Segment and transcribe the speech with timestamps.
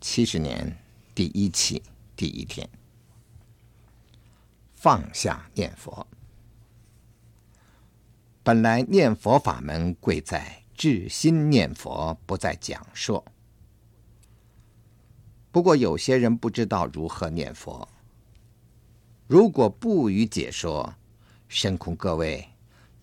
[0.00, 0.78] 七十年
[1.14, 1.82] 第一期
[2.16, 2.66] 第一天，
[4.72, 6.06] 放下念佛。
[8.42, 13.22] 本来念佛法门贵在至心念佛，不在讲说。
[15.52, 17.86] 不过有些人不知道如何念佛，
[19.26, 20.94] 如果不予解说，
[21.46, 22.48] 深恐各位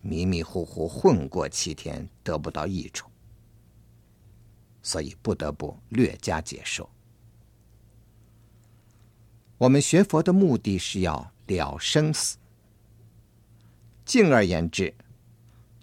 [0.01, 3.07] 迷迷糊糊混过七天，得不到益处。
[4.87, 6.89] 所以不得不略加解说。
[9.57, 12.37] 我们学佛的目的是要了生死，
[14.05, 14.95] 进而言之，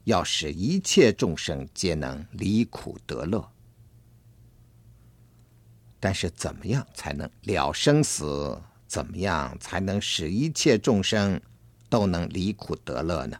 [0.05, 3.47] 要使一切众生皆能离苦得乐。
[6.01, 8.59] 但是怎么样才能了生死？
[8.87, 11.39] 怎么样才能使一切众生
[11.91, 13.39] 都能离苦得乐呢？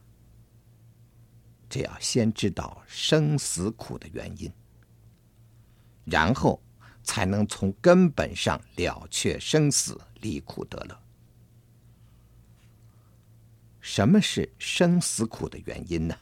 [1.71, 4.53] 这要先知道生死苦的原因。
[6.05, 6.63] 然后
[7.03, 11.01] 才能从根本上了却生死，离苦得乐。
[13.81, 16.17] 什么是生死苦的原因呢？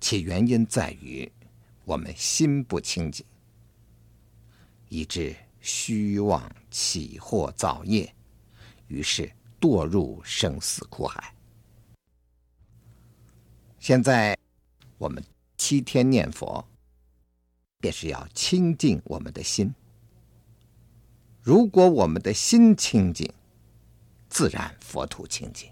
[0.00, 1.30] 其原因在于
[1.84, 3.24] 我们心不清净，
[4.88, 8.12] 以致虚妄起惑造业，
[8.88, 9.30] 于是
[9.60, 11.34] 堕入生死苦海。
[13.78, 14.36] 现在
[14.98, 15.22] 我们
[15.56, 16.66] 七天念佛。
[17.80, 19.74] 便是要清净我们的心。
[21.42, 23.32] 如果我们的心清净，
[24.28, 25.70] 自然佛土清净，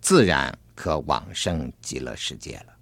[0.00, 2.76] 自然可往生极乐世界了。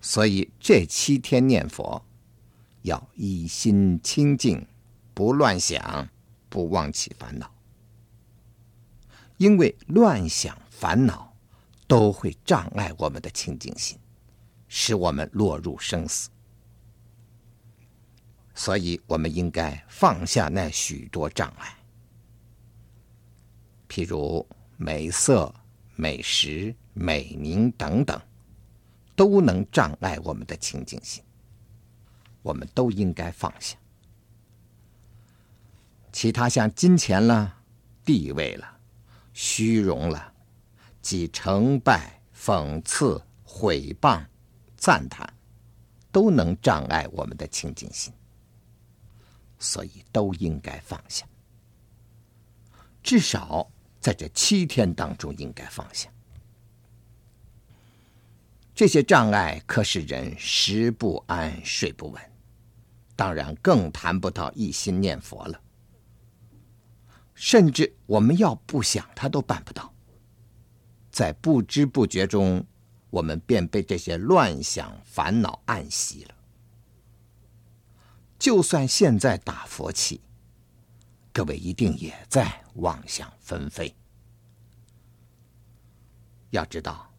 [0.00, 2.02] 所以这七天念佛，
[2.82, 4.66] 要一心清净，
[5.12, 6.08] 不乱想，
[6.48, 7.52] 不妄起烦恼。
[9.36, 11.34] 因为乱想烦恼
[11.86, 13.98] 都会障碍我们的清净心。
[14.72, 16.30] 使我们落入生死，
[18.54, 21.76] 所以我们应该放下那许多障碍，
[23.88, 24.46] 譬如
[24.76, 25.52] 美色、
[25.96, 28.18] 美食、美名等等，
[29.16, 31.20] 都能障碍我们的清净心，
[32.40, 33.76] 我们都应该放下。
[36.12, 37.58] 其他像金钱了、
[38.04, 38.78] 地位了、
[39.32, 40.32] 虚荣了，
[41.02, 44.24] 及成败、讽刺、毁谤。
[44.80, 45.30] 赞叹
[46.10, 48.10] 都能障碍我们的清净心，
[49.58, 51.26] 所以都应该放下。
[53.02, 53.70] 至少
[54.00, 56.08] 在这七天当中应该放下。
[58.74, 62.22] 这些障碍可使人食不安、睡不稳，
[63.14, 65.60] 当然更谈不到一心念佛了。
[67.34, 69.92] 甚至我们要不想，他都办不到，
[71.12, 72.64] 在不知不觉中。
[73.10, 76.34] 我们便被这些乱想烦恼暗袭了。
[78.38, 80.20] 就算现在打佛七，
[81.32, 83.94] 各位一定也在妄想纷飞。
[86.50, 87.12] 要知道，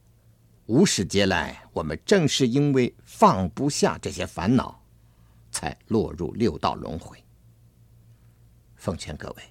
[0.66, 4.84] 无始劫来，我们正是因为放不下这些烦恼，
[5.52, 7.24] 才落入六道轮回。
[8.76, 9.44] 奉劝各位，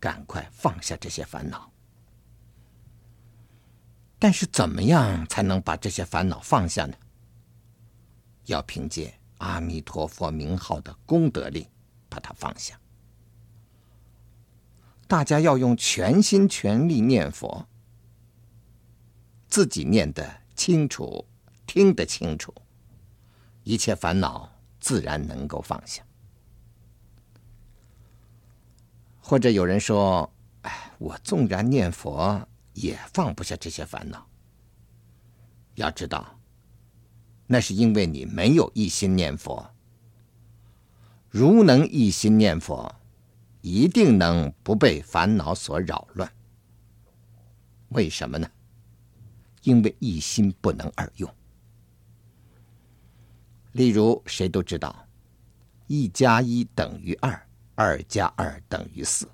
[0.00, 1.71] 赶快放下这些烦恼。
[4.22, 6.94] 但是怎么样才能把这些烦恼放下呢？
[8.44, 11.66] 要凭借阿弥陀佛名号的功德力
[12.08, 12.78] 把它放下。
[15.08, 17.66] 大家要用全心全力念佛，
[19.48, 21.26] 自己念得清楚，
[21.66, 22.54] 听得清楚，
[23.64, 26.00] 一切烦恼自然能够放下。
[29.20, 30.32] 或者有人说
[30.62, 34.26] ：“哎，我纵然念佛。”也放不下这些烦恼。
[35.74, 36.38] 要知道，
[37.46, 39.68] 那是因为你没有一心念佛。
[41.30, 42.94] 如能一心念佛，
[43.62, 46.30] 一定能不被烦恼所扰乱。
[47.88, 48.50] 为什么呢？
[49.62, 51.34] 因为一心不能二用。
[53.72, 55.06] 例如，谁都知道，
[55.86, 59.26] 一加一等于二，二加二等于四。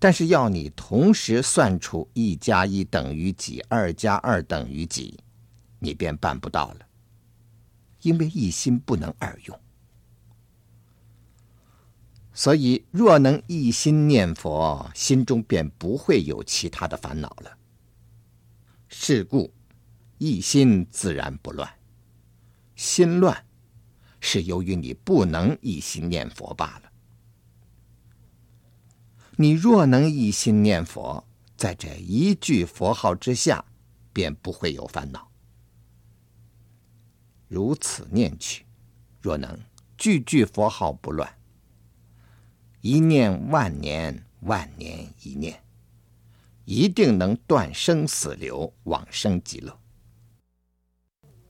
[0.00, 5.20] 但是要你同时算出一加一等于几，二加二等于几，
[5.78, 6.86] 你便办不到了，
[8.00, 9.60] 因为一心不能二用。
[12.32, 17.58] 所以，若能一心念佛，心中便不会有其他的烦恼了。
[18.88, 19.52] 是故，
[20.16, 21.70] 一心自然不乱。
[22.74, 23.44] 心乱，
[24.20, 26.89] 是由于你不能一心念佛罢了。
[29.40, 31.26] 你若能一心念佛，
[31.56, 33.64] 在这一句佛号之下，
[34.12, 35.30] 便不会有烦恼。
[37.48, 38.66] 如此念去，
[39.18, 39.58] 若能
[39.96, 41.38] 句句佛号不乱，
[42.82, 45.64] 一念万年，万年一念，
[46.66, 49.80] 一定能断生死流，往生极乐。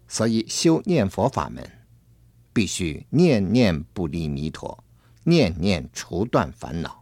[0.07, 1.69] 所以修念佛法门，
[2.53, 4.85] 必须念念不离弥陀，
[5.25, 7.00] 念念除断烦恼。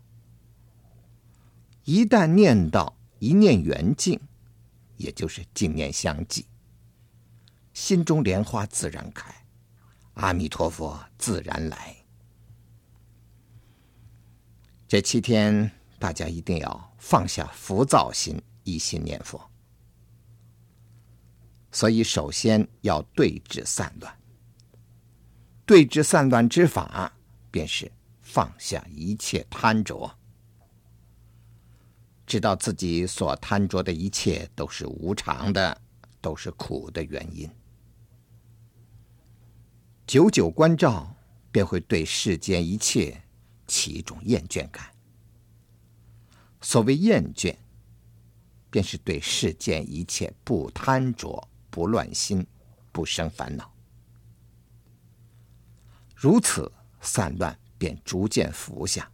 [1.89, 4.21] 一旦念到一念圆净，
[4.99, 6.45] 也就是净念相继，
[7.73, 9.35] 心中莲花自然开，
[10.13, 11.97] 阿弥陀佛自然来。
[14.87, 19.41] 这七天，大家一定要放下浮躁心，一心念佛。
[21.73, 24.15] 所以，首先要对治散乱。
[25.65, 27.11] 对治散乱之法，
[27.51, 27.91] 便是
[28.21, 30.18] 放下一切贪着，
[32.29, 35.81] 知道自己所贪着的一切都是无常的，
[36.21, 37.51] 都是苦的原因。
[40.07, 41.17] 久久关照，
[41.51, 43.23] 便会对世间一切
[43.67, 44.85] 起一种厌倦感。
[46.61, 47.57] 所谓厌倦，
[48.71, 51.49] 便是对世间一切不贪着。
[51.71, 52.45] 不乱心，
[52.91, 53.71] 不生烦恼。
[56.17, 59.09] 如此散乱便逐渐伏下。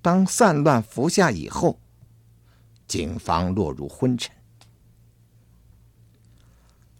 [0.00, 1.78] 当散乱伏下以后，
[2.86, 4.34] 警方落入昏沉。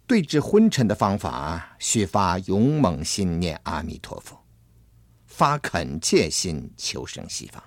[0.07, 4.37] 对治昏沉的方法，须发勇猛心念阿弥陀佛，
[5.25, 7.63] 发恳切心求生西方。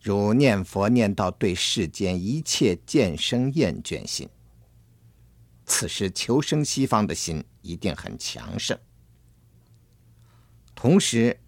[0.00, 4.28] 如念佛念到对世间一切渐生厌倦心，
[5.66, 8.78] 此时求生西方的心一定很强盛。
[10.76, 11.40] 同时，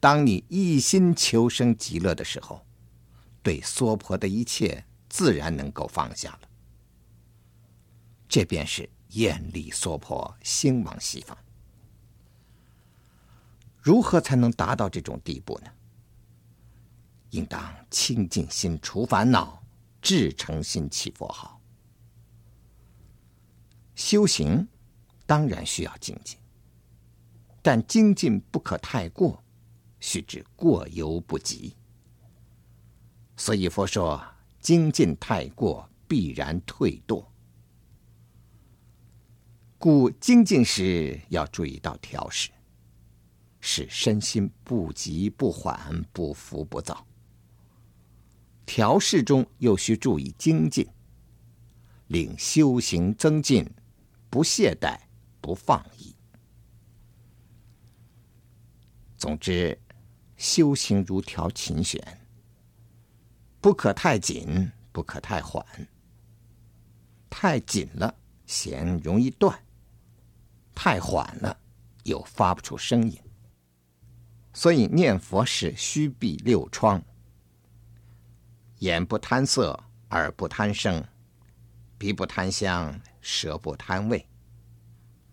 [0.00, 2.63] 当你一心求生极乐的时候，
[3.44, 6.48] 对娑婆的一切自然能够放下了。
[8.28, 11.38] 这便是厌离娑婆，兴往西方。
[13.80, 15.70] 如何才能达到这种地步呢？
[17.30, 19.62] 应当清净心除烦恼，
[20.00, 21.60] 至诚心起佛号。
[23.94, 24.66] 修行
[25.26, 26.38] 当然需要精进，
[27.60, 29.44] 但精进不可太过，
[30.00, 31.76] 须知过犹不及。
[33.36, 34.22] 所以佛说，
[34.60, 37.26] 精进太过必然退堕。
[39.76, 42.50] 故精进时要注意到调适，
[43.60, 47.06] 使身心不急不缓，不浮不躁。
[48.64, 50.88] 调适中又需注意精进，
[52.06, 53.68] 令修行增进，
[54.30, 54.98] 不懈怠，
[55.42, 56.14] 不放逸。
[59.18, 59.78] 总之，
[60.36, 62.23] 修行如调琴弦，
[63.64, 65.64] 不可太紧，不可太缓。
[67.30, 68.14] 太紧了，
[68.44, 69.54] 弦容易断；
[70.74, 71.58] 太缓了，
[72.02, 73.18] 又发不出声音。
[74.52, 77.02] 所以念佛时须闭六窗。
[78.80, 81.02] 眼不贪色，耳不贪声，
[81.96, 84.28] 鼻不贪香，舌不贪味，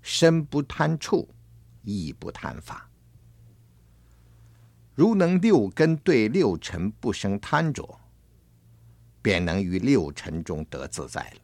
[0.01, 1.27] 身不贪触，
[1.83, 2.89] 意不贪法。
[4.95, 7.99] 如能六根对六尘不生贪着，
[9.21, 11.41] 便能于六尘中得自在了。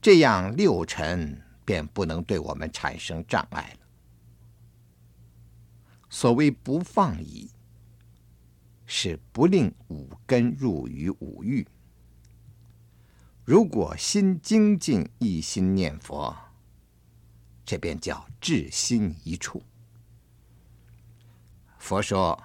[0.00, 3.86] 这样六尘便不能对我们产生障碍了。
[6.10, 7.50] 所谓不放逸。
[8.94, 11.66] 是不令五根入于五欲。
[13.42, 16.36] 如果心精进，一心念佛，
[17.64, 19.62] 这便叫至心一处。
[21.78, 22.38] 佛说：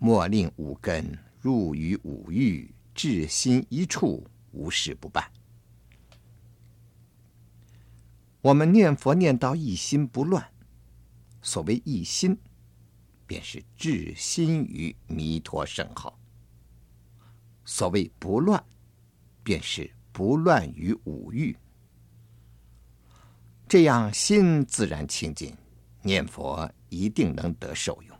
[0.00, 5.30] 莫令五根入于五欲，至心一处，无事不办。
[8.40, 10.52] 我们念佛念到一心不乱，
[11.40, 12.38] 所谓一心。
[13.24, 16.18] 便是至心于弥陀圣号。
[17.64, 18.62] 所谓不乱，
[19.42, 21.56] 便是不乱于五欲。
[23.66, 25.56] 这样心自然清净，
[26.02, 28.18] 念佛一定能得受用。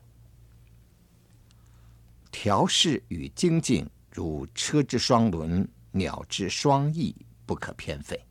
[2.31, 7.15] 调适与精进，如车之双轮，鸟之双翼，
[7.47, 8.23] 不可偏废。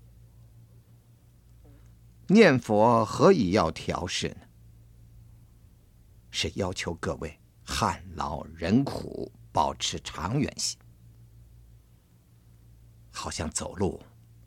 [2.28, 4.36] 念佛何以要调适呢？
[6.30, 10.78] 是要求各位旱劳人苦，保持长远心。
[13.10, 14.00] 好像走路，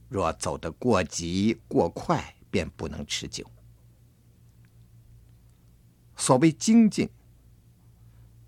[0.08, 3.46] 若走得过急过快，便不能持久。
[6.16, 7.10] 所谓精进，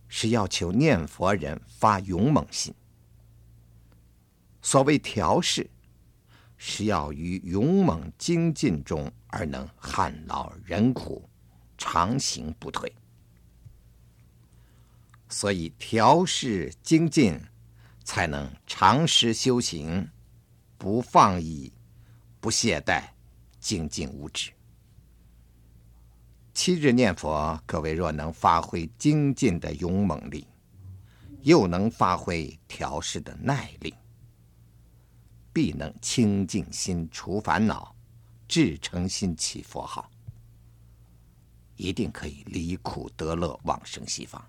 [0.08, 2.74] 是要求念佛人发勇猛心；
[4.62, 5.70] 所谓调适，
[6.58, 11.30] 是要于勇猛精进中而能旱劳忍苦，
[11.78, 12.92] 常行不退。
[15.30, 17.40] 所以调适精进，
[18.04, 20.10] 才能长时修行，
[20.78, 21.72] 不放逸，
[22.40, 23.04] 不懈怠，
[23.60, 24.52] 精进无止。
[26.58, 30.48] 七日念佛，各位若能发挥精进的勇猛力，
[31.44, 33.94] 又能发挥调适的耐力，
[35.54, 37.96] 必能清净心除烦恼，
[38.48, 40.10] 至诚心起佛号，
[41.76, 44.44] 一定可以离苦得乐，往生西方。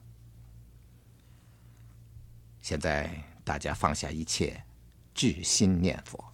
[2.63, 4.65] 现在大家放下一切，
[5.13, 6.25] 至心念佛。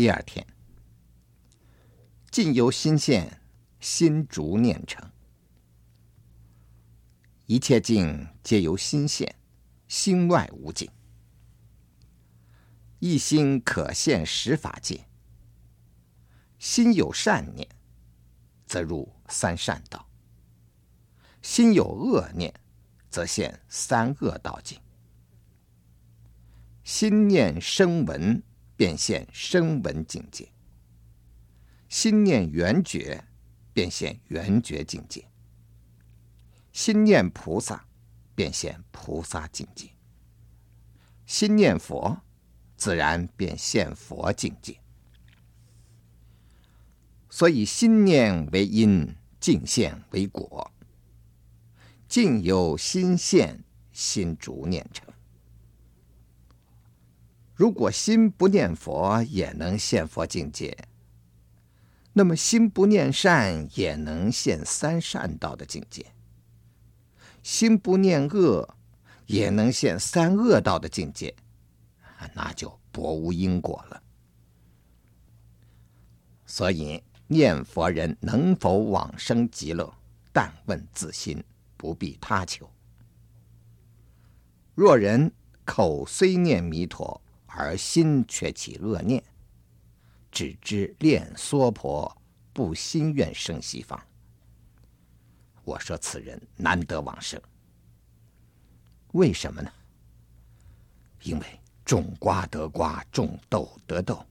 [0.00, 0.46] 第二天，
[2.30, 3.42] 境由心现，
[3.80, 5.10] 心逐念成。
[7.44, 9.36] 一切境皆由心现，
[9.88, 10.90] 心外无境。
[12.98, 15.06] 一心可现十法界。
[16.58, 17.68] 心有善念，
[18.64, 20.08] 则入三善道；
[21.42, 22.54] 心有恶念，
[23.10, 24.80] 则现三恶道境。
[26.84, 28.42] 心念声闻。
[28.80, 30.48] 便现声闻境界，
[31.90, 33.22] 心念缘觉，
[33.74, 35.26] 便现缘觉境界；
[36.72, 37.84] 心念菩萨，
[38.34, 39.88] 便现菩萨境界；
[41.26, 42.22] 心念佛，
[42.74, 44.80] 自然便现佛境界。
[47.28, 50.72] 所以，心念为因，境现为果。
[52.08, 55.09] 境由心现，心逐念成。
[57.60, 60.74] 如果心不念佛也能现佛境界，
[62.14, 66.06] 那么心不念善也能现三善道的境界；
[67.42, 68.66] 心不念恶
[69.26, 71.34] 也能现三恶道的境界，
[72.32, 74.02] 那就薄无因果了。
[76.46, 79.92] 所以念佛人能否往生极乐，
[80.32, 81.44] 但问自心，
[81.76, 82.66] 不必他求。
[84.74, 85.30] 若人
[85.66, 87.20] 口虽念弥陀，
[87.52, 89.22] 而心却起恶念，
[90.30, 92.16] 只知恋娑婆，
[92.52, 94.00] 不心愿生西方。
[95.64, 97.40] 我说此人难得往生，
[99.12, 99.70] 为什么呢？
[101.22, 104.24] 因为种瓜得瓜，种豆得豆。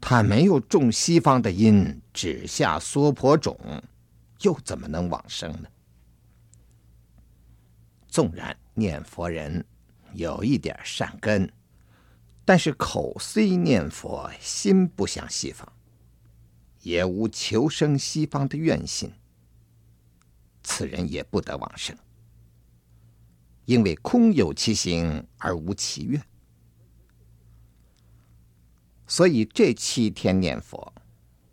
[0.00, 3.58] 他没有种西方的因，只下娑婆种，
[4.40, 5.68] 又怎么能往生呢？
[8.08, 9.64] 纵然念佛人
[10.12, 11.50] 有一点善根。
[12.44, 15.72] 但是口虽念佛，心不想西方，
[16.82, 19.10] 也无求生西方的愿心，
[20.62, 21.96] 此人也不得往生，
[23.64, 26.22] 因为空有其行而无其愿。
[29.06, 30.92] 所以这七天念佛，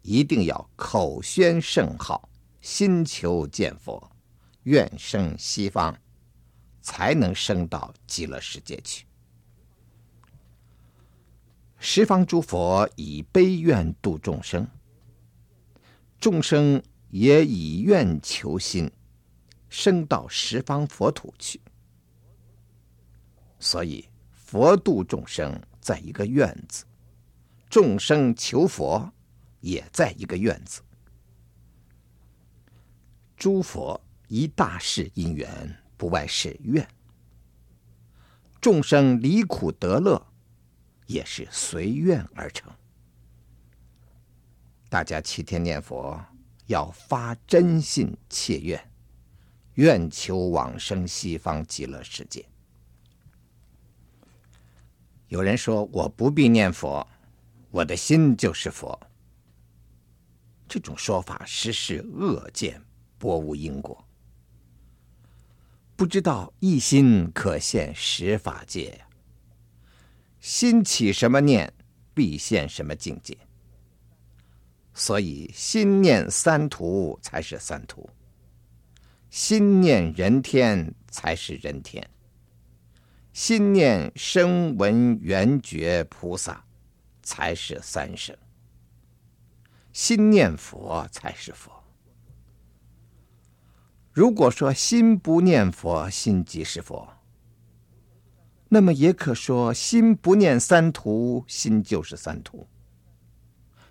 [0.02, 2.30] 一定要口宣圣号，
[2.62, 4.12] 心求见佛，
[4.64, 5.98] 愿生西方，
[6.82, 9.06] 才能升到极乐世界去。
[11.84, 14.68] 十方诸佛以悲愿度众生，
[16.20, 18.92] 众生也以愿求心，
[19.68, 21.60] 生到十方佛土去。
[23.60, 26.86] 所以佛度众生在一个愿字，
[27.68, 29.12] 众生求佛
[29.62, 30.82] 也在一个愿字。
[33.36, 36.88] 诸佛一大事因缘，不外是愿。
[38.62, 40.28] 众生离苦得乐。
[41.12, 42.72] 也是随愿而成。
[44.90, 46.20] 大家七天念佛，
[46.68, 48.92] 要发真信切愿，
[49.76, 52.46] 愿求往生西方极乐世界。
[55.28, 57.08] 有人说我不必念佛，
[57.70, 59.00] 我的心就是佛。
[60.68, 62.82] 这种说法实是恶见，
[63.18, 64.06] 薄无因果，
[65.96, 69.02] 不知道一心可现十法界。
[70.42, 71.72] 心起什么念，
[72.14, 73.38] 必现什么境界。
[74.94, 78.10] 所以心念三途才是三途，
[79.30, 82.04] 心念人天才是人天；
[83.32, 86.66] 心念声闻缘觉菩萨
[87.24, 88.36] 才是三圣；
[89.94, 91.72] 心念佛才是佛。
[94.12, 97.08] 如果说心不念佛，心即是佛，
[98.74, 102.70] 那么也可说心不念三途，心就是三途；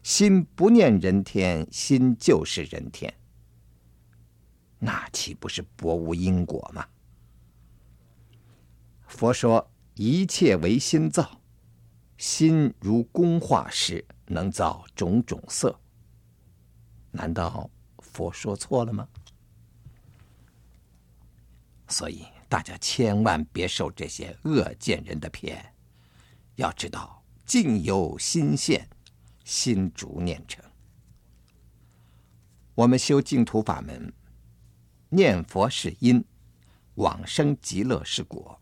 [0.02, 3.12] 心不念人天，心就是人天。
[4.78, 6.86] 那岂不是薄无因果吗？
[9.06, 11.42] 佛说一切唯心造，
[12.16, 15.78] 心如工画师，能造种种色。
[17.10, 17.68] 难道
[17.98, 19.06] 佛说错了吗？
[21.86, 25.72] 所以大家千万别受这些恶见人的骗，
[26.56, 28.88] 要知道境由心现，
[29.44, 30.62] 心逐念成。
[32.74, 34.12] 我们修净土法门，
[35.10, 36.24] 念佛是因，
[36.96, 38.60] 往生极乐是果。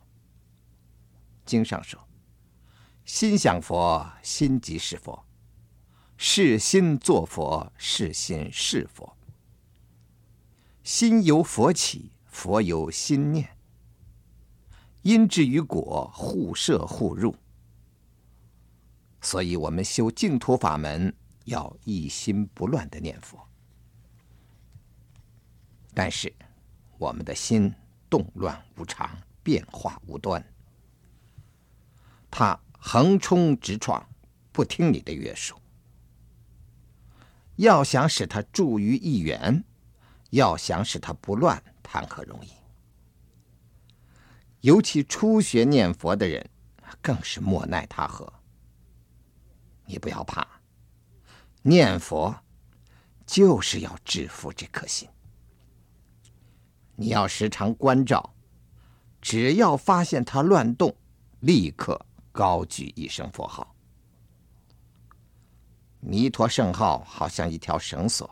[1.47, 1.99] 经上说
[3.07, 5.25] ：“心想佛，心即是佛；
[6.19, 9.17] 是心作佛，是心是佛。
[10.85, 13.58] 心由佛起。”佛由心念，
[15.09, 17.35] 因至于果，互摄互入。
[19.23, 21.11] 所以，我们修净土法门
[21.45, 23.43] 要一心不乱的念佛。
[25.95, 26.31] 但是，
[26.99, 27.75] 我们的心
[28.11, 30.45] 动乱无常，变化无端，
[32.31, 34.07] 它横冲直撞，
[34.53, 35.57] 不听你的约束。
[37.57, 39.65] 要想使它住于一缘，
[40.33, 41.63] 要想使它不乱。
[41.83, 42.51] 谈何容易？
[44.61, 46.49] 尤其初学念佛的人，
[47.01, 48.33] 更是莫奈他何。
[49.85, 50.47] 你不要怕，
[51.63, 52.35] 念佛
[53.25, 55.09] 就是要制服这颗心。
[56.97, 58.35] 你要时常关照，
[59.23, 60.95] 只要发现它乱动，
[61.41, 63.75] 立刻高举一声佛号。
[66.01, 68.29] 弥陀圣号好像一条绳索。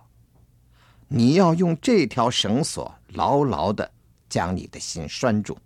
[1.08, 3.88] 你要用这条绳索牢牢的
[4.28, 5.56] 将你的心拴住。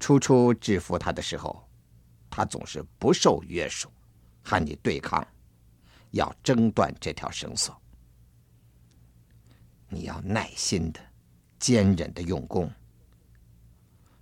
[0.00, 1.68] 初初制服他的时候，
[2.30, 3.90] 他总是不受约束，
[4.42, 5.26] 和你对抗，
[6.12, 7.76] 要挣断这条绳索。
[9.88, 11.00] 你要耐心的、
[11.58, 12.70] 坚忍的用功，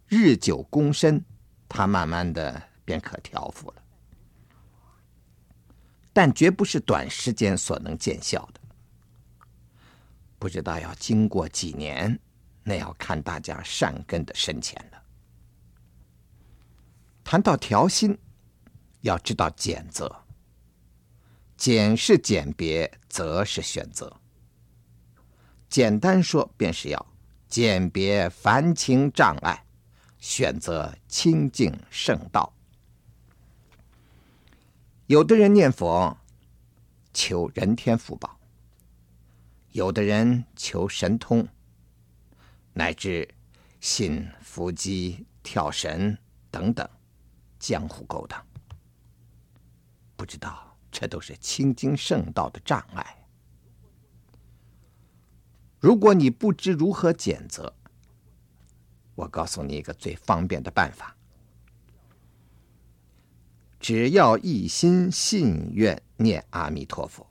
[0.06, 1.24] 日久功深，
[1.68, 3.82] 他慢慢的便可调服了。
[6.12, 8.60] 但绝不是短时间所能见效的。
[10.38, 12.18] 不知道要经过几年，
[12.62, 14.95] 那要看大家善根的深浅了。
[17.28, 18.16] 谈到调心，
[19.00, 20.22] 要知道拣择，
[21.56, 24.20] 拣是拣别，择是选择。
[25.68, 27.06] 简单说，便是要
[27.48, 29.64] 拣别烦情障碍，
[30.20, 32.54] 选择清净圣道。
[35.08, 36.16] 有的人念佛，
[37.12, 38.38] 求人天福报。
[39.72, 41.48] 有的人求神通，
[42.74, 43.28] 乃至
[43.80, 46.16] 信伏击、跳神
[46.52, 46.88] 等等
[47.58, 48.44] 江湖勾当，
[50.16, 53.26] 不知道这都是清净圣道的障碍。
[55.78, 57.72] 如果你不知如何拣择，
[59.14, 61.16] 我告诉你一个最方便的办法：
[63.78, 67.26] 只要一心信愿念阿弥陀佛。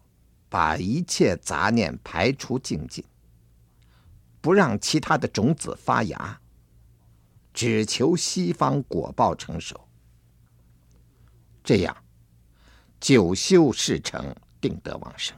[0.48, 3.04] 把一切杂念排除净尽，
[4.40, 6.40] 不让其他的种子发芽，
[7.54, 9.85] 只求西方果报成熟。
[11.66, 11.98] 这样，
[13.00, 15.36] 久修事成，定得往生。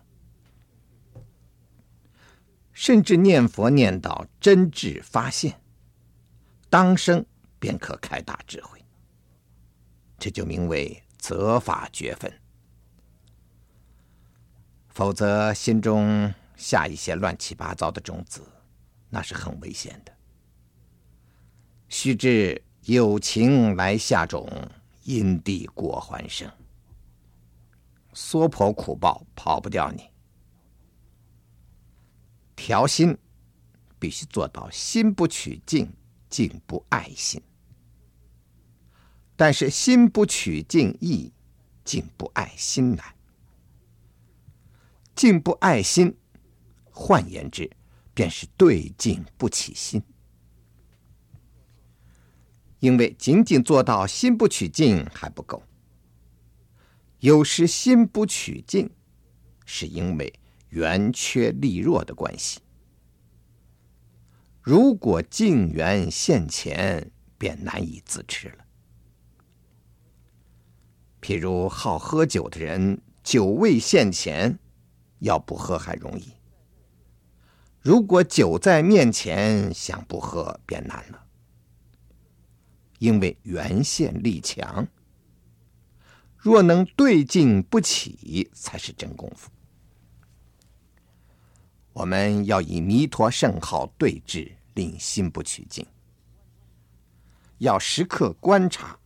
[2.74, 5.60] 甚至念佛念到真智发现，
[6.70, 7.26] 当生
[7.58, 8.80] 便可开大智慧。
[10.20, 12.32] 这就名为责法觉分。
[14.90, 18.42] 否则，心中下一些乱七八糟的种子，
[19.10, 20.12] 那是很危险的。
[21.88, 24.48] 须知有情来下种，
[25.08, 26.52] 因地果还生。
[28.13, 30.10] 娑婆苦报跑不掉你。
[32.58, 33.17] 调心
[33.98, 35.93] 必须做到心不取境，
[36.30, 37.41] 境不碍心。
[39.38, 41.32] 但是心不取境易，
[41.86, 43.15] 境不碍心难。
[45.15, 46.17] 境不碍心，
[46.91, 47.72] 换言之，
[48.13, 50.04] 便是对境不起心。
[52.80, 55.63] 因为仅仅做到心不取境还不够，
[57.20, 58.90] 有时心不取境，
[59.66, 60.34] 是因为
[60.70, 62.60] 缘缺力弱的关系。
[64.62, 68.66] 如果境缘现前，便难以自持了。
[71.22, 74.60] 譬如好喝酒的人，酒未现前，
[75.20, 76.34] 要不喝还容易；
[77.82, 81.27] 如果酒在面前，想不喝便难了。
[82.98, 84.88] 因为缘现力强，
[86.36, 89.52] 若能对境不起，才是真功夫。
[91.94, 95.86] 我们要以弥陀圣号对治，令心不取境。
[97.58, 99.00] 要时刻观察，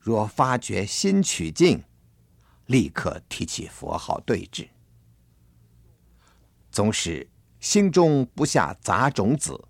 [0.00, 1.84] 若发觉心取境，
[2.66, 4.68] 立刻提起佛号对治。
[6.72, 7.28] 总使
[7.60, 9.64] 心中不下杂种子，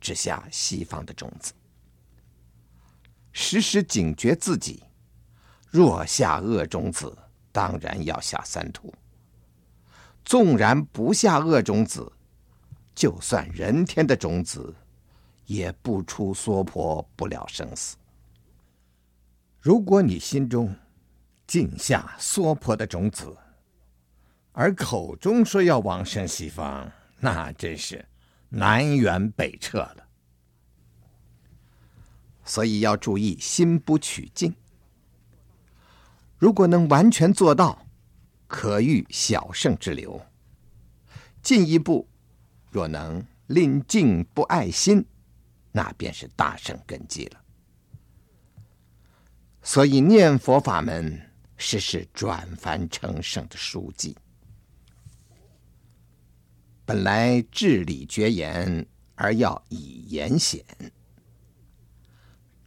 [0.00, 1.52] 只下西方的种子。
[3.32, 4.82] 时时警觉自己，
[5.70, 7.16] 若下恶种子，
[7.52, 8.92] 当然要下三途。
[10.24, 12.12] 纵然不下恶种子，
[12.94, 14.74] 就算人天的种子，
[15.46, 17.96] 也不出娑婆不了生死。
[19.60, 20.74] 如果你心中
[21.46, 23.36] 尽下娑婆的种子，
[24.52, 28.04] 而口中说要往生西方，那真是
[28.48, 30.06] 南辕北辙了。
[32.50, 34.52] 所以要注意心不取境。
[36.36, 37.86] 如果能完全做到。
[38.48, 40.20] 可遇小圣之流。
[41.40, 42.08] 进一步，
[42.68, 45.06] 若能令境不碍心，
[45.70, 47.40] 那便是大圣根基了。
[49.62, 54.16] 所以念佛法门实是转凡成圣的书籍。
[56.84, 58.84] 本来至理绝言，
[59.14, 60.64] 而要以言显。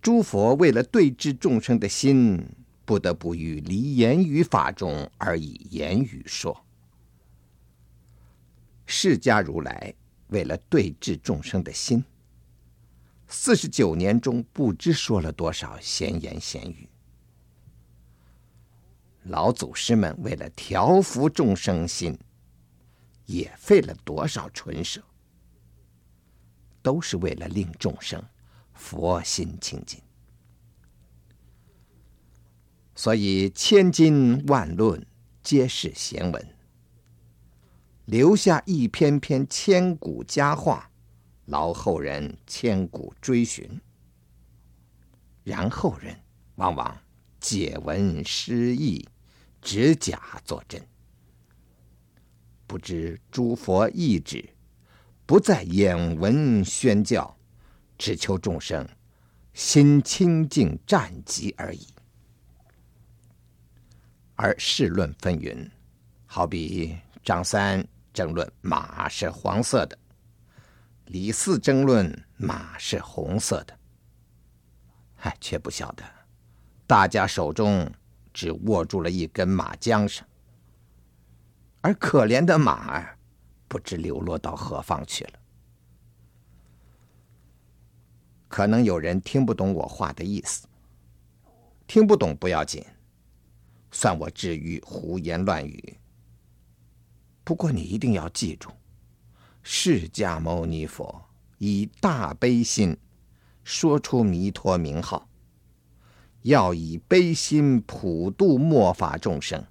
[0.03, 2.45] 诸佛为了对治众生的心。
[2.85, 6.65] 不得不于离言语法中而以言语说。
[8.85, 9.93] 释迦如来
[10.27, 12.03] 为了对治众生的心，
[13.29, 16.89] 四十九年中不知说了多少闲言闲语。
[19.23, 22.19] 老祖师们为了调伏众生心，
[23.25, 25.01] 也费了多少唇舌，
[26.81, 28.21] 都是为了令众生
[28.73, 30.01] 佛心清净。
[32.95, 35.05] 所以千经万论
[35.41, 36.55] 皆是闲文，
[38.05, 40.91] 留下一篇篇千古佳话，
[41.45, 43.81] 劳后人千古追寻。
[45.43, 46.15] 然后人
[46.55, 46.97] 往往
[47.39, 49.05] 解文失义，
[49.61, 50.81] 执假作真，
[52.65, 54.51] 不知诸佛意旨，
[55.25, 57.35] 不在眼文宣教，
[58.03, 58.85] 只求众生
[59.53, 61.87] 心清净暂即而已。
[64.35, 65.71] 而世论纷纭，
[66.25, 69.97] 好比张三争论马是黄色的，
[71.05, 73.79] 李四争论马是红色的，
[75.21, 76.03] 唉，却不晓得
[76.85, 77.89] 大家手中
[78.33, 80.27] 只握住了一根马缰绳，
[81.79, 83.17] 而可怜的马儿
[83.69, 85.39] 不知流落到何方去了。
[88.53, 90.67] 可能有人听不懂我话的意思，
[91.87, 92.85] 听不懂不要紧。
[93.91, 95.97] 算我至于胡言乱语。
[97.43, 98.69] 不过你一定要记住，
[99.63, 101.19] 释迦牟尼佛
[101.57, 102.95] 以大悲心
[103.63, 105.27] 说出弥陀名号，
[106.43, 109.65] 要以悲心普度末法众生。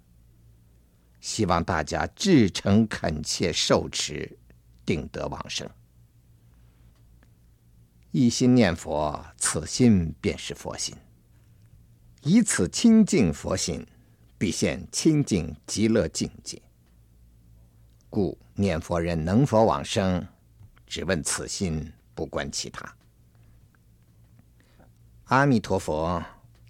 [1.20, 4.36] 希望大家至诚恳切受持，
[4.84, 5.70] 定得往生。
[8.12, 10.94] 一心念佛，此心便是佛心。
[12.22, 13.86] 以此清净佛心。
[14.38, 16.60] 必现清净极乐境界，
[18.10, 20.26] 故念佛人能否往生，
[20.84, 22.92] 只问此心，不关其他。
[25.26, 26.20] 阿弥陀佛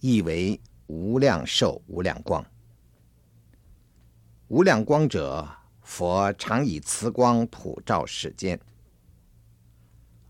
[0.03, 2.45] 意为无量寿、无量光。
[4.49, 5.49] 无量光者，
[5.81, 8.59] 佛常以慈光普照世间；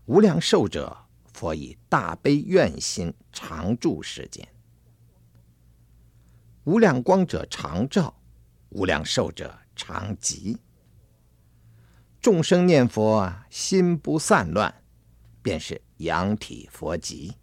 [0.05, 0.95] 无量寿者，
[1.33, 4.47] 佛以大悲愿心常住世间。
[6.63, 8.15] 无量光者常照，
[8.69, 10.57] 无量寿者常寂。
[12.21, 14.73] 众生念佛心不散乱，
[15.41, 17.33] 便是养体佛寂；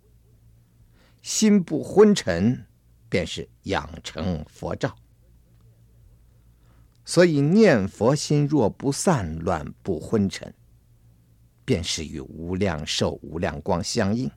[1.21, 2.67] 心不昏沉，
[3.11, 4.97] 便是养成佛照。
[7.05, 10.55] 所以念佛心若不散乱不昏沉，
[11.65, 14.31] 便是与无量寿无量光相应。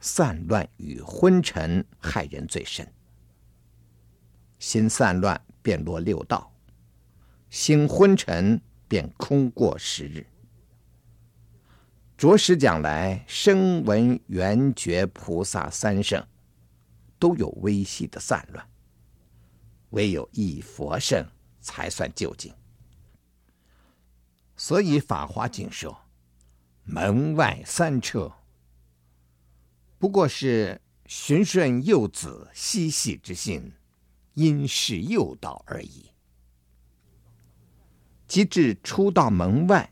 [0.00, 2.86] 散乱与昏沉害人最深。
[4.58, 6.52] 心散乱便落六道，
[7.50, 10.26] 心昏沉便空过十日。
[12.16, 16.26] 着实讲来，声闻缘觉菩萨三圣
[17.18, 18.68] 都有微细的散乱，
[19.90, 21.24] 唯有一佛圣
[21.60, 22.52] 才算究竟。
[24.58, 25.96] 所以《法华经》说
[26.82, 28.32] ：“门外三车，
[29.98, 33.72] 不过是循顺幼子嬉戏之心，
[34.34, 36.10] 因势诱导而已。”
[38.26, 39.90] 即至出到门外，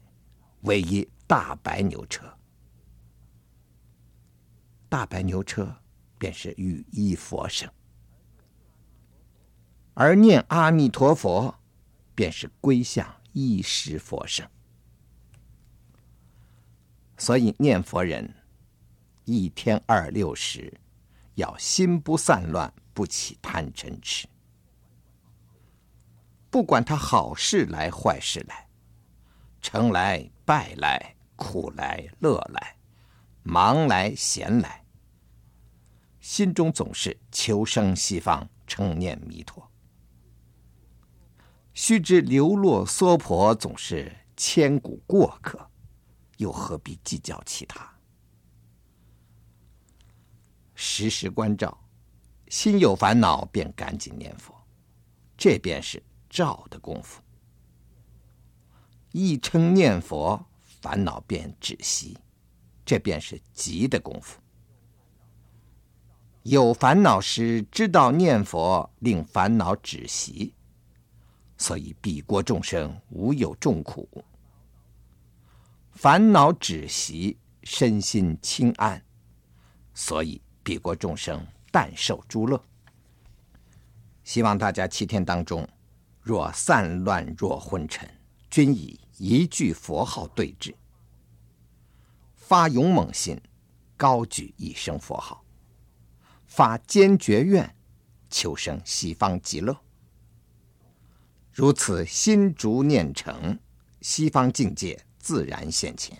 [0.62, 2.36] 为一大白牛车。
[4.88, 5.74] 大白牛车
[6.18, 7.70] 便是与一佛圣，
[9.94, 11.54] 而念阿弥陀佛，
[12.16, 14.44] 便是归向一时佛圣。
[17.18, 18.34] 所以念佛人，
[19.24, 20.72] 一天二六时，
[21.34, 24.28] 要心不散乱，不起贪嗔痴。
[26.50, 28.68] 不管他好事来坏事来，
[29.60, 32.76] 成来败来，苦来乐来，
[33.42, 34.84] 忙来闲来，
[36.20, 39.70] 心中总是求生西方，称念弥陀。
[41.74, 45.70] 须知流落娑婆，总是千古过客。
[46.36, 47.90] 又何必计较其他？
[50.74, 51.78] 时时关照，
[52.48, 54.54] 心有烦恼便赶紧念佛，
[55.36, 57.22] 这便是照的功夫。
[59.12, 62.18] 一称念佛，烦恼便止息，
[62.84, 64.38] 这便是急的功夫。
[66.42, 70.54] 有烦恼时知道念佛，令烦恼止息，
[71.56, 74.06] 所以彼国众生无有众苦。
[75.96, 79.02] 烦恼止息，身心清安，
[79.94, 82.62] 所以彼国众生但受诸乐。
[84.22, 85.66] 希望大家七天当中，
[86.20, 88.06] 若散乱若昏沉，
[88.50, 90.76] 均以一句佛号对治，
[92.34, 93.40] 发勇猛心，
[93.96, 95.42] 高举一声佛号，
[96.44, 97.74] 发坚决愿，
[98.28, 99.74] 求生西方极乐。
[101.54, 103.58] 如此心逐念成，
[104.02, 105.05] 西方境界。
[105.26, 106.16] 自然现前。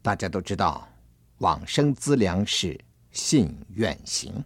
[0.00, 0.88] 大家都知道，
[1.36, 4.42] 往生资粮是信愿行，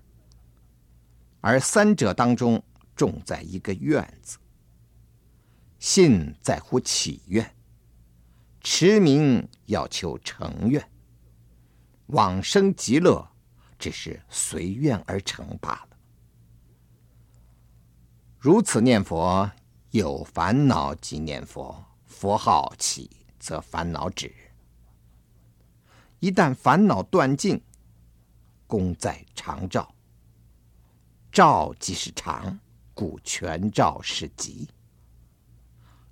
[1.41, 2.61] 而三者当中
[2.97, 4.39] 重在一个愿字。
[5.79, 7.55] 信在乎祈愿，
[8.61, 10.85] 持名要求成愿，
[12.07, 13.25] 往生极乐
[13.79, 15.97] 只是随愿而成罢了。
[18.41, 19.49] 如此念佛。
[19.95, 24.35] 有烦恼即念佛，佛号起则烦恼止。
[26.19, 27.63] 一旦烦恼断尽，
[28.67, 29.95] 功在常照。
[31.31, 32.59] 照即是常，
[32.93, 34.69] 故全照是极。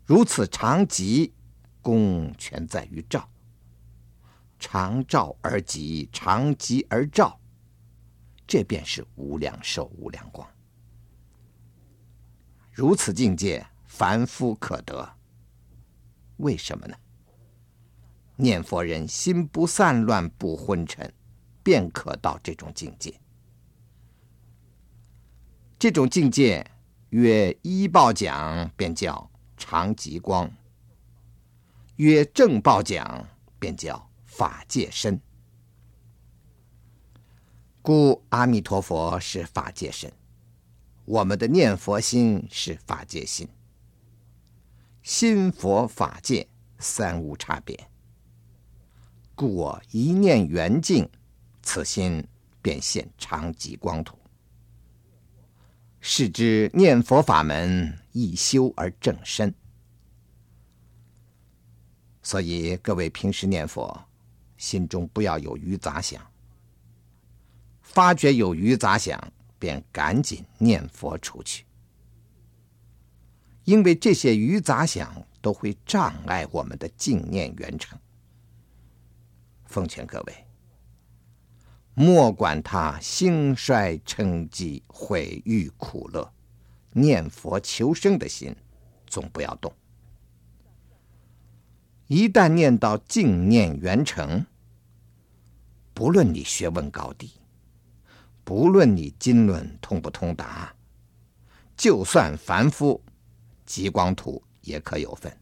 [0.05, 1.35] 如此常极，
[1.81, 3.29] 功全在于照。
[4.61, 7.37] 常照而极，常极而照，
[8.47, 10.49] 这便是无量寿、无量光。
[12.71, 13.67] 如此境界。
[13.95, 15.17] 凡夫可得，
[16.39, 16.97] 为什么呢？
[18.37, 21.13] 念佛人心不散乱不昏沉，
[21.63, 23.21] 便可到这种境界。
[25.79, 26.67] 这种境界，
[27.11, 30.49] 曰依报讲，便叫常极光；
[31.97, 33.29] 曰正报讲，
[33.59, 35.21] 便叫法界身。
[37.83, 40.11] 故阿弥陀佛是法界身，
[41.05, 43.47] 我们的念佛心是法界心。
[45.03, 46.47] 心佛法界
[46.79, 47.89] 三无差别，
[49.35, 51.09] 故我一念圆净，
[51.61, 52.25] 此心
[52.63, 54.17] 便现常极光土。
[56.01, 59.53] 是知念佛法门一修而正身，
[62.23, 64.05] 所以各位平时念佛，
[64.57, 66.25] 心中不要有余杂想。
[67.81, 71.65] 发觉有余杂想，便赶紧念佛出去。
[73.65, 77.99] 因为这些余杂想都会障碍我们的净念圆成。
[79.67, 80.47] 奉劝各位，
[81.95, 86.33] 莫管他兴衰称讥毁誉苦乐，
[86.93, 88.55] 念佛求生的心
[89.07, 89.73] 总不要动。
[92.09, 94.45] 一旦念到净念圆成，
[95.95, 97.31] 不论你学问高低，
[98.45, 100.75] 不论你经论通不通达，
[101.77, 103.01] 就算凡夫。
[103.73, 105.35] 极光土也可有份。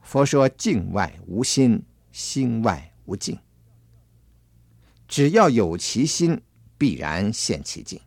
[0.00, 3.36] 佛说：“境外无心，心外无境。
[5.08, 6.40] 只要有其心，
[6.78, 8.00] 必然现其境。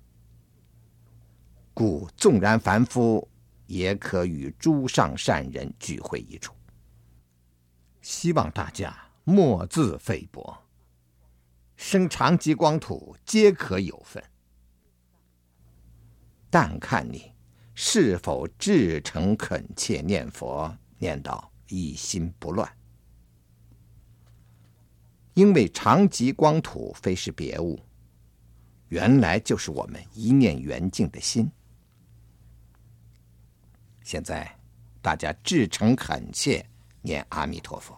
[1.73, 3.27] 故纵然凡夫
[3.67, 6.53] 也可与诸上善人聚会一处。
[8.01, 10.63] 希望大家莫自菲薄，
[11.75, 14.23] 生长极光土皆可有份，
[16.49, 17.32] 但看你
[17.73, 22.71] 是否至诚恳切念佛，念到一心不乱。
[25.33, 27.79] 因为长吉光土非是别物，
[28.89, 31.49] 原来就是我们一念圆净的心。
[34.03, 34.55] 现在
[35.01, 36.63] 大家至诚恳切
[37.01, 37.97] 念阿弥陀佛。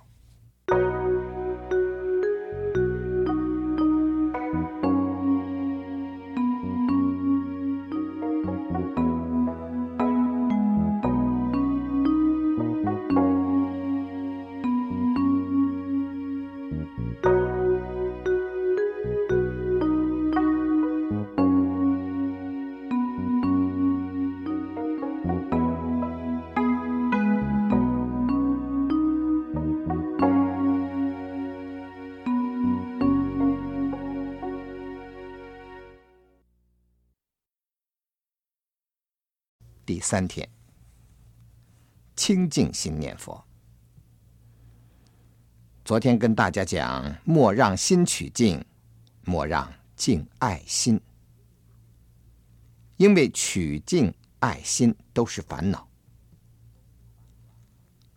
[40.06, 40.48] 三天，
[42.16, 43.44] 清净心念佛。
[45.84, 48.64] 昨天跟大家讲，莫让心取静，
[49.24, 51.02] 莫让静爱心，
[52.98, 55.90] 因为取静爱心都是烦恼。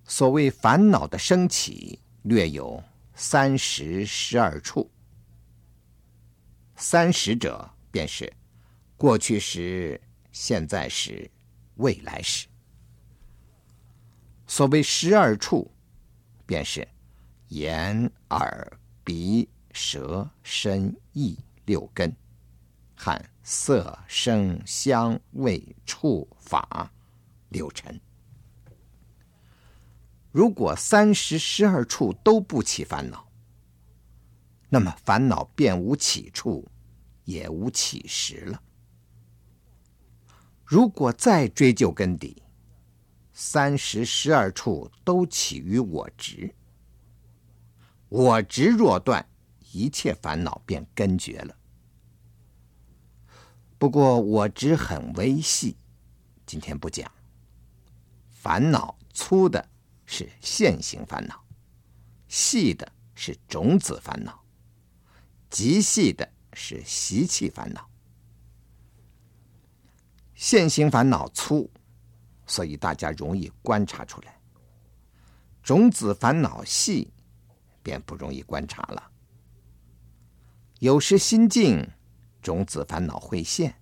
[0.05, 4.91] 所谓烦恼的升起，略有三时十二处。
[6.77, 8.31] 三十者，便是
[8.99, 9.99] 过去时、
[10.31, 11.31] 现在时。
[11.79, 12.49] 未来时，
[14.49, 15.71] 所谓十二处，
[16.45, 16.87] 便是
[17.49, 22.15] 眼、耳、鼻、舌、身、意六根，
[22.97, 26.91] 和色、声、香、味、触、法
[27.49, 28.01] 六尘。
[30.33, 33.31] 如果三十十二处都不起烦恼，
[34.69, 36.69] 那么烦恼便无起处，
[37.25, 38.63] 也无起时了。
[40.71, 42.43] 如果再追究根底，
[43.33, 46.55] 三十十二处都起于我执，
[48.11, 49.27] 我执若断，
[49.73, 51.57] 一切烦恼便根绝了。
[53.79, 55.75] 不过我执很微细，
[56.45, 57.11] 今天不讲。
[58.29, 59.67] 烦恼粗的
[60.05, 61.43] 是现行烦恼，
[62.29, 64.45] 细的是种子烦恼，
[65.49, 67.88] 极细的是习气烦恼。
[70.39, 71.69] 现行烦恼粗，
[72.47, 74.31] 所以大家容易观察出来；
[75.65, 77.13] 种子烦恼细，
[77.83, 79.11] 便不容易观察了。
[80.79, 81.85] 有时心静，
[82.41, 83.75] 种子烦恼会现，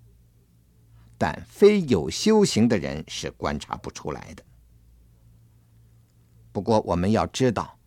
[1.19, 4.42] 但非有修行的人是观察不出来的。
[6.53, 7.79] 不过我们要知道，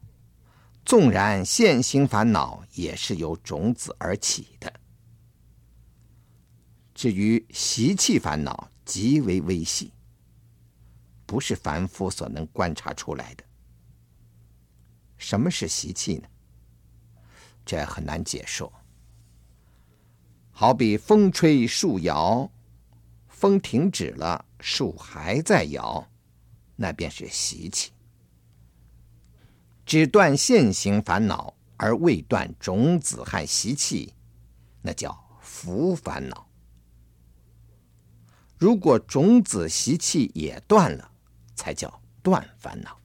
[0.86, 4.72] 纵然现行烦恼也是由种子而起的。
[7.00, 9.94] 至于习气烦恼，极为微细，
[11.26, 13.44] 不是凡夫所能观察出来的。
[15.18, 16.28] 什么是习气呢？
[17.66, 18.70] 这很难解说。
[20.52, 22.52] 好比风吹树摇，
[23.30, 26.06] 风停止了，树还在摇，
[26.76, 27.94] 那便是习气。
[29.86, 34.14] 只断现行烦恼而未断种子和习气，
[34.82, 36.49] 那叫福烦恼。
[38.60, 41.10] 如果种子习气也断了，
[41.56, 43.00] 才叫断烦恼。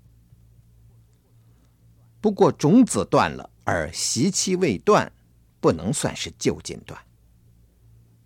[2.20, 5.12] 不过种子断了，而习气未断，
[5.60, 7.00] 不能算是就近断。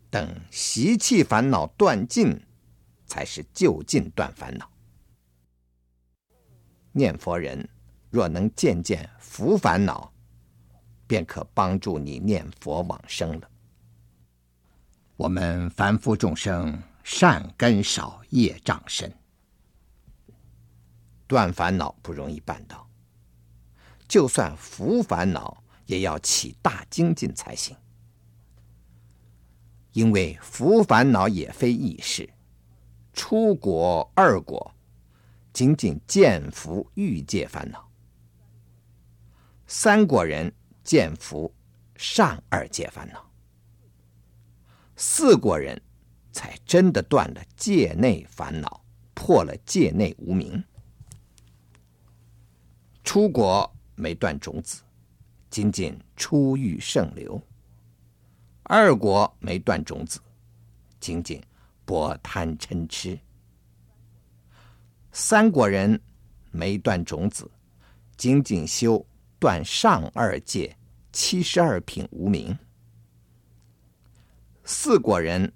[0.08, 2.40] 等习气烦恼断尽，
[3.04, 4.70] 才是就近断烦恼。
[6.92, 7.68] 念佛人
[8.08, 10.10] 若能渐渐伏烦恼，
[11.06, 13.50] 便可帮助你念佛往生了。
[15.18, 16.82] 我们凡夫众生。
[17.10, 19.10] 善根少，业障深，
[21.26, 22.86] 断烦恼不容易办到。
[24.06, 27.74] 就算伏烦恼，也要起大精进才行。
[29.92, 32.28] 因为伏烦恼也非易事，
[33.14, 34.74] 初果、二果，
[35.54, 37.90] 仅仅见福欲界烦恼；
[39.66, 40.54] 三果人
[40.84, 41.54] 见福
[41.96, 43.18] 上二界烦恼；
[44.94, 45.82] 四果人。
[46.32, 50.62] 才真的断了界内烦恼，破了界内无明。
[53.02, 54.82] 初果没断种子，
[55.48, 57.40] 仅仅初遇圣流；
[58.64, 60.20] 二果没断种子，
[61.00, 61.42] 仅仅
[61.86, 63.18] 薄贪嗔痴；
[65.10, 65.98] 三果人
[66.50, 67.50] 没断种子，
[68.16, 69.04] 仅仅修
[69.38, 70.76] 断上二界
[71.10, 72.54] 七十二品无明；
[74.64, 75.50] 四果人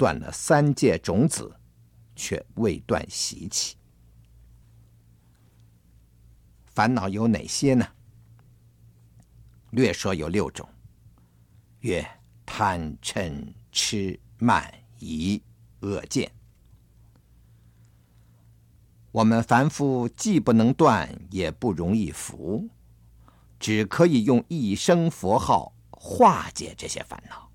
[0.00, 1.54] 断了三界种子，
[2.16, 3.76] 却未断习气。
[6.64, 7.86] 烦恼有哪些呢？
[9.72, 10.66] 略说有六种，
[11.80, 12.02] 曰
[12.46, 15.42] 贪嗔痴慢疑
[15.80, 16.32] 恶见。
[19.12, 22.70] 我们凡夫既不能断，也不容易伏，
[23.58, 27.50] 只可以用一声佛号化解这些烦恼。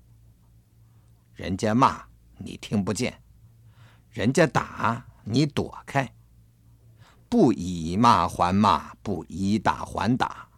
[1.34, 2.06] 人家骂
[2.38, 3.22] 你听不见，
[4.10, 6.12] 人家打你躲开，
[7.28, 10.48] 不以骂还骂，不以打还打，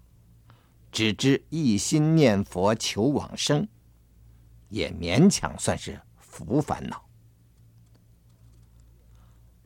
[0.91, 3.69] 只知一心念佛求往生，
[4.69, 7.05] 也勉强算是伏烦恼。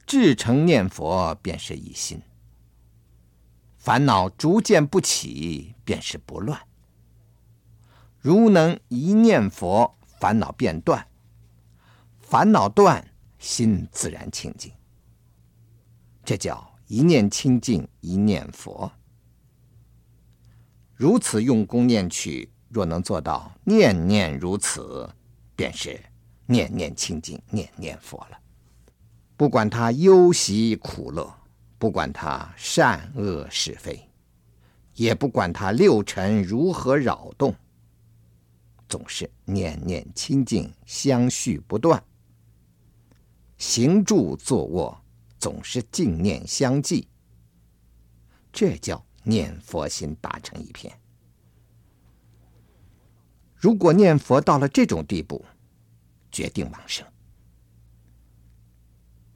[0.06, 2.20] 至诚念佛，便是一心；
[3.78, 6.60] 烦恼逐渐不起，便是不乱。
[8.18, 11.06] 如能一念佛，烦恼便断；
[12.32, 13.06] 烦恼断，
[13.38, 14.72] 心自然清净。
[16.24, 18.90] 这叫一念清净，一念佛。
[20.94, 25.06] 如此用功念去，若能做到念念如此，
[25.54, 26.02] 便是
[26.46, 28.38] 念念清净，念念佛了。
[29.36, 31.30] 不管他忧喜苦乐，
[31.76, 34.08] 不管他善恶是非，
[34.94, 37.54] 也不管他六尘如何扰动，
[38.88, 42.02] 总是念念清净，相续不断。
[43.62, 45.00] 行住坐卧，
[45.38, 47.06] 总是净念相继。
[48.52, 50.92] 这叫念佛心打成一片。
[53.54, 55.44] 如果念佛到了这种地步，
[56.32, 57.06] 决定往生。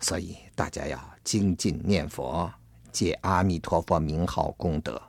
[0.01, 2.53] 所以大家要精进念佛，
[2.91, 5.01] 借阿弥陀佛名号功德，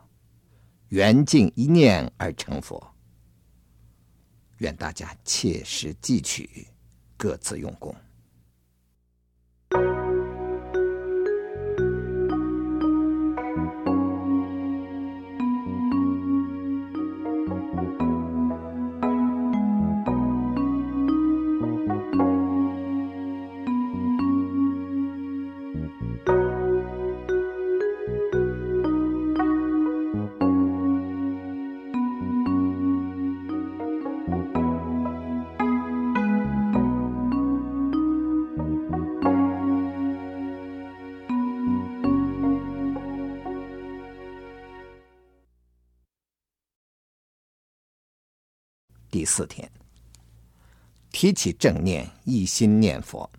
[0.89, 2.87] 缘尽一念而成佛。
[4.59, 6.67] 愿大家切实记取，
[7.17, 7.95] 各自用功。
[49.27, 49.69] 四天，
[51.11, 53.29] 提起正念，一心念佛。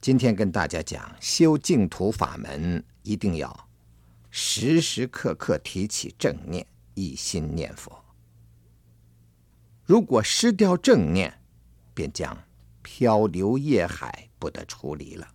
[0.00, 3.68] 今天跟大家讲，修净土法门一定要
[4.30, 8.04] 时时刻刻提起正念，一心念佛。
[9.84, 11.38] 如果失掉正念，
[11.92, 12.36] 便将
[12.82, 15.28] 漂流业海，不得出离了。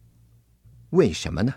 [0.90, 1.54] 为什么呢？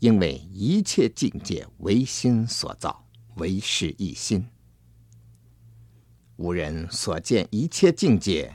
[0.00, 4.44] 因为一切境界唯心所造，唯是一心。
[6.36, 8.54] 吾人所见一切境界，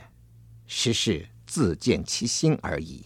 [0.66, 3.04] 实是自见其心而已。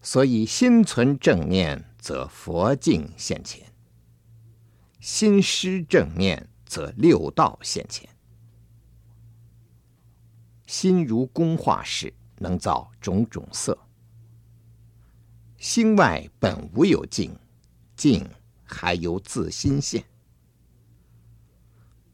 [0.00, 3.64] 所以心存正念，则佛境现前；
[5.00, 8.08] 心失正念，则六道现前。
[10.66, 13.76] 心如工画室，能造种种色。
[15.58, 17.36] 心外本无有境，
[17.96, 18.28] 境
[18.64, 20.04] 还由自心现。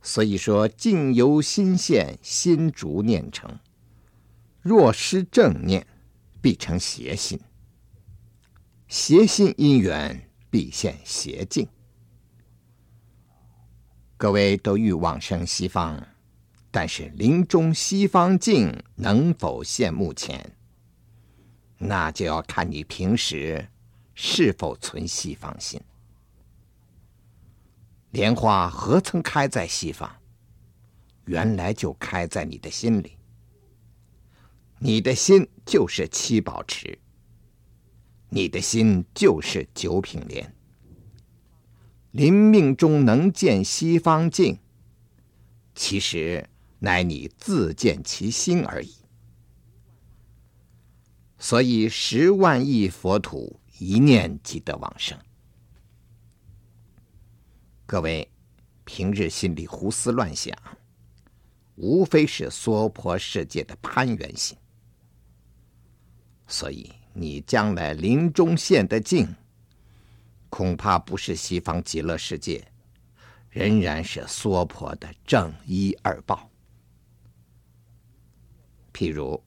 [0.08, 3.58] 所以说，境由心现，心逐念成。
[4.62, 5.86] 若失正念，
[6.40, 7.38] 必成邪心。
[8.86, 11.68] 邪心因缘，必现邪境。
[14.16, 16.02] 各位都欲往生西方，
[16.70, 20.56] 但是临终西方境能否现目前，
[21.76, 23.68] 那就要看你平时
[24.14, 25.78] 是否存西方心。
[28.10, 30.10] 莲花何曾开在西方？
[31.26, 33.18] 原来就开在你的心里。
[34.78, 36.98] 你的心就是七宝池，
[38.30, 40.54] 你的心就是九品莲。
[42.12, 44.58] 临命中能见西方境，
[45.74, 46.48] 其实
[46.78, 48.94] 乃你自见其心而已。
[51.38, 55.18] 所以十万亿佛土，一念即得往生。
[57.90, 58.30] 各位，
[58.84, 60.54] 平日心里胡思乱想，
[61.76, 64.54] 无非是娑婆世界的攀缘心。
[66.46, 69.34] 所以你将来临终现的境，
[70.50, 72.62] 恐怕不是西方极乐世界，
[73.48, 76.50] 仍然是娑婆的正一二报。
[78.92, 79.42] 譬如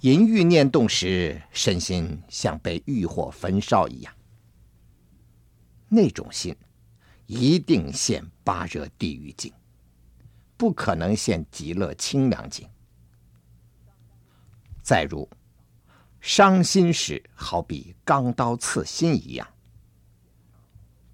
[0.00, 4.14] 淫欲念动时，身心像被欲火焚烧一样，
[5.88, 6.54] 那种心
[7.32, 9.50] 一定现八热地狱境，
[10.58, 12.68] 不可能现极乐清凉境。
[14.82, 15.26] 再如
[16.20, 19.48] 伤心时，好比钢刀刺心一样，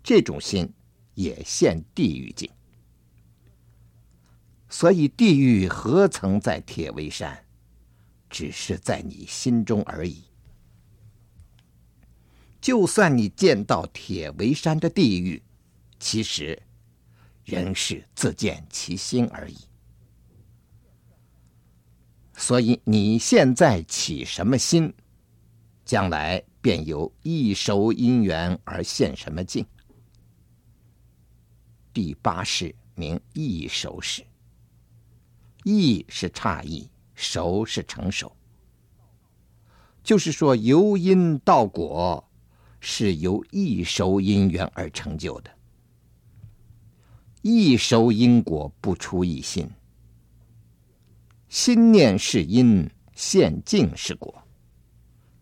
[0.03, 0.73] 这种心
[1.15, 2.51] 也现地狱境。
[4.69, 7.45] 所以，地狱何曾在铁围山？
[8.29, 10.25] 只是在你心中而已。
[12.61, 15.43] 就算你见到铁围山的地狱，
[15.99, 16.61] 其实
[17.45, 19.57] 仍是自见其心而已。
[22.37, 24.95] 所以，你现在起什么心，
[25.85, 29.67] 将来便由一熟因缘而现什么境。
[31.93, 34.25] 第八识名一熟识。
[35.65, 38.35] 异是差异，熟是成熟。
[40.05, 42.25] 就是说，由因到果，
[42.79, 45.58] 是由一熟因缘而成就的。
[47.43, 49.71] 一熟因果不出一心，
[51.49, 54.43] 心念是因，现境是果，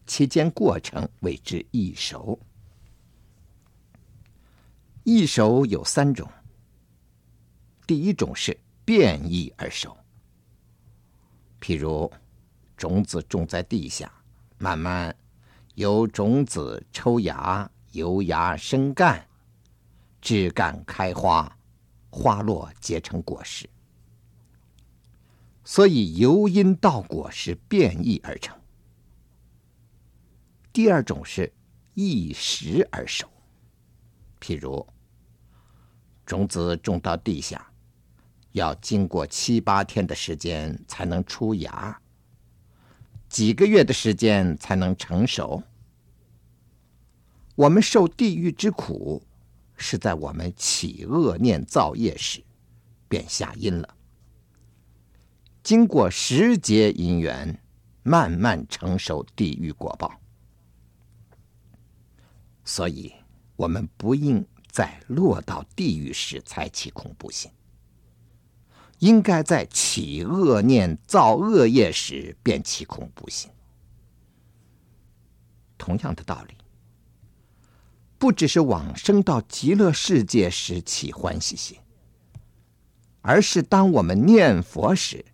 [0.06, 2.38] 其间过程谓之一熟。
[5.04, 6.28] 一熟有三种，
[7.86, 9.96] 第一种是变异而熟。
[11.60, 12.12] 譬如，
[12.76, 14.12] 种子种在地下，
[14.58, 15.16] 慢慢
[15.76, 19.26] 由种子抽芽，由芽生干，
[20.20, 21.55] 枝干开花，
[22.16, 23.68] 花落结成果实。
[25.62, 28.58] 所以由因到果是变异而成。
[30.72, 31.52] 第二种是
[31.92, 33.28] 异时而熟，
[34.40, 34.86] 譬如
[36.24, 37.70] 种子种到地下。
[38.52, 42.00] 要经过七八天的时间才能出芽，
[43.28, 45.62] 几个月的时间才能成熟。
[47.54, 49.22] 我们受地狱之苦，
[49.76, 52.42] 是在我们起恶念造业时，
[53.08, 53.96] 便下因了。
[55.62, 57.60] 经过时节因缘，
[58.02, 60.20] 慢慢承受地狱果报。
[62.64, 63.12] 所以，
[63.56, 67.50] 我们不应在落到地狱时才起恐怖心。
[69.00, 73.50] 应该在起恶念、造恶业时便起恐怖心。
[75.76, 76.54] 同样的道理，
[78.18, 81.78] 不只是往生到极乐世界时起欢喜心，
[83.20, 85.24] 而是当我们念佛时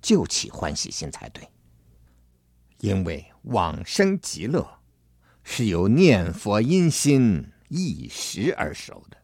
[0.00, 1.48] 就起欢喜心才对。
[2.78, 4.78] 因为往生极乐
[5.42, 9.16] 是由念佛因心一时而熟的。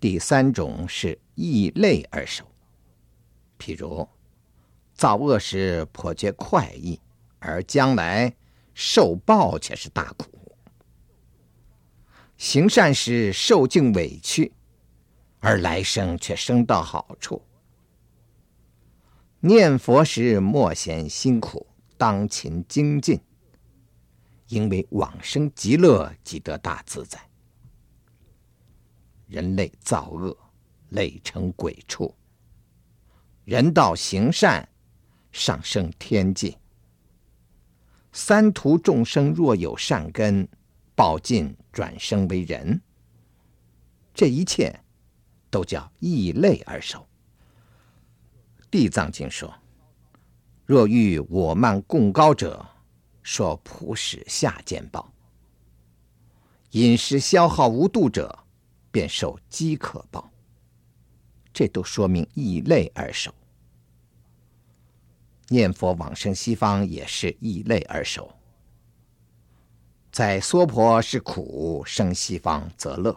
[0.00, 2.44] 第三种是异类而熟，
[3.58, 4.08] 譬如
[4.94, 7.00] 造恶时颇觉快意，
[7.38, 8.34] 而将来
[8.74, 10.26] 受报却是大苦；
[12.42, 14.52] 行善时受尽委屈，
[15.38, 17.40] 而来生却生到好处；
[19.38, 21.64] 念佛时莫嫌辛苦，
[21.96, 23.20] 当勤精进，
[24.48, 27.16] 因为往生极乐即得大自在。
[29.28, 30.36] 人类造恶，
[30.88, 32.12] 累成鬼畜；
[33.44, 34.68] 人道行善，
[35.30, 36.58] 上升天界。
[38.10, 40.48] 三途众生若有善根，
[40.96, 42.80] 报尽转生为人。
[44.14, 44.78] 这一切
[45.50, 47.06] 都叫异类而熟。
[48.70, 49.52] 地藏经说
[50.66, 52.64] ：“若遇我慢贡高者，
[53.22, 55.12] 说普使下贱报；
[56.70, 58.38] 饮食消耗无度者。”
[58.92, 60.30] 便受饥渴报，
[61.50, 63.32] 这都说明异类而熟。
[65.48, 68.30] 念佛往生西方也是异类而熟，
[70.12, 73.16] 在娑婆是苦，生西方则乐。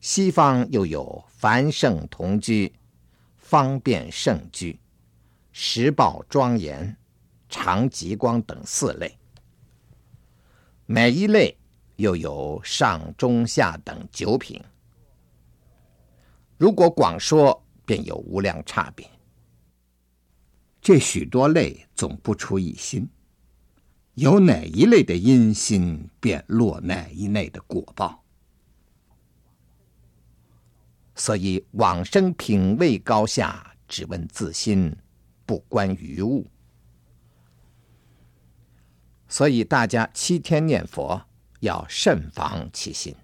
[0.00, 2.74] 西方又有凡圣同居、
[3.36, 4.78] 方便胜居、
[5.52, 6.96] 实报庄严、
[7.48, 9.16] 常极光等四类，
[10.86, 11.56] 每一类。
[11.96, 14.60] 又有上中下等九品，
[16.56, 19.08] 如果广说，便有无量差别。
[20.80, 23.08] 这许多类总不出一心，
[24.14, 28.22] 有哪一类的因心，便落哪一类的果报。
[31.16, 34.96] 所以往生品位高下，只问自心，
[35.46, 36.46] 不关于物。
[39.28, 41.20] 所以大家七天念佛
[41.60, 43.14] 要慎防其心，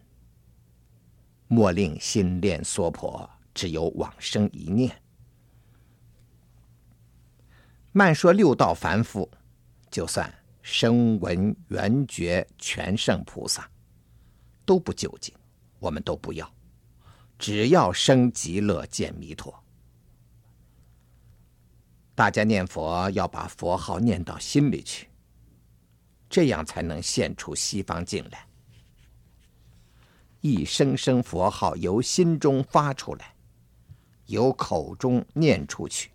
[1.47, 5.01] 莫令心恋娑婆，只有往生一念。
[7.93, 9.30] 慢说六道凡夫，
[9.91, 10.32] 就算
[10.62, 13.68] 声闻缘觉全胜菩萨，
[14.64, 15.34] 都不究竟，
[15.78, 16.50] 我们都不要，
[17.38, 19.54] 只要生极乐见弥陀。
[22.14, 25.08] 大家念佛要把佛号念到心里去，
[26.28, 28.46] 这样才能现出西方境来。
[30.42, 33.34] 一声声佛号由心中发出来，
[34.26, 36.11] 由口中念出去。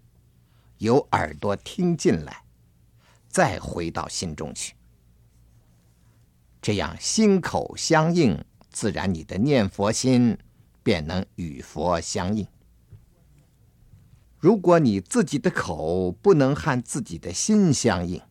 [0.77, 2.43] 由耳朵听进来，
[3.35, 4.75] 再回到心中去，
[6.61, 10.37] 这样心口相应，自然你的念佛心
[10.81, 12.47] 便能与佛相应。
[14.37, 18.21] 如果你自己的口不能和自己的心相应，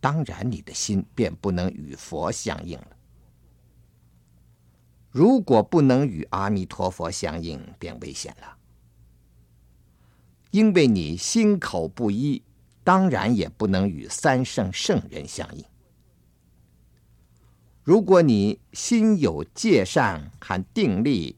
[0.00, 2.96] 当然你的心便不能与佛相应了。
[5.10, 8.56] 如果不能与阿弥陀佛相应，便危险了。
[10.50, 12.42] 因为你心口不一，
[12.86, 15.64] 当然也不能与三圣圣人相应。
[17.82, 21.36] 如果你心有戒善和定力，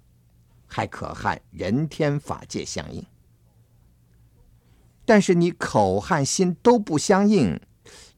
[0.66, 3.02] 还可和人天法界相应。
[5.06, 7.58] 但是你口和心都不相应，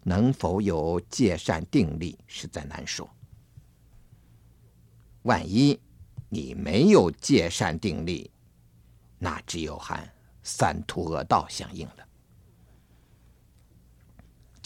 [0.03, 3.09] 能否有戒善定力，实在难说。
[5.23, 5.79] 万一
[6.29, 8.33] 你没有戒善定力，
[9.21, 9.97] 那只有和
[10.43, 12.10] 三途恶道相应了。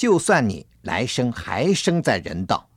[0.05, 2.69] 就算你来生还生在人道，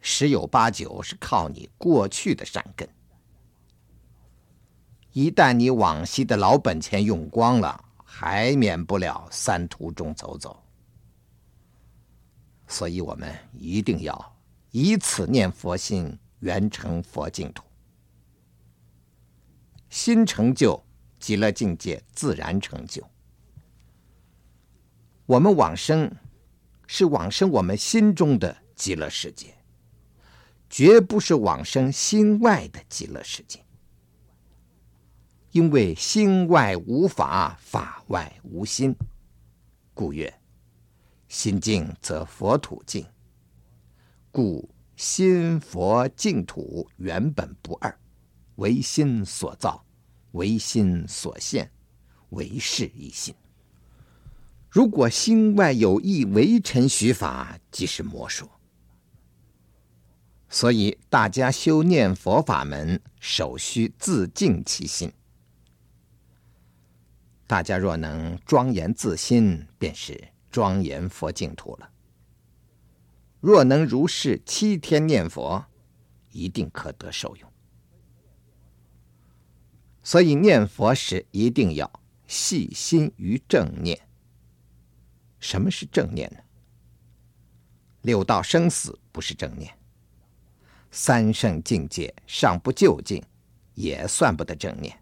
[0.00, 2.88] 十有八九是靠你过去的善根。
[5.12, 10.58] 一旦你往昔的老本钱用光了，还免不了三途中走走。
[12.66, 14.36] 所以我们一定要
[14.70, 17.62] 以此念佛心，圆成佛净土，
[19.90, 20.82] 心成就。
[21.18, 23.06] 极乐境界自然成就。
[25.30, 26.10] 我们往生
[26.88, 29.54] 是往生我们心中的极乐世界，
[30.68, 33.64] 绝不是往生心外的极乐世界。
[35.52, 38.92] 因为心外无法，法外无心，
[39.94, 40.34] 故曰：
[41.28, 43.06] 心净则佛土净。
[44.32, 47.96] 故心佛净土原本不二，
[48.56, 49.84] 唯心所造。
[50.32, 51.70] 唯心所现，
[52.30, 53.32] 唯是一心。
[54.70, 58.48] 如果心外有意为臣许法，即是魔说。
[60.48, 65.12] 所以大家修念佛法门，首须自净其心。
[67.48, 71.90] 大家若能庄严自心，便是庄严佛净土了。
[73.40, 75.64] 若能如是七天念佛，
[76.30, 77.52] 一定可得受用。
[80.04, 81.90] 所以念佛时一定要
[82.28, 84.00] 细心于正念。
[85.40, 86.38] 什么是正念呢？
[88.02, 89.74] 六道生死不是正念，
[90.90, 93.22] 三圣境界尚不究竟，
[93.74, 94.96] 也算不得正念。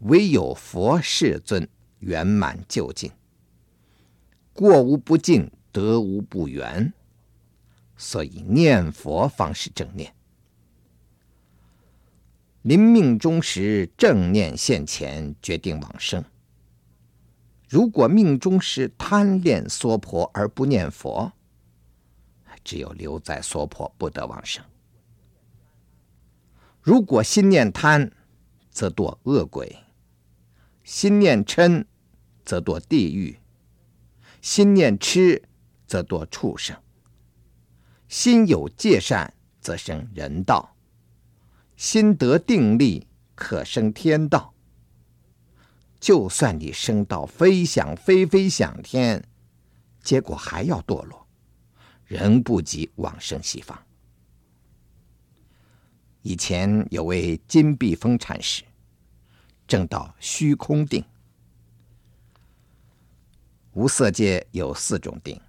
[0.00, 1.68] 唯有佛世尊
[2.00, 3.10] 圆满究竟，
[4.52, 6.92] 过无不尽，得无不圆，
[7.96, 10.14] 所以念佛方是正念。
[12.62, 16.24] 临命终时，正念现前，决定往生。
[17.68, 21.32] 如果命中时贪恋娑婆而不念佛，
[22.62, 24.64] 只有留在娑婆，不得往生。
[26.80, 28.12] 如果心念贪，
[28.70, 29.66] 则堕恶鬼；
[30.84, 31.84] 心念嗔，
[32.44, 33.38] 则堕地狱；
[34.40, 35.42] 心念痴，
[35.86, 36.76] 则堕畜生；
[38.08, 40.76] 心有戒善，则生人道。
[41.76, 44.54] 心得定力，可生天道。
[46.06, 49.24] 就算你升到飞想飞飞想天，
[50.04, 51.26] 结果还要堕落，
[52.04, 53.76] 仍不及往生西方。
[56.22, 58.62] 以前有位金碧峰禅师，
[59.66, 61.04] 证到虚空定。
[63.72, 65.40] 无色界有四种定，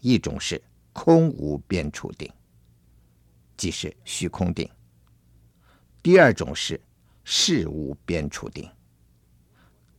[0.00, 0.60] 一种是
[0.92, 2.28] 空无边处定，
[3.56, 4.68] 即是虚空定。
[6.02, 6.80] 第二种是
[7.22, 8.68] 事无边处定，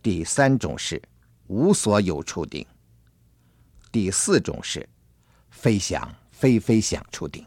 [0.02, 1.02] 第三种是
[1.48, 2.66] 无所有处定，
[3.92, 4.88] 第四种是
[5.50, 7.46] 非想非非想处定。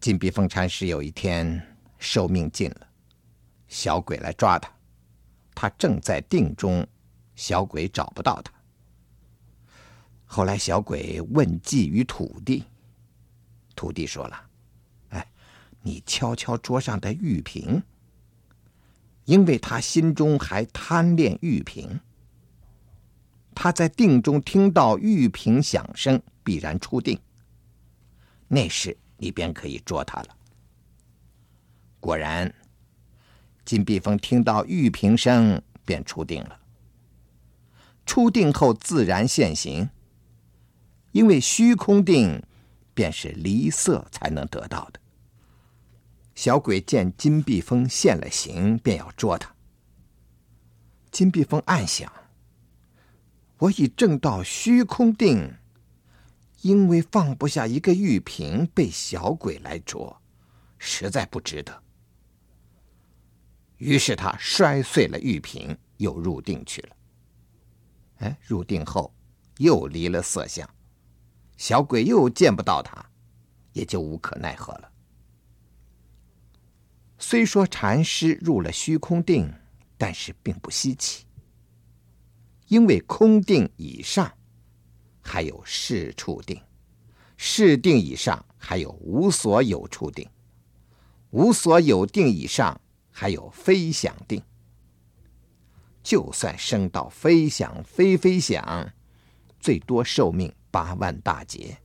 [0.00, 2.88] 金碧峰禅师有一天寿命尽了，
[3.68, 4.70] 小鬼来抓他，
[5.54, 6.86] 他正在定中，
[7.34, 8.52] 小鬼找不到他。
[10.24, 12.64] 后来小鬼问计于土地，
[13.76, 14.50] 土地说了
[15.10, 15.32] ：“哎，
[15.80, 17.80] 你敲敲桌上的玉瓶，
[19.26, 22.00] 因为他心中还贪恋玉瓶。
[23.54, 27.20] 他在定中听到玉瓶响声，必然出定。
[28.48, 30.36] 那时你便可以捉他了。”
[32.00, 32.54] 果然，
[33.64, 36.60] 金碧峰听到玉瓶声，便出定了。
[38.04, 39.90] 出定后自然现形，
[41.10, 42.40] 因为虚空定
[42.94, 45.00] 便是离色才能得到的。
[46.36, 49.56] 小鬼见金碧峰现了形，便要捉他。
[51.10, 52.12] 金碧峰暗想：
[53.56, 55.56] 我已证到虚空定，
[56.60, 60.20] 因为放不下一个玉瓶，被小鬼来捉，
[60.78, 61.82] 实在不值得。
[63.78, 66.96] 于是他摔碎了玉瓶，又入定去了。
[68.18, 69.14] 哎，入定后
[69.56, 70.68] 又离了色相，
[71.56, 73.10] 小鬼又见不到他，
[73.72, 74.92] 也就无可奈何了。
[77.18, 79.52] 虽说禅师入了虚空定，
[79.96, 81.24] 但是并不稀奇，
[82.68, 84.32] 因为空定以上
[85.20, 86.60] 还有事处定，
[87.36, 90.28] 事定以上还有无所有处定，
[91.30, 92.80] 无所有定以上。
[93.18, 94.42] 还有非想定，
[96.02, 98.92] 就算升到非想非非想，
[99.58, 101.78] 最多寿命八万大劫，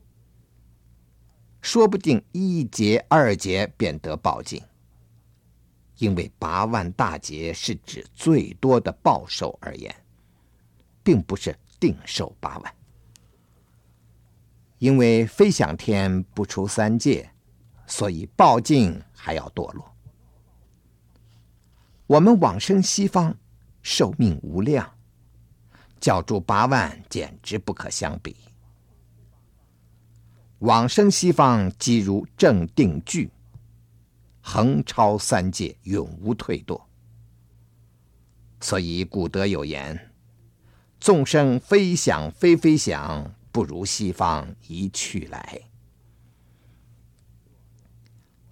[1.62, 4.62] 说不定一劫二劫便得报尽。
[6.02, 9.96] 因为八万大劫是指最多的报寿而言，
[11.04, 12.76] 并不是定寿八万。
[14.80, 17.30] 因为非想天不出三界，
[17.86, 19.96] 所以报尽还要堕落。
[22.08, 23.38] 我们往生西方，
[23.84, 24.92] 寿命无量，
[26.00, 28.36] 教住八万简直不可相比。
[30.58, 33.30] 往生西方即如正定具，
[34.54, 36.82] 横超三界，永无退堕。
[38.60, 40.12] 所以古德有言
[41.00, 45.62] ：“众生非想非非想，不如西方一去来。”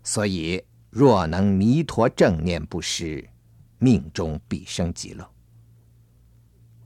[0.02, 3.30] 所以若能弥陀正念不失。
[3.82, 5.30] 命中必生极乐，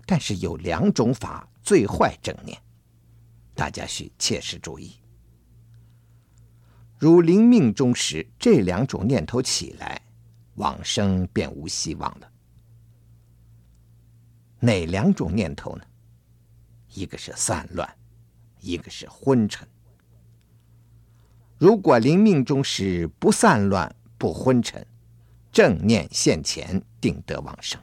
[0.05, 2.55] 但是有两种法最坏正念，
[3.55, 5.02] 大家需切实注意。
[7.03, 10.01] 如临命终时，这两种念头起来，
[10.55, 12.31] 往生便无希望了。
[14.61, 15.83] 哪两种念头呢？
[16.93, 17.93] 一个是散乱，
[18.61, 19.67] 一个是昏沉。
[21.57, 24.87] 如果临命终时不散乱，不昏沉。
[25.51, 27.81] 正念现前，定得往生。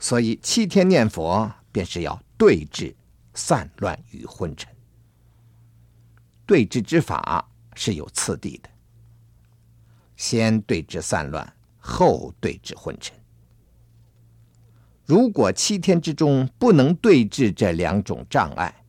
[0.00, 2.96] 所以七天念佛，便是要对治
[3.32, 4.71] 散乱与昏沉。
[6.46, 8.68] 对治之法是有次第的，
[10.16, 13.14] 先对治散乱，后对治昏沉。
[15.04, 18.84] 如果七天之中不能对治这两种障碍，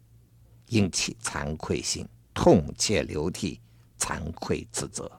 [0.68, 3.60] 应起惭愧心，痛切流涕，
[3.98, 5.12] 惭愧自责。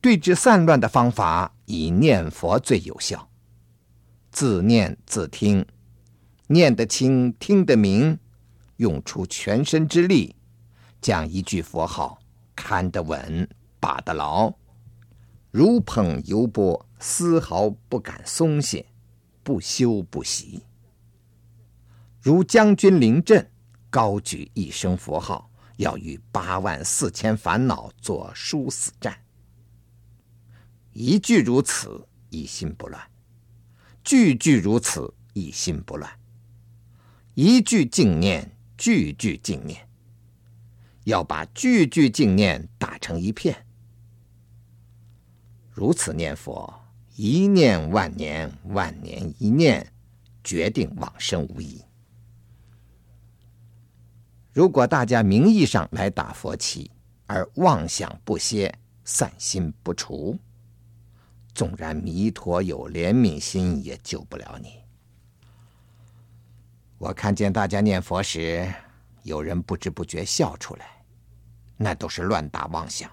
[0.00, 3.28] 对治散乱的方法，以念佛最有效。
[4.32, 5.66] 自念自听，
[6.46, 8.18] 念得清，听得明，
[8.80, 10.34] 用出全身之力，
[11.02, 12.18] 将一句佛号
[12.56, 13.46] 看得稳，
[13.78, 14.54] 把得牢，
[15.50, 18.86] 如捧油钵，丝毫不敢松懈，
[19.42, 20.62] 不休不息。
[22.22, 23.50] 如将军临阵，
[23.90, 29.14] 高举一声佛号，要与八万四千烦恼作殊死战。
[30.94, 32.98] 一句如此，一心不乱；
[34.02, 36.10] 句句如此，一心不乱；
[37.34, 39.86] 一句净念，句句净念，
[41.04, 43.66] 要把句句净念打成一片。
[45.70, 46.72] 如此念佛，
[47.14, 49.86] 一念万年，万年一念，
[50.42, 51.84] 决定往生无疑。
[54.50, 56.90] 如果大家名义上来打佛七，
[57.26, 58.74] 而妄想不歇，
[59.04, 60.38] 散心不除。
[61.52, 64.79] 纵然弥陀有怜悯心，也救不了你。
[67.00, 68.70] 我看见大家念佛时，
[69.22, 70.84] 有人不知不觉笑出来，
[71.78, 73.10] 那都是乱打妄想。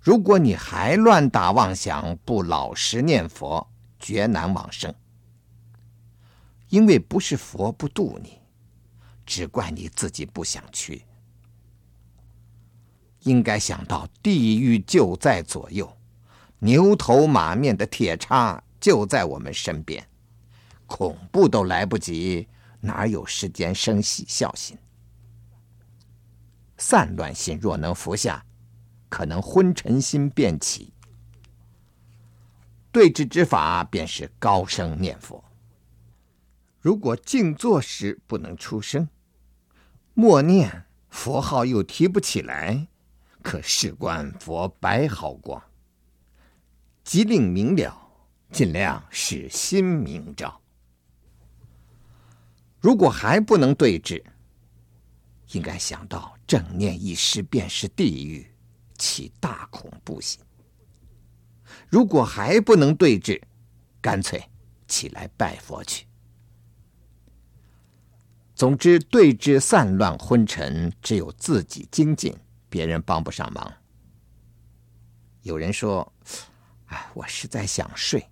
[0.00, 3.68] 如果你还乱打妄想，不老实念佛，
[4.00, 4.92] 绝难往生。
[6.70, 8.40] 因为不是佛不度你，
[9.26, 11.04] 只怪你自己不想去。
[13.20, 15.94] 应该想到地狱就在左右。
[16.58, 20.02] 牛头马面的铁叉就在我们身边，
[20.88, 22.48] 恐怖都来不及，
[22.80, 24.76] 哪有时间生喜孝心？
[26.78, 28.44] 散乱心若能服下，
[29.08, 30.92] 可能昏沉心便起。
[32.90, 35.44] 对治之法便是高声念佛。
[36.80, 39.08] 如果静坐时不能出声，
[40.14, 42.88] 默念佛号又提不起来，
[43.42, 45.62] 可事关佛白毫光。
[47.04, 48.10] 即令明了，
[48.50, 50.57] 尽量使心明照。
[52.80, 54.24] 如果还不能对治，
[55.52, 58.46] 应该想到正念一失便是地狱，
[58.96, 60.40] 起大恐怖心。
[61.88, 63.42] 如果还不能对治，
[64.00, 64.42] 干脆
[64.86, 66.06] 起来拜佛去。
[68.54, 72.36] 总之，对治散乱昏沉，只有自己精进，
[72.68, 73.72] 别人帮不上忙。
[75.42, 76.12] 有人说。
[76.90, 78.26] 哎，我实在想睡，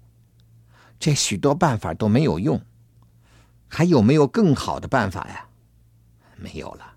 [0.99, 2.59] 这许多办法都没有用，
[3.69, 5.49] 还有没有更好的办法呀？
[6.37, 6.95] 没有了。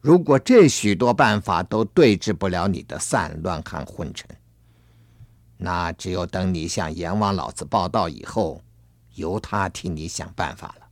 [0.00, 4.28] 如果这许多办法都对治不了你的散乱和昏沉，
[5.56, 8.62] 那只有等你向阎王老子报道以后，
[9.14, 10.88] 由他替你想办法了。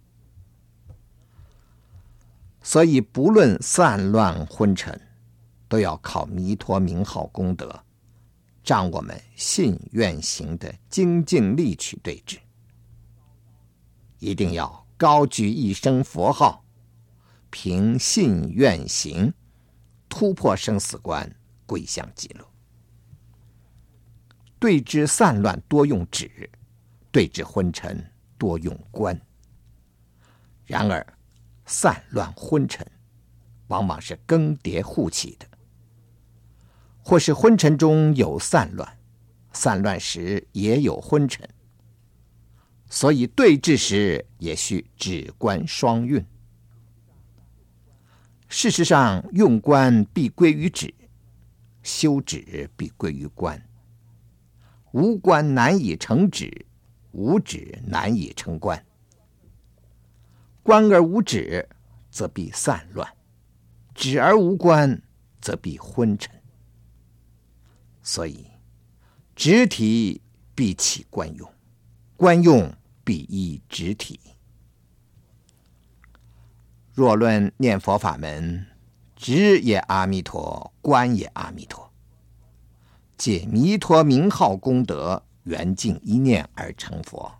[2.63, 5.01] 所以，不论散乱昏沉，
[5.69, 7.81] 都要靠弥陀名号功德。
[8.65, 12.37] 仗我们信愿行的精进力去对治，
[14.19, 16.65] 一定要高举一声佛号，
[17.51, 19.33] 凭信愿行，
[20.09, 21.35] 突破生死关，
[21.67, 22.47] 归向极乐。
[24.59, 26.51] 对治散乱多用止，
[27.13, 29.21] 对治昏沉多用观。
[30.65, 31.07] 然而，
[31.67, 32.85] 散乱昏沉
[33.69, 35.47] 往往是更迭互起的。
[37.03, 38.99] 或是昏沉中有散乱，
[39.53, 41.49] 散乱时也有昏沉，
[42.97, 46.25] 所以对治时也需止观双运。
[48.49, 50.95] 事实上，用观必归于止，
[51.83, 53.63] 修止必归于观。
[54.93, 56.65] 无观难以成止，
[57.13, 58.83] 无止难以成观。
[60.63, 61.69] 观而无止，
[62.11, 63.07] 则必散乱；
[63.95, 65.03] 止而无观，
[65.43, 66.35] 则必昏沉。
[68.03, 68.47] 所以，
[69.35, 70.23] 止体
[70.55, 71.47] 必起观用，
[72.17, 72.73] 观用
[73.07, 74.19] 比依直体。
[76.93, 78.67] 若论念佛法门，
[79.15, 81.89] 直也阿弥陀，观也阿弥陀，
[83.17, 87.33] 借弥陀名号功德，缘净一念而成佛。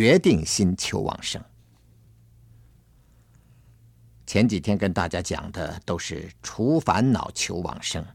[0.00, 1.44] 决定心求往生。
[4.28, 8.06] 前几天跟大家讲的都是除烦恼求往生，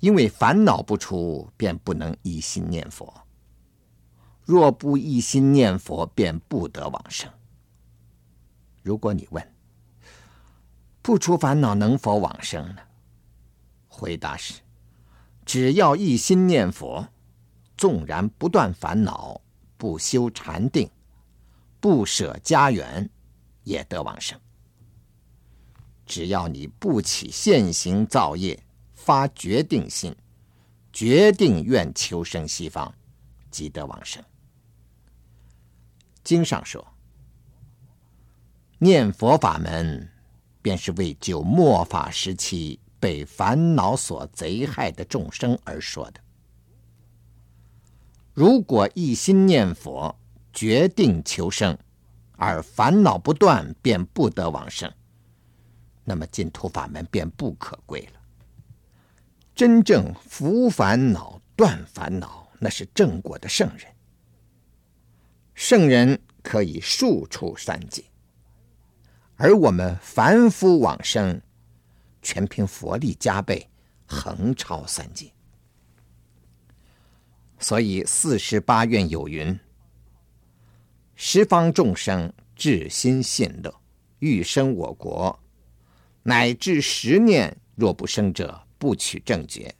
[0.00, 3.14] 因为烦恼不除，便不能一心念佛。
[4.44, 7.30] 若不一心念佛，便不得往生。
[8.82, 9.54] 如果你问，
[11.00, 12.82] 不除烦恼能否往生呢？
[13.86, 14.62] 回答是，
[15.46, 17.06] 只要一心念佛。
[17.76, 19.40] 纵然不断烦恼，
[19.82, 20.88] 不修禅定，
[21.80, 23.10] 不舍家园，
[23.64, 24.38] 也得往生。
[26.06, 28.62] 只要你不起现行造业，
[28.94, 30.14] 发决定心，
[30.92, 32.94] 决定愿求生西方，
[33.50, 34.22] 即得往生。
[36.22, 36.86] 经上说，
[38.78, 40.08] 念佛法门，
[40.62, 46.21] 便是为救末法时期被烦恼所贼害的众生而说的。
[48.34, 50.18] 如果一心念佛，
[50.52, 51.76] 决定求生，
[52.36, 54.90] 而烦恼不断，便不得往生，
[56.04, 58.20] 那么净土法门便不可贵了。
[59.54, 63.86] 真正伏烦恼、断烦恼，那是正果的圣人。
[65.54, 68.02] 圣人可以庶出三界，
[69.36, 71.42] 而我们凡夫往生，
[72.22, 73.68] 全凭佛力加被，
[74.06, 75.30] 横超三界。
[77.62, 79.56] 所以四十八愿有云
[81.14, 83.72] ：“十方众生至心信乐，
[84.18, 85.38] 欲生我国，
[86.24, 89.72] 乃至十念若不生者，不取正觉。”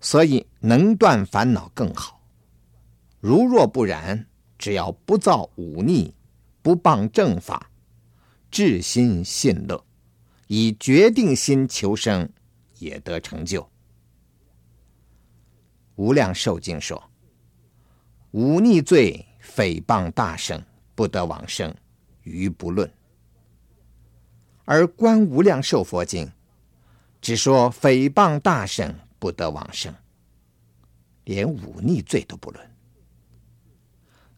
[0.00, 2.22] 所以能断烦恼更好。
[3.18, 4.28] 如若不然，
[4.58, 6.14] 只要不造忤逆，
[6.62, 7.68] 不谤正法，
[8.48, 9.84] 至心信乐，
[10.46, 12.30] 以决定心求生，
[12.78, 13.68] 也得成就。
[15.98, 17.10] 无量寿经说
[18.30, 20.62] ：“忤逆罪，诽谤大圣，
[20.94, 21.74] 不得往生，
[22.22, 22.88] 于不论。”
[24.64, 26.30] 而观无量寿佛经
[27.20, 29.92] 只说诽谤大圣不得往生，
[31.24, 32.70] 连忤逆罪都不论，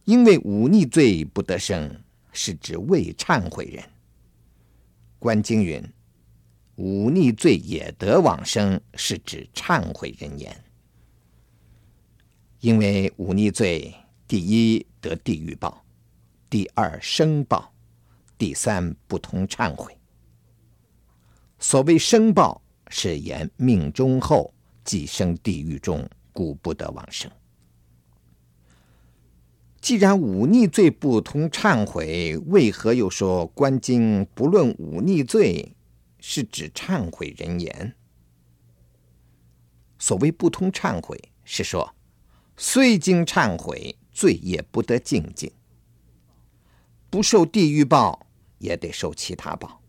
[0.05, 1.95] 因为忤逆罪不得生，
[2.31, 3.83] 是指未忏悔人。
[5.19, 5.79] 观经云
[6.77, 10.51] ：“忤逆罪也得往生，是指忏悔人言。”
[12.61, 13.91] 因为忤逆罪，
[14.27, 15.83] 第一得地狱报，
[16.47, 17.73] 第二生报，
[18.37, 19.97] 第三不通忏悔。
[21.57, 24.53] 所谓生报，是言命终后
[24.83, 27.31] 即生地狱中，故不得往生。
[29.81, 35.75] 既然忤逆罪不通忏悔，为何又说观经不论忤逆罪，
[36.19, 37.95] 是指忏悔人言？
[39.97, 41.95] 所谓不通忏悔，是说。
[42.63, 45.51] 虽经忏悔，罪业不得净尽，
[47.09, 48.27] 不受地狱报，
[48.59, 49.81] 也得受其他报；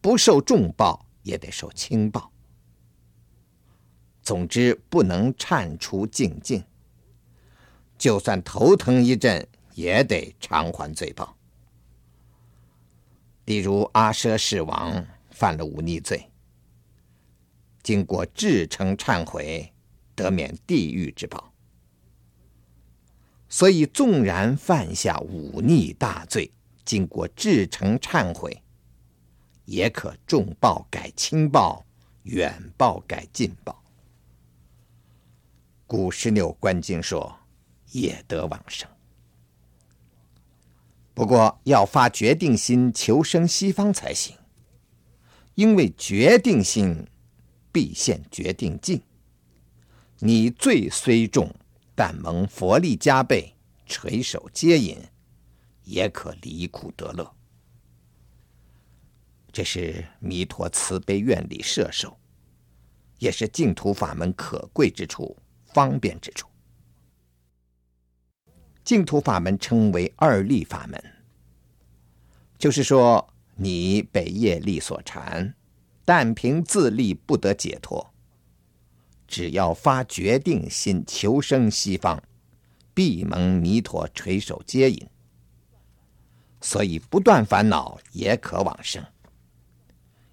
[0.00, 2.32] 不受重报，也得受轻报。
[4.22, 6.64] 总之，不能忏除净尽，
[7.98, 11.36] 就算头疼一阵，也得偿还罪报。
[13.44, 16.30] 例如阿闍世王犯了忤逆罪，
[17.82, 19.70] 经过至诚忏悔，
[20.14, 21.52] 得免地狱之报。
[23.50, 26.52] 所以，纵然犯下忤逆大罪，
[26.84, 28.62] 经过至诚忏悔，
[29.64, 31.86] 也可重报改轻报，
[32.24, 33.82] 远报改近报。
[35.86, 37.38] 古十六观经说，
[37.92, 38.86] 也得往生。
[41.14, 44.36] 不过要发决定心，求生西方才行，
[45.54, 47.06] 因为决定心
[47.72, 49.00] 必现决定境。
[50.18, 51.50] 你罪虽重。
[51.98, 54.96] 但蒙佛力加倍，垂手接引，
[55.82, 57.34] 也可离苦得乐。
[59.50, 62.16] 这是弥陀慈悲愿力摄受，
[63.18, 66.46] 也是净土法门可贵之处、方便之处。
[68.84, 71.02] 净土法门称为二力法门，
[72.56, 75.52] 就是说你被业力所缠，
[76.04, 78.14] 但凭自力不得解脱。
[79.28, 82.20] 只要发决定心，求生西方，
[82.94, 85.08] 必蒙弥陀垂手接引。
[86.60, 89.04] 所以不断烦恼也可往生，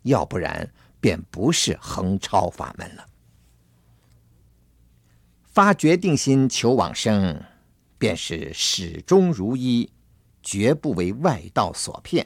[0.02, 3.06] 要不然便不是横超法门了。
[5.44, 7.44] 发决定心求往生，
[7.98, 9.92] 便是始终如一，
[10.42, 12.26] 绝不为外道所骗，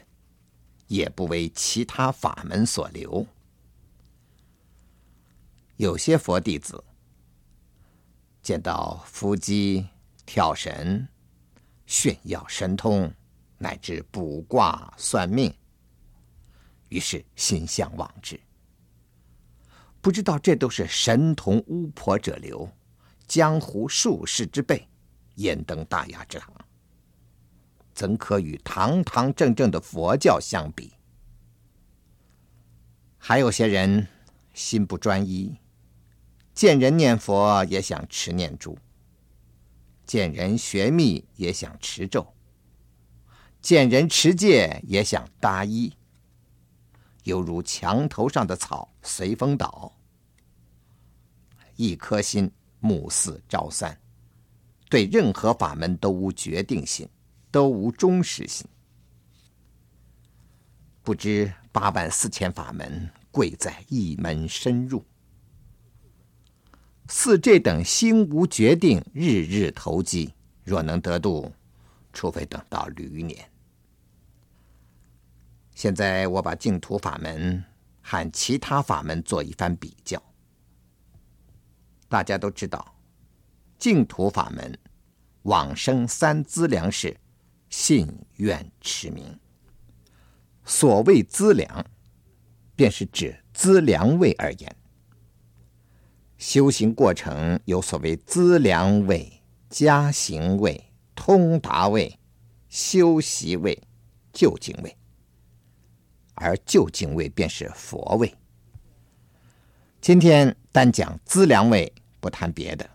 [0.86, 3.26] 也不为其他法门所留。
[5.80, 6.84] 有些佛弟子
[8.42, 9.88] 见到伏击、
[10.26, 11.08] 跳神、
[11.86, 13.10] 炫耀神通，
[13.56, 15.50] 乃至卜卦算命，
[16.90, 18.38] 于是心向往之。
[20.02, 22.70] 不知道这都是神童巫婆者流，
[23.26, 24.86] 江湖术士之辈，
[25.36, 26.54] 焉登大雅之堂？
[27.94, 30.92] 怎可与堂堂正正的佛教相比？
[33.16, 34.06] 还有些人
[34.52, 35.56] 心不专一。
[36.60, 38.76] 见人念佛也想持念珠，
[40.04, 42.34] 见人学密也想持咒，
[43.62, 45.94] 见人持戒也想搭衣，
[47.24, 49.90] 犹如墙头上的草随风倒。
[51.76, 53.98] 一颗心目四朝三，
[54.90, 57.08] 对任何法门都无决定心，
[57.50, 58.66] 都无忠实心。
[61.02, 65.02] 不知八万四千法门，贵在一门深入。
[67.12, 70.32] 似这等心无决定，日日投机，
[70.62, 71.52] 若能得度，
[72.12, 73.50] 除非等到驴年。
[75.74, 77.64] 现在我把净土法门
[78.00, 80.22] 和其他法门做一番比较。
[82.08, 82.94] 大家都知道，
[83.76, 84.78] 净土法门
[85.42, 87.16] 往生三资粮是
[87.70, 88.06] 信
[88.36, 89.36] 愿持名。
[90.64, 91.84] 所谓资粮，
[92.76, 94.76] 便是指资粮位而言。
[96.40, 99.30] 修行过程有所谓资粮位、
[99.68, 102.18] 加行位、通达位、
[102.70, 103.78] 修习位、
[104.32, 104.96] 究竟位，
[106.34, 108.34] 而究竟位便是佛位。
[110.00, 112.88] 今天单讲资粮位，不谈别的。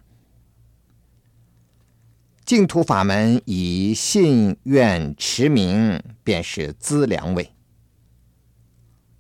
[2.44, 7.52] 净土法门以信愿持名，便是资粮位。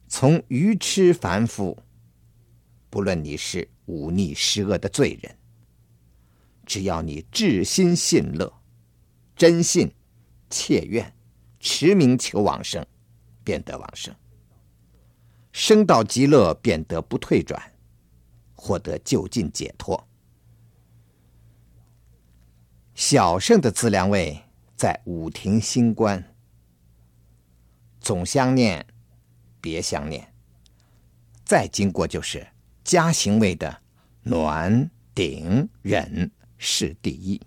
[0.07, 1.78] 从愚痴凡夫，
[2.89, 5.38] 不论你是忤逆十恶的罪人，
[6.65, 8.51] 只要你至心信乐、
[9.36, 9.93] 真信、
[10.49, 11.13] 切愿、
[11.59, 12.86] 持名求往生，
[13.43, 14.15] 便得往生。
[15.51, 17.73] 生到极乐，便得不退转，
[18.55, 20.07] 获得究竟解脱。
[22.93, 24.41] 小圣的资粮位
[24.75, 26.36] 在五停心观，
[27.99, 28.86] 总相念，
[29.61, 30.33] 别相念，
[31.45, 32.47] 再经过就是
[32.86, 33.81] 加行位的
[34.23, 37.41] 暖顶忍是第一，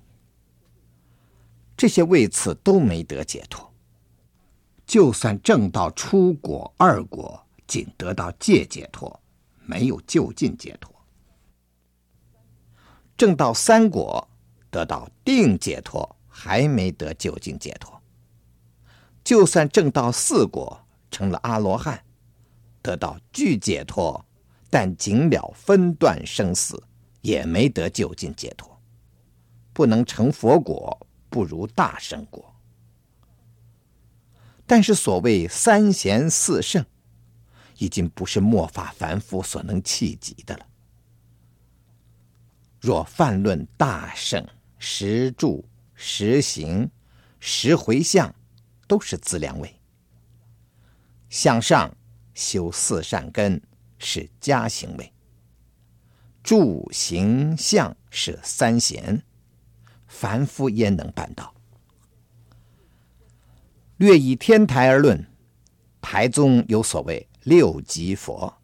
[1.74, 3.72] 这些位次都没得解脱。
[4.86, 9.18] 就算证到初果、二果，仅得到戒解脱，
[9.64, 10.94] 没有就近解脱。
[13.16, 14.28] 证到三果。
[14.70, 18.02] 得到定解脱，还没得就近解脱。
[19.24, 22.04] 就算证到四果，成了阿罗汉，
[22.82, 24.26] 得到具解脱，
[24.70, 26.82] 但仅了分段生死，
[27.20, 28.80] 也没得就近解脱。
[29.72, 32.54] 不能成佛果，不如大圣果。
[34.66, 36.84] 但是所谓三贤四圣，
[37.78, 40.66] 已经不是末法凡夫所能企及的了。
[42.80, 44.46] 若泛论大圣。
[44.80, 46.88] 十住、十行、
[47.40, 48.32] 十回向，
[48.86, 49.74] 都是自量位。
[51.28, 51.92] 向上
[52.32, 53.60] 修四善根
[53.98, 55.12] 是加行为。
[56.42, 59.22] 住、行、相是三贤，
[60.06, 61.54] 凡夫焉能办到？
[63.96, 65.26] 略以天台而论，
[66.00, 68.54] 台宗有所谓六级佛：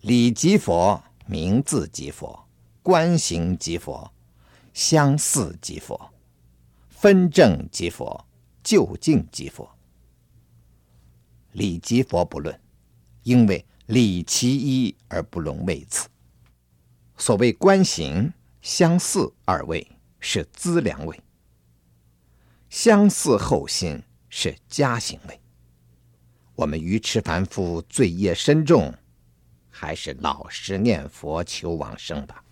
[0.00, 2.48] 理即佛、名字即佛、
[2.82, 4.12] 观行即佛。
[4.72, 6.12] 相似即佛，
[6.90, 8.26] 分证即佛，
[8.62, 9.66] 究竟即佛。
[11.52, 12.60] 理即佛不论，
[13.22, 16.08] 因为理其一而不容位次。
[17.16, 19.86] 所谓观行、相似二位
[20.20, 21.18] 是资粮位，
[22.68, 25.40] 相似后心是加行位。
[26.54, 28.94] 我们愚痴凡夫罪业深重，
[29.70, 32.42] 还是老实念佛求往生吧。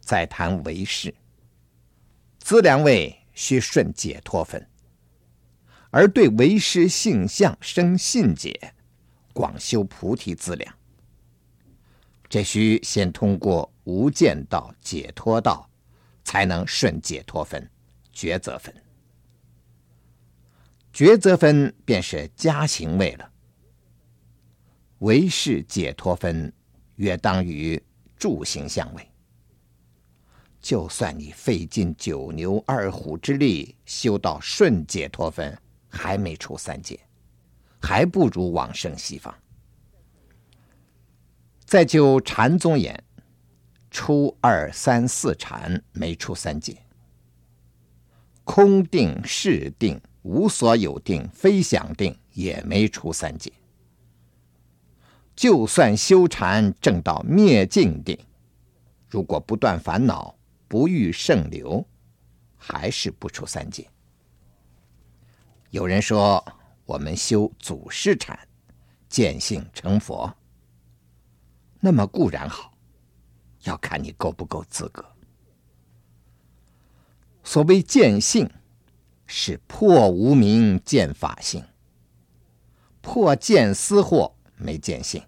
[0.00, 1.14] 再谈为师，
[2.38, 4.68] 资粮位需顺解脱分，
[5.90, 8.74] 而对为师性相生信解，
[9.32, 10.74] 广修菩提资粮。
[12.28, 15.68] 这需先通过无间道、解脱道，
[16.24, 17.70] 才能顺解脱分、
[18.14, 18.74] 抉择分。
[20.94, 23.30] 抉择分便是加行位了。
[25.00, 26.52] 唯是解脱分，
[26.96, 27.82] 约当于
[28.16, 29.08] 住行相位。
[30.60, 37.00] 就算你费尽九牛二虎之力修到顺解脱分，还没出三界，
[37.82, 39.34] 还不如往生西方。
[41.64, 43.02] 再就禅宗言，
[43.90, 46.78] 初二三四禅没出三界，
[48.44, 53.52] 空定、识定、无所有定、非想定也没出三界。
[55.34, 58.18] 就算修禅证到灭尽定，
[59.08, 60.34] 如果不断烦恼。
[60.68, 61.86] 不遇圣流，
[62.56, 63.86] 还是不出三界。
[65.68, 66.42] 有人说
[66.92, 68.38] 我们修祖师禅，
[69.08, 70.30] 见性成佛，
[71.80, 72.74] 那么固然好，
[73.62, 75.02] 要看你够不够资格。
[77.42, 78.50] 所谓见性，
[79.26, 81.64] 是破无明见法性，
[83.00, 85.24] 破见思惑没见性，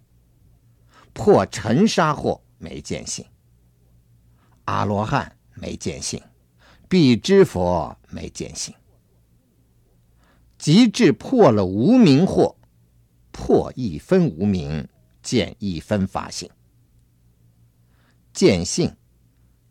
[1.14, 3.24] 破尘沙惑没见性。
[4.66, 6.22] 阿罗汉没见性，
[6.90, 8.74] 必知佛没见性。
[10.64, 12.56] 即至破了无明惑，
[13.30, 14.88] 破一分无明，
[15.22, 16.48] 见一分法性。
[18.32, 18.90] 见性，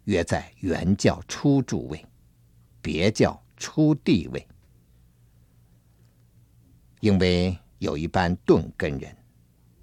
[0.04, 2.06] 约在原教初住位，
[2.80, 4.48] 别教初地位。
[7.00, 9.18] 因为有一般顿根人，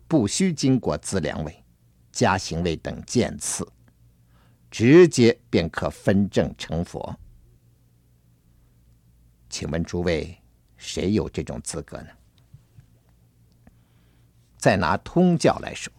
[0.07, 1.65] 不需经过资粮位、
[2.13, 3.69] 加行位等渐次。
[4.71, 7.19] 直接便可分证成佛。
[9.49, 10.40] 请问诸位，
[10.81, 12.09] 谁有这种资格呢？
[14.57, 15.93] 再拿通教来说，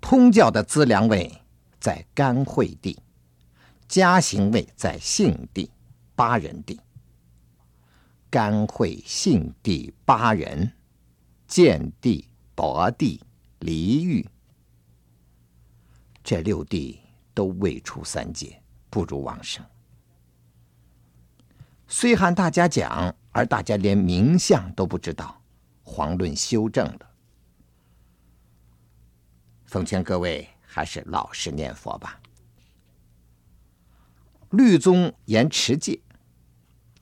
[0.00, 1.40] 通教的资粮位
[1.78, 2.98] 在甘惠地，
[3.88, 5.70] 家行位在信地、
[6.16, 6.78] 巴人地。
[8.28, 10.72] 甘惠、信地、巴人、
[11.46, 13.22] 建地、伯地、
[13.60, 14.28] 黎玉，
[16.24, 17.00] 这六地
[17.32, 18.60] 都未出三界，
[18.90, 19.64] 不如往生。
[21.96, 25.40] 虽和大家讲，而大家连名相都不知道，
[25.84, 27.10] 遑论修正了。
[29.64, 32.20] 奉劝各位还是老实念佛吧。
[34.50, 36.00] 律宗言持戒。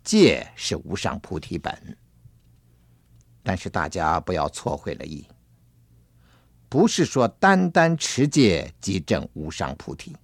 [0.05, 1.97] 戒是无上菩提本，
[3.43, 5.27] 但是大家不要错会了意，
[6.69, 10.15] 不是说单单持戒即证无上菩提，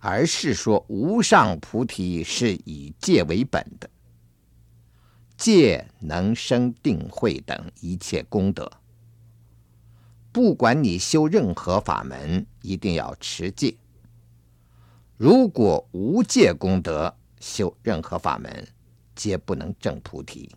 [0.00, 3.88] 而是说无上菩提是以戒为本的，
[5.36, 8.70] 戒能生定慧等一切功德。
[10.32, 13.76] 不管你修任何法门，一定要持戒。
[15.16, 18.68] 如果无戒功德，修任何法门，
[19.14, 20.50] 皆不能证菩提。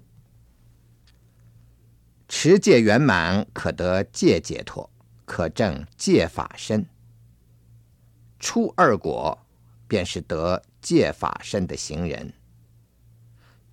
[2.29, 4.89] 持戒圆满，可得戒解脱，
[5.25, 6.85] 可证戒法身。
[8.43, 9.39] 初二果，
[9.87, 12.33] 便是得戒法身的行人。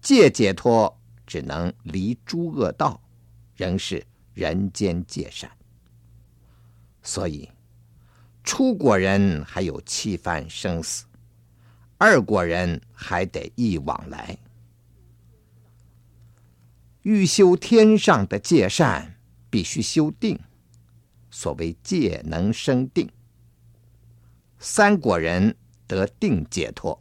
[0.01, 3.03] 戒解脱，只能离诸恶道，
[3.57, 5.51] 仍是人间戒善。
[7.03, 7.51] 所以，
[8.45, 11.05] 初果人还有七番生死。
[11.99, 14.39] 二果人还得忆往来，
[17.03, 19.17] 欲修天上的戒善，
[19.51, 20.39] 必须修定。
[21.29, 23.11] 所谓戒能生定，
[24.63, 25.57] 三果人
[25.87, 26.97] 得定解脱，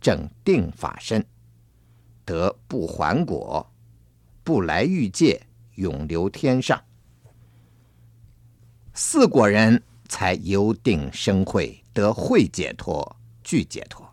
[0.00, 1.22] 证定法身，
[2.24, 3.70] 得不还果，
[4.42, 6.82] 不来欲界，永留天上。
[8.94, 14.10] 四果人才由定生慧，得慧解脱，具解脱。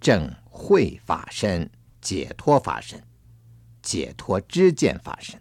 [0.00, 3.02] 证慧法身、解脱法身、
[3.82, 5.38] 解脱知见法身。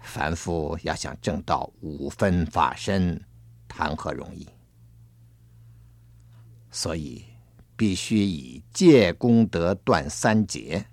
[0.00, 3.20] 凡夫要想证到五分法身，
[3.76, 4.48] 谈何容易？
[6.70, 7.26] 所以
[7.76, 10.86] 必须以戒功德断三结，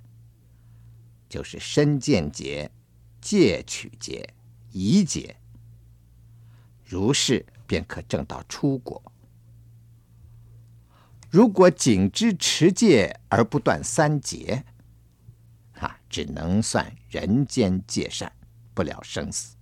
[1.30, 2.70] 就是身见结、
[3.22, 4.34] 戒取结、
[4.74, 5.38] 疑结。
[6.84, 9.02] 如是便可证到出果。
[11.32, 14.66] 如果仅知持戒而不断三结，
[15.80, 18.30] 啊，只能算人间戒善，
[18.74, 19.56] 不了生死。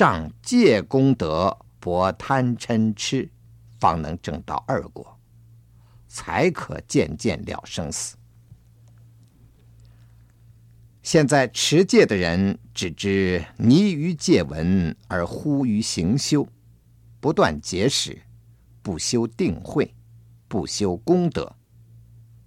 [0.00, 3.30] 仗戒功德薄贪嗔痴，
[3.78, 5.20] 方能证到二果，
[6.08, 8.16] 才可渐渐了生死。
[11.02, 16.48] 现在持戒的人只知泥于戒文而忽于行修，
[17.20, 18.22] 不断结使。
[18.82, 19.94] 不修定慧，
[20.48, 21.54] 不修功德，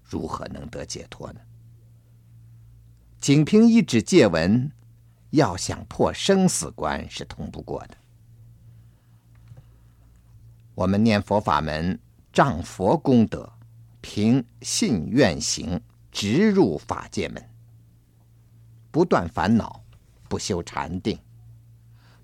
[0.02, 1.42] 如何能得解脱呢？
[3.22, 4.72] 仅凭一纸戒文，
[5.34, 7.98] 要想破生死关是通不过的。
[10.76, 12.00] 我们念佛法门，
[12.32, 13.52] 仗佛功德，
[14.00, 15.82] 凭信愿行，
[16.12, 17.50] 直入法界门，
[18.92, 19.84] 不断烦恼，
[20.30, 21.18] 不修禅定，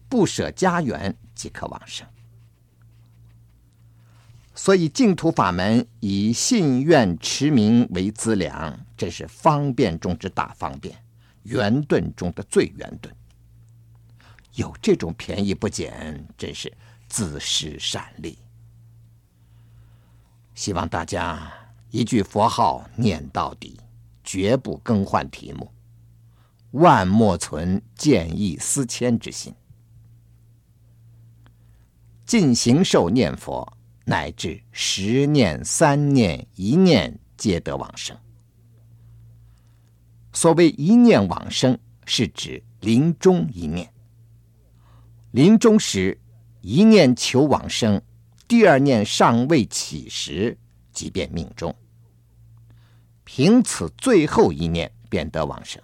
[0.08, 2.08] 不舍家园，即可往生。
[4.54, 10.96] 所以净土法门以信愿持名为资粮，这是方便中之大方便，
[11.50, 13.14] 圆盾中的最圆盾。
[14.54, 16.72] 有这种便宜不捡，真是
[17.08, 18.38] 自失善利。
[20.54, 21.52] 希望大家
[21.90, 23.80] 一句佛号念到底，
[24.24, 25.72] 绝不更换题目，
[26.72, 29.54] 万莫存见异思迁之心，
[32.26, 33.76] 尽形受念佛。
[34.06, 38.18] 乃至十念、三念、一念，皆得往生。
[40.40, 43.92] 所谓一念往生，是指临终一念。
[45.32, 46.18] 临终时，
[46.62, 48.02] 一念求往生，
[48.48, 50.58] 第二念尚未起时，
[50.94, 51.76] 即便命中。
[53.26, 55.84] 凭此最后一念，便得往生。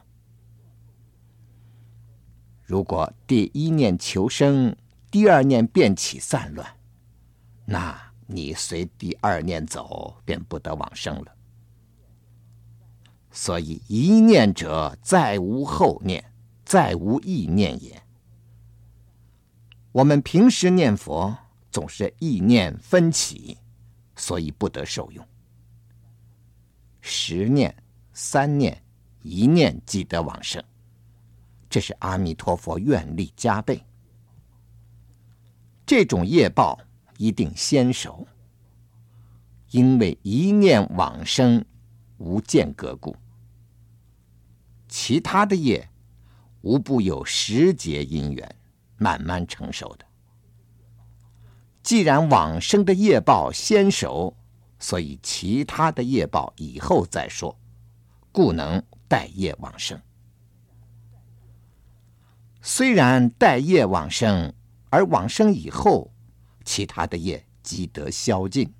[2.64, 4.74] 如果第一念求生，
[5.12, 6.66] 第二念便起散乱，
[7.66, 11.35] 那，你随第二念走，便不得往生了。
[13.38, 16.24] 所以一念者，再无后念，
[16.64, 18.02] 再无意念也。
[19.92, 21.38] 我们平时念佛
[21.70, 23.58] 总是意念分起，
[24.16, 25.28] 所以不得受用。
[27.02, 27.76] 十念、
[28.14, 28.82] 三念、
[29.22, 30.64] 一念即得往生，
[31.70, 33.84] 这是阿弥陀佛愿力加倍。
[35.86, 36.80] 这种业报
[37.18, 38.26] 一定先熟，
[39.72, 41.64] 因为一念往生
[42.18, 43.14] 无间隔故。
[44.98, 45.90] 其他的业
[46.62, 48.56] 无不有时节因缘，
[48.96, 50.06] 慢慢成熟的。
[51.84, 54.38] 既然往生的业报先熟，
[54.80, 57.60] 所以其他的业报以后再说，
[58.32, 60.02] 故能待业往生。
[62.62, 64.54] 虽然待业往生，
[64.90, 66.10] 而往生以后，
[66.64, 68.74] 其他的业即得消尽，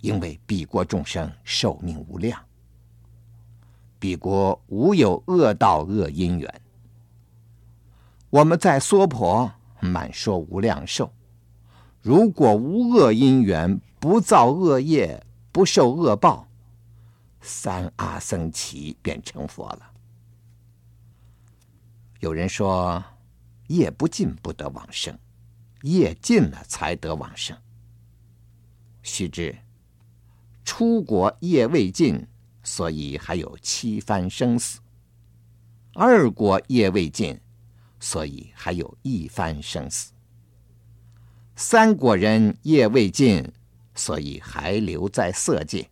[0.00, 2.44] 因为彼国众生寿命无量，
[3.98, 6.60] 彼国无有恶道恶因缘。
[8.30, 11.12] 我们在娑婆满说无量寿。
[12.00, 16.46] 如果无恶因缘，不造恶业，不受恶报，
[17.40, 19.90] 三阿僧祇便成佛了。
[22.20, 23.02] 有人说，
[23.66, 25.18] 业不尽不得往生，
[25.82, 27.56] 业尽了才得往生。
[29.02, 29.58] 须知，
[30.64, 32.26] 出国业未尽，
[32.70, 34.78] 所以还有七番生死；
[35.94, 37.40] 二国业未尽，
[37.98, 40.12] 所以还有一番生死。
[41.56, 43.42] 三果人业未尽，
[43.94, 45.88] 所以还留在色界。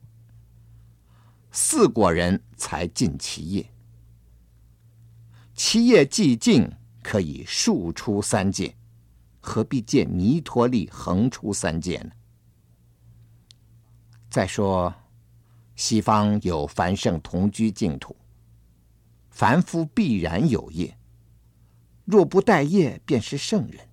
[1.51, 3.71] 四果人才尽其业，
[5.55, 6.71] 其业既尽，
[7.03, 8.77] 可以速出三界，
[9.41, 12.11] 何必借弥陀力横出三界呢？
[14.29, 14.95] 再说，
[15.77, 18.17] 西方有凡圣同居净土，
[19.31, 20.97] 凡夫必然有业，
[22.07, 23.87] 若不带业，便是圣人。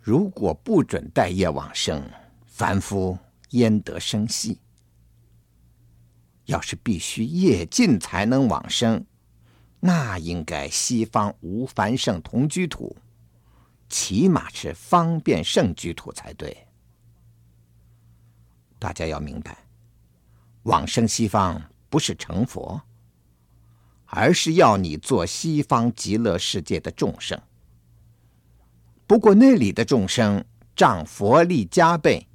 [0.00, 2.08] 如果不准带业往生，
[2.46, 3.18] 凡夫
[3.50, 4.60] 焉得生系？
[6.44, 9.04] 要是必须业尽才能往生，
[9.80, 12.96] 那应该西方无凡圣同居土，
[13.90, 16.66] 起码是方便圣居土才对。
[18.78, 19.58] 大家要明白，
[20.68, 22.82] 往生西方不是成佛，
[24.04, 27.40] 而是要你做西方极乐世界的众生。
[29.06, 30.44] 不过那里的众生
[30.76, 32.28] 仗佛力加倍，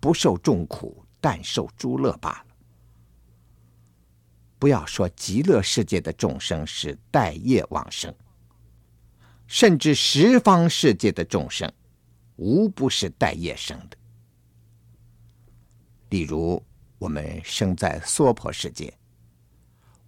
[0.00, 2.46] 不受众苦，但受诸乐罢了。
[4.58, 8.14] 不要说极乐世界的众生是带业往生，
[9.46, 11.70] 甚至十方世界的众生，
[12.36, 13.98] 无不是带业生的。
[16.08, 16.62] 例如
[17.00, 18.92] 我们生在娑婆世界，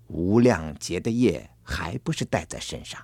[0.08, 3.02] 无量劫的业还不是带在身上。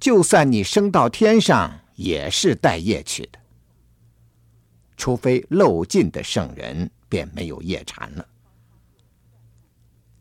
[0.00, 3.38] 就算你升到天上，也是带业去的。
[4.96, 8.26] 除非漏尽的圣人，便没有业缠了。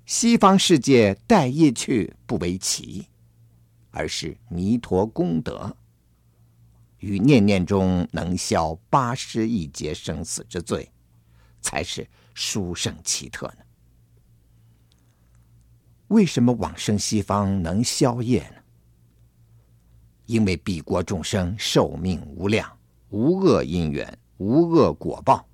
[0.05, 3.07] 西方世界带业去不为奇，
[3.89, 5.75] 而是弥陀功德，
[6.99, 10.91] 于念念中能消八十亿劫生死之罪，
[11.61, 13.63] 才是殊胜奇特呢。
[16.07, 18.55] 为什么往生西方能消业呢？
[20.25, 22.71] 因为彼国众生寿命无量，
[23.09, 25.47] 无恶因缘，无恶果报，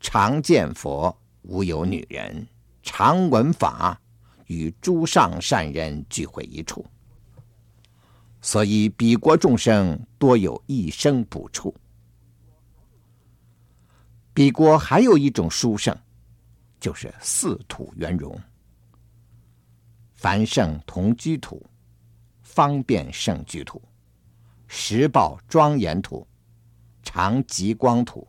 [0.00, 2.46] 常见佛，无有女人，
[2.82, 4.00] 常闻法，
[4.46, 6.84] 与诸上善人聚会一处，
[8.40, 11.74] 所以彼国众生多有一生补处。
[14.38, 15.98] 比国还有一种殊胜，
[16.78, 18.40] 就是四土圆融，
[20.14, 21.60] 凡圣同居土。
[22.40, 23.82] 方便圣居土、
[24.68, 26.24] 实报庄严土、
[27.02, 28.28] 常寂光土，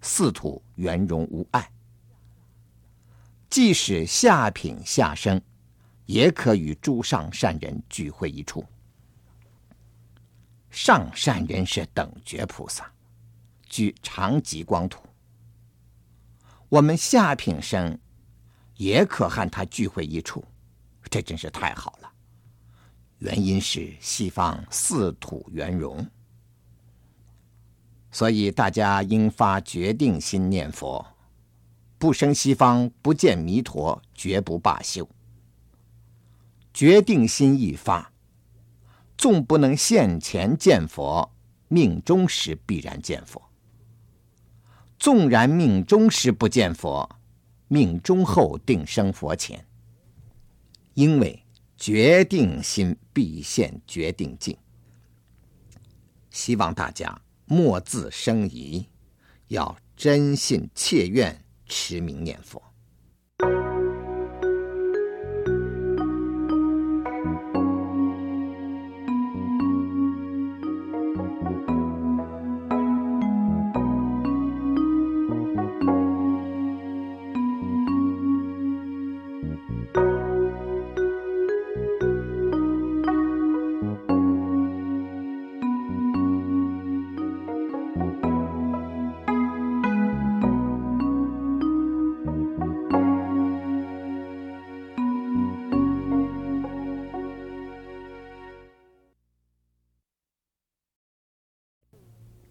[0.00, 1.68] 四土圆融无碍。
[3.50, 5.42] 即使下品下生，
[6.06, 8.64] 也可与诸上善人聚会一处。
[10.70, 12.88] 上善人是等觉菩萨，
[13.68, 15.02] 居常寂光土。
[16.68, 17.98] 我们下品生，
[18.76, 20.44] 也可和他聚会一处，
[21.08, 22.12] 这真是太好了。
[23.18, 26.06] 原因是西方四土圆融，
[28.10, 31.04] 所以大家应发决定心念佛，
[31.96, 35.08] 不生西方不见弥陀，绝不罢休。
[36.74, 38.12] 决定心一发，
[39.16, 41.32] 纵不能现前见佛，
[41.68, 43.47] 命终时必然见佛；
[44.98, 47.08] 纵然命中时不见佛，
[47.68, 49.64] 命中后定生佛前，
[50.94, 51.42] 因为。
[51.80, 54.58] 决定心必现决定境，
[56.28, 58.84] 希望大家莫自生疑，
[59.46, 62.60] 要真信切愿，持名念佛。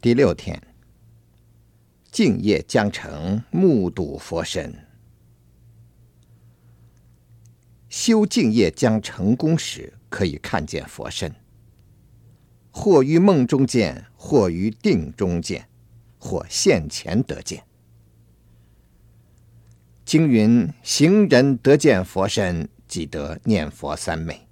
[0.08, 0.58] 第六天，
[2.10, 4.74] 静夜将成，目睹佛身。
[7.90, 11.36] 修静业将成功时，可以看见佛身，
[12.72, 15.68] 或于梦中见，或于定中见，
[16.18, 17.66] 或现前得见。
[20.06, 24.48] 经云：行人得见佛身，即得念佛三昧。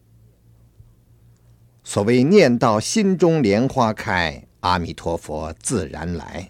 [1.82, 6.50] 所谓念到心中莲花开，阿弥陀佛自然来。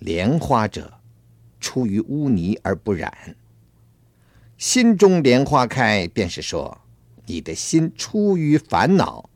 [0.00, 0.92] 莲花者，
[1.60, 3.36] 出于污泥而不染。
[4.56, 6.76] 心中莲花开，便是说
[7.26, 9.30] 你的心出于烦恼，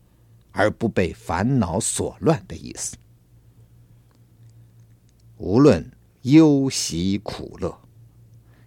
[0.51, 2.97] 而不被烦恼所乱的意思。
[5.37, 5.89] 无论
[6.23, 7.73] 忧喜苦乐，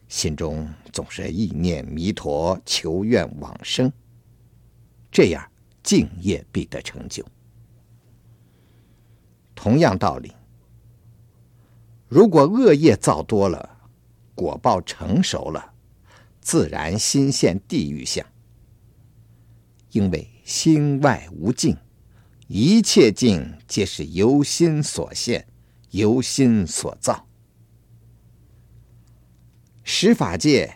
[0.08, 3.92] 心中总是意念弥陀，求愿往生，
[5.12, 5.46] 这样
[5.82, 7.22] 敬业必得成就。
[9.56, 10.32] 同样道理，
[12.06, 13.78] 如果恶业造多了，
[14.36, 15.72] 果报成熟了。
[16.40, 18.24] 自然心现地狱相，
[19.90, 21.76] 因为心外无境，
[22.46, 25.48] 一切境皆是由心所现，
[25.90, 27.26] 由心所造。
[29.82, 30.72] 十法界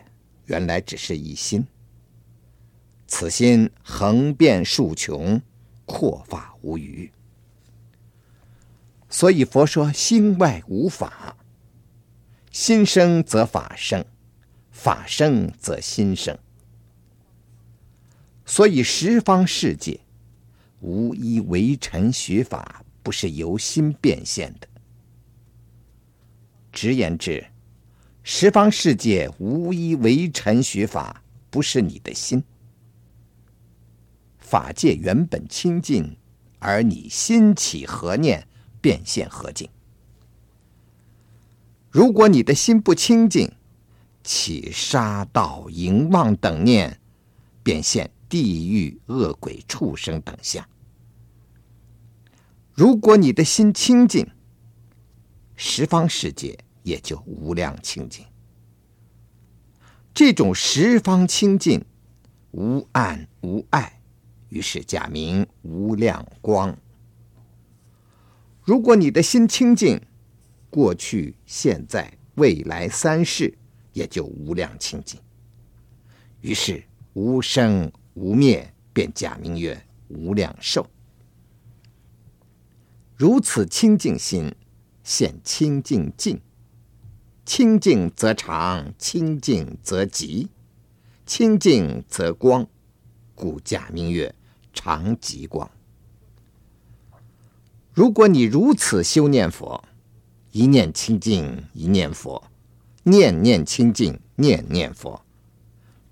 [0.47, 1.65] 原来只是一心，
[3.07, 5.41] 此心横遍竖穷，
[5.85, 7.09] 阔法无余。
[9.11, 11.37] 所以佛说心外无法，
[12.49, 14.03] 心生则法生。
[14.71, 16.35] 法生则心生，
[18.45, 19.99] 所以十方世界
[20.79, 24.67] 无一为尘许法不是由心变现的。
[26.71, 27.45] 直言之，
[28.23, 31.21] 十方世界无一为尘许法
[31.51, 32.43] 不是你的心。
[34.39, 36.17] 法界原本清净，
[36.57, 38.47] 而你心起何念，
[38.81, 39.69] 变现何境。
[41.89, 43.51] 如果你的心不清净，
[44.23, 46.99] 起杀盗淫妄等念，
[47.63, 50.67] 便现地狱恶鬼畜生等相。
[52.73, 54.27] 如果你的心清净，
[55.55, 58.25] 十方世界也就无量清净。
[60.13, 61.85] 这种十方清净，
[62.51, 64.01] 无暗无碍，
[64.49, 66.77] 于是假名无量光。
[68.71, 69.99] 如果你的心清净，
[70.69, 73.57] 过去、现在、未来三世。
[73.91, 75.19] 也就无量清净，
[76.39, 76.81] 于是
[77.11, 80.87] 无生无灭，便假名曰无量寿。
[83.17, 84.55] 如此清净心，
[85.03, 86.39] 现清净境，
[87.45, 90.47] 清净则常，清净则极，
[91.25, 92.65] 清净则光，
[93.35, 94.33] 故假名曰
[94.73, 95.69] 常极光。
[97.93, 99.83] 如果你如此修念佛，
[100.51, 102.41] 一念清净，一念佛。
[103.03, 105.25] 念念清净，念念佛，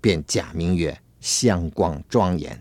[0.00, 2.60] 便假名曰香光庄严。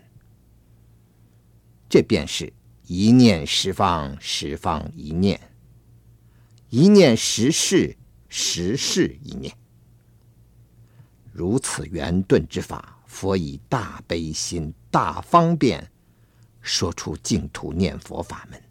[1.89, 2.53] 这便是
[2.85, 5.37] 一念十方，十方一念；
[6.69, 7.97] 一念十世，
[8.29, 9.51] 十世一念。
[11.33, 15.91] 如此圆顿之法，佛以大悲心、大方便，
[16.61, 18.61] 说出净土念佛法门。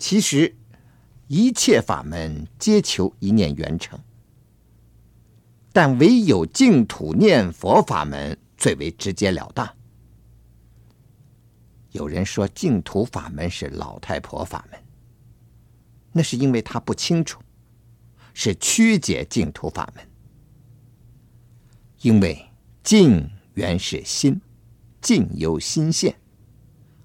[0.00, 0.56] 其实。
[1.32, 3.96] 一切法门皆求一念圆成，
[5.72, 9.76] 但唯有净土念佛法门最为直截了当。
[11.92, 14.80] 有人说净土法门是老太婆法门，
[16.10, 17.40] 那是因为他不清楚，
[18.34, 20.04] 是曲解净土法门。
[22.00, 22.44] 因为
[22.82, 24.40] 净原是心，
[25.00, 26.19] 净由心现，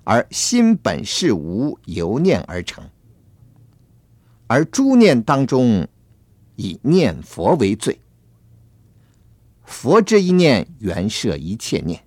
[0.05, 2.89] 而心本是无，由念而成。
[4.47, 5.87] 而诸念当中，
[6.55, 7.99] 以念佛为最。
[9.63, 12.03] 佛之一念，原摄一切念。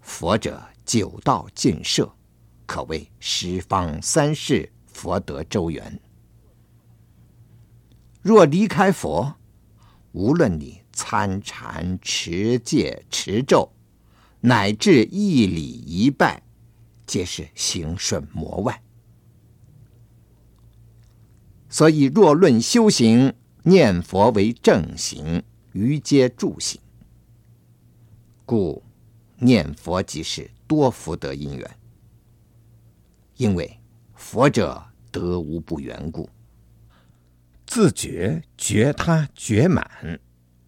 [0.00, 2.12] 佛者，九道尽摄，
[2.66, 6.00] 可谓十方三世佛得周圆。
[8.20, 9.36] 若离开佛，
[10.10, 13.70] 无论你参禅、持戒、持咒，
[14.40, 16.42] 乃至一礼一拜，
[17.06, 18.82] 皆是行顺魔外。
[21.68, 23.34] 所以，若论修行，
[23.64, 25.42] 念佛为正行，
[25.72, 26.80] 余皆助行。
[28.46, 28.82] 故
[29.36, 31.70] 念佛即是多福德因缘。
[33.36, 33.78] 因为
[34.14, 36.28] 佛者得无不缘故，
[37.66, 40.18] 自觉觉他觉满，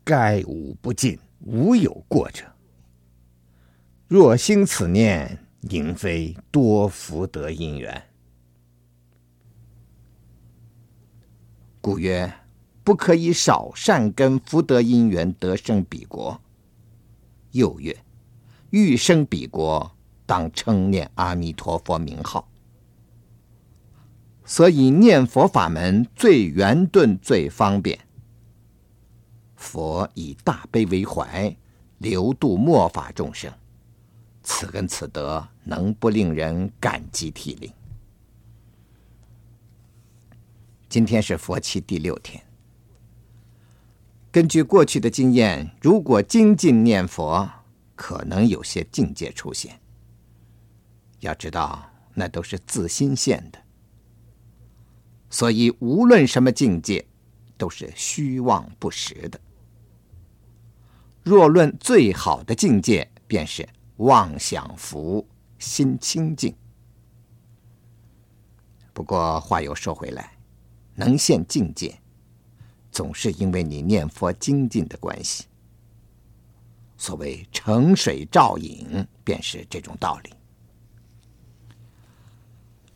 [0.04, 2.49] 该无不尽，无有过者。
[4.10, 8.08] 若兴此念，宁非多福德因缘。
[11.80, 12.34] 故曰：
[12.82, 16.40] 不可以少善根福德因缘得生彼国。
[17.52, 17.96] 又曰：
[18.70, 19.92] 欲生彼国，
[20.26, 22.50] 当称念阿弥陀佛名号。
[24.44, 27.96] 所以念佛法门最圆顿、最方便。
[29.54, 31.56] 佛以大悲为怀，
[31.98, 33.52] 流度末法众生，
[34.52, 37.72] 此恩此德，能不令人感激涕零？
[40.88, 42.44] 今天是佛期第六天。
[44.32, 47.48] 根据过去的经验，如果精进念佛，
[47.94, 49.80] 可能有些境界出现。
[51.20, 53.58] 要知道，那都是自心现的。
[55.30, 57.06] 所以，无论什么境界，
[57.56, 59.40] 都是虚妄不实的。
[61.22, 63.66] 若论最好的境界，便是
[64.00, 65.26] 妄想福，
[65.58, 66.54] 心清净。
[68.94, 70.38] 不过话又说回来，
[70.94, 72.00] 能现境界，
[72.90, 75.44] 总是因为你念佛精进的关系。
[76.96, 80.30] 所谓澄水照影，便是这种道理。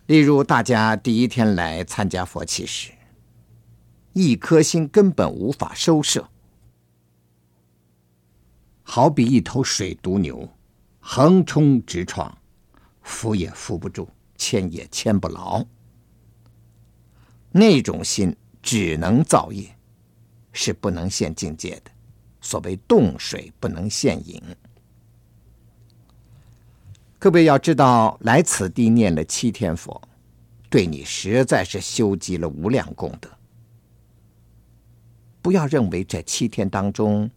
[0.07, 2.93] 例如，大家第一天来参加佛七时，
[4.15, 6.31] 一颗心根本无法收摄，
[8.83, 10.49] 好比一头水毒牛，
[11.07, 12.35] 横冲直撞，
[13.03, 15.63] 扶也扶不住，牵也牵不牢。
[17.53, 19.77] 那种心只能造业，
[20.51, 21.91] 是不能现境界的。
[22.41, 24.43] 所谓动水不能现影。
[27.19, 30.01] 各位要知道，来此地念了七天佛，
[30.71, 33.29] 对你实在是修积了无量功德。
[35.43, 37.31] 不要认为这七天当中，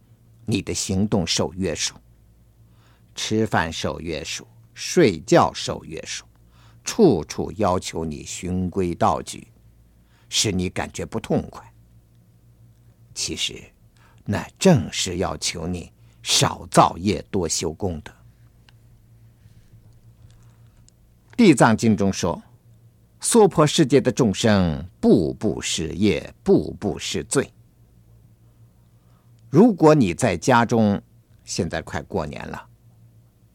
[0.46, 1.94] 你的行动受约束，
[3.18, 6.24] 吃饭受约束，睡觉受约束，
[6.84, 9.48] 处处要求你循规蹈矩，
[10.28, 11.74] 使你感觉不痛快。
[13.12, 13.60] 其实，
[14.24, 15.92] 那正是要求你
[16.22, 18.12] 少造业，多修功德。
[21.36, 22.40] 地藏经中说，
[23.18, 27.52] 娑婆世界的众生，步步是业，步步是罪。
[29.50, 31.02] 如果你在家中，
[31.44, 32.67] 现在快过年了，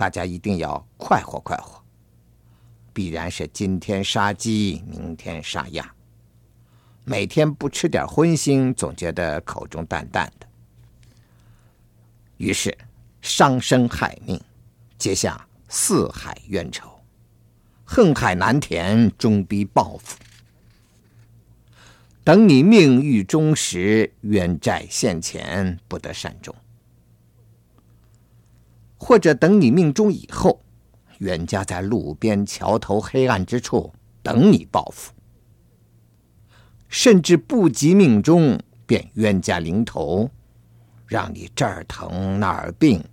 [0.04, 1.82] 大家一定要快活快活，
[2.92, 5.96] 必然是今天杀鸡，明天杀鸭，
[7.06, 10.48] 每天不吃点荤腥，总觉得口中淡淡的。
[12.36, 12.78] 于是
[13.22, 14.38] 伤生害命，
[14.98, 17.00] 结下四海冤仇。
[17.86, 20.18] 恨海难填，终逼报复。
[22.26, 26.54] 等你命欲终时，冤债现前，不得善终；
[29.04, 30.62] 或者等你命终以后，
[31.18, 35.12] 冤家在路边桥头黑暗之处等你报复；
[36.88, 40.32] 甚至不及命中，便冤家临头，
[41.06, 43.04] 让你这儿疼那儿病，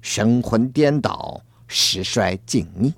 [0.00, 2.94] 神魂颠倒，时衰境逆。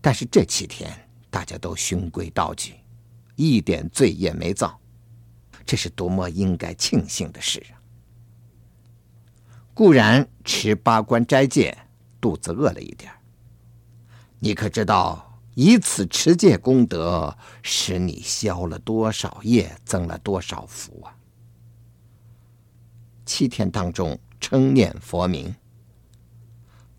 [0.00, 0.88] 但是这七天
[1.30, 2.74] 大家都循规蹈矩，
[3.34, 4.78] 一点罪业没造，
[5.66, 7.82] 这是多么应该庆幸的事啊！
[9.74, 11.76] 固然持八关斋戒，
[12.20, 13.10] 肚子饿了一点，
[14.38, 21.16] 你可知道以此持戒功德，使你消了多少业，增了多少福啊？
[23.26, 25.52] 七天当中称念佛名，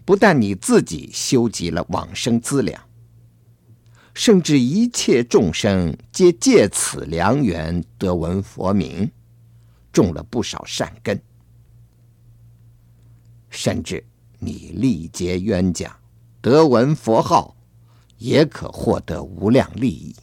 [0.03, 2.81] 不但你自己修集了往生资粮。
[4.13, 9.11] 甚至一切众生皆借此良缘得闻佛名，
[9.93, 11.21] 种了不少善根。
[13.55, 14.05] 甚至
[14.37, 15.97] 你历劫冤家，
[16.41, 17.55] 得闻佛号，
[18.17, 20.15] 也可获得无量利益。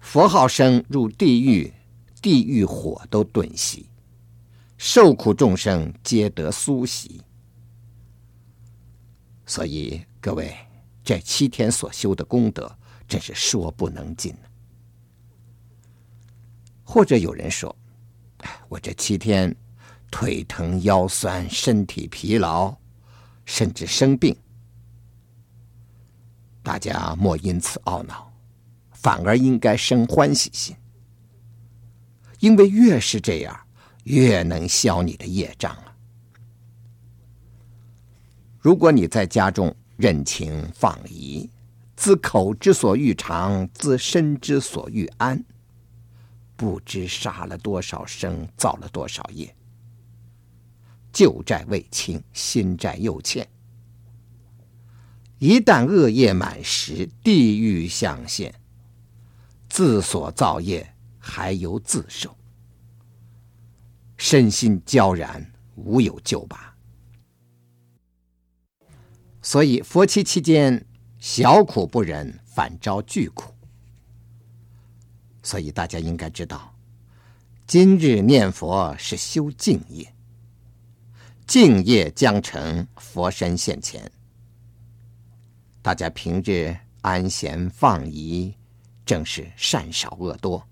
[0.00, 1.72] 佛号声入地狱，
[2.20, 3.88] 地狱火都顿息，
[4.76, 7.20] 受苦众生皆得苏息。
[9.46, 10.56] 所以各位。
[11.06, 14.34] 这七天所修的功德，真是说不能尽。
[16.82, 17.76] 或者有人说
[18.70, 19.54] ：“我这七天
[20.14, 22.72] 腿疼腰酸，身体疲劳，
[23.44, 24.36] 甚至生病。”
[26.62, 28.32] 大家莫因此懊恼，
[28.92, 30.76] 反而应该生欢喜心，
[32.38, 33.58] 因为越是这样，
[34.04, 35.96] 越能消你的业障啊！
[38.60, 41.50] 如果你在家中，任情放逸，
[41.96, 45.44] 自口之所欲尝，自身之所欲安，
[46.54, 49.53] 不知杀了多少生，造了多少业。
[51.14, 53.48] 旧债未清，新债又欠。
[55.38, 58.54] 一旦恶业满时，地狱相现，
[59.68, 62.36] 自所造业还由自受，
[64.16, 66.74] 身心焦然，无有救拔。
[69.40, 70.86] 所以佛期期间，
[71.18, 73.54] 小苦不忍，反遭巨苦。
[75.42, 76.74] 所以大家应该知道，
[77.66, 80.13] 今日念佛是修净业，
[81.46, 84.10] 净业将成，佛身现前。
[85.82, 88.54] 大家平日安闲放逸，
[89.04, 90.66] 正是善少恶多。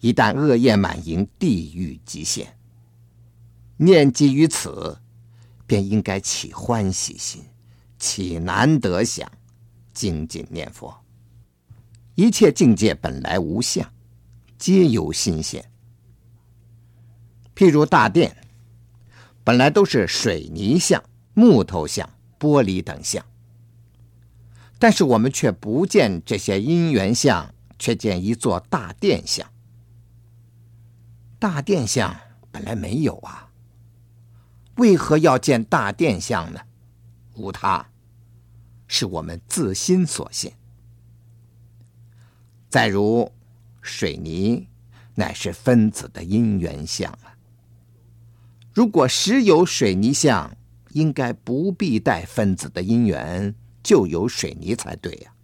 [0.00, 2.54] 一旦恶业满盈，地狱极限。
[3.78, 4.98] 念及于此，
[5.66, 7.42] 便应该起欢喜心，
[7.98, 9.30] 起难得想，
[9.94, 10.94] 精进念佛。
[12.14, 13.90] 一切境界本来无相，
[14.58, 15.64] 皆由心现。
[17.56, 18.36] 譬如大殿，
[19.48, 21.02] 本来都是水泥像、
[21.32, 23.24] 木头像、玻璃等像，
[24.78, 29.50] 但是我们却不见这些因缘像，却见一座大殿像。
[31.38, 32.14] 大殿像
[32.50, 33.48] 本来没有啊，
[34.76, 36.60] 为何要见大殿像呢？
[37.36, 37.88] 无他，
[38.86, 40.52] 是我们自心所现。
[42.68, 43.32] 再如
[43.80, 44.68] 水泥，
[45.14, 47.18] 乃是分子的因缘相。
[48.78, 50.56] 如果实有水泥相，
[50.92, 53.52] 应该不必带分子的因缘，
[53.82, 55.34] 就有水泥才对呀。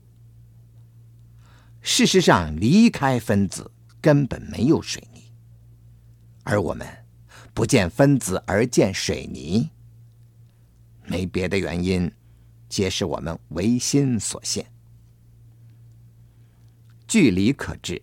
[1.80, 3.68] 事实上，离开分子
[4.00, 5.32] 根本没有水泥，
[6.44, 6.86] 而我们
[7.52, 9.68] 不见分子而见水泥，
[11.04, 12.08] 没别的原因，
[12.68, 14.64] 皆是我们唯心所现。
[17.08, 18.00] 据理可知，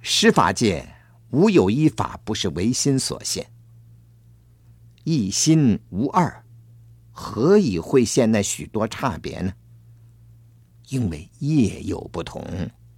[0.00, 0.88] 十法界
[1.30, 3.44] 无有一法不是唯心所现。
[5.04, 6.44] 一心无二，
[7.10, 9.52] 何以会现那许多差别呢？
[10.88, 12.44] 因为业有不同，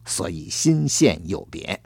[0.04, 1.80] 所以心现有别。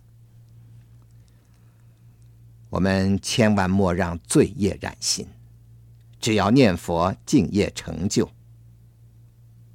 [2.71, 5.27] 我们千万莫让罪业染心，
[6.19, 8.29] 只要念佛净业成就。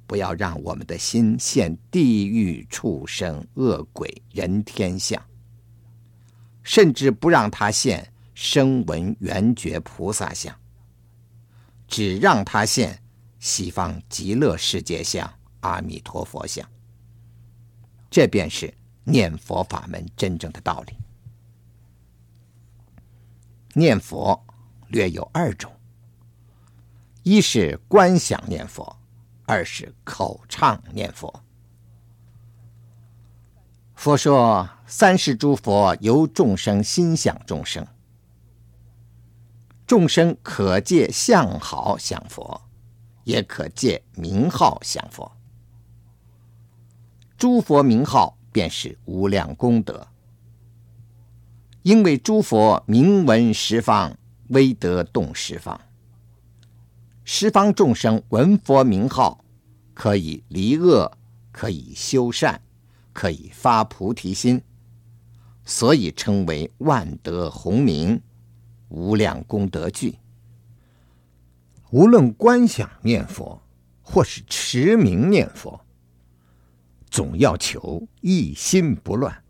[0.06, 5.22] 不要让我们的心现地狱、畜生、恶鬼、人天相，
[6.62, 10.54] 甚至不让他现声闻缘觉菩萨相，
[11.86, 13.02] 只让他现
[13.38, 16.68] 西方极乐世界相、阿弥陀佛相。
[18.10, 18.72] 这便是
[19.04, 20.96] 念佛法门真正的道理。
[23.74, 24.44] 念佛
[24.88, 25.72] 略有二种，
[27.22, 28.98] 一是观想念佛。
[29.44, 31.42] 二是口唱念佛。
[33.94, 37.86] 佛说三世诸佛由众生心想众生，
[39.92, 42.62] 众生可借相好想佛，
[43.24, 45.30] 也可借名号想佛。
[47.36, 50.08] 诸佛名号便是无量功德，
[51.82, 54.16] 因为诸佛名闻十方，
[54.48, 55.78] 威德动十方。
[57.22, 59.44] 十方众生闻佛名号，
[59.92, 61.12] 可以离恶，
[61.50, 62.62] 可以修善，
[63.12, 64.62] 可以发菩提心，
[65.66, 68.18] 所以称为万德洪名，
[68.92, 70.18] 无量功德具。
[71.90, 73.60] 无论观想念佛，
[74.02, 75.80] 或是持名念佛，
[77.10, 79.42] 总要求一心不乱。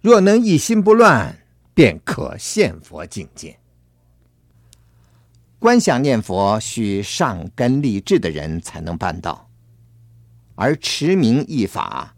[0.00, 1.36] 若能一心不乱，
[1.74, 3.58] 便可现佛境界。
[5.58, 9.50] 观想念佛需上根立志的人才能办到，
[10.54, 12.14] 而持名一法，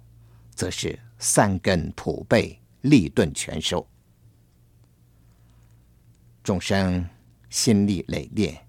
[0.54, 3.86] 则是三根普被，立顿全收。
[6.42, 7.08] 众生
[7.50, 8.66] 心力累劣，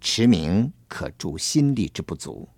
[0.00, 2.48] 持名可助心力之不足。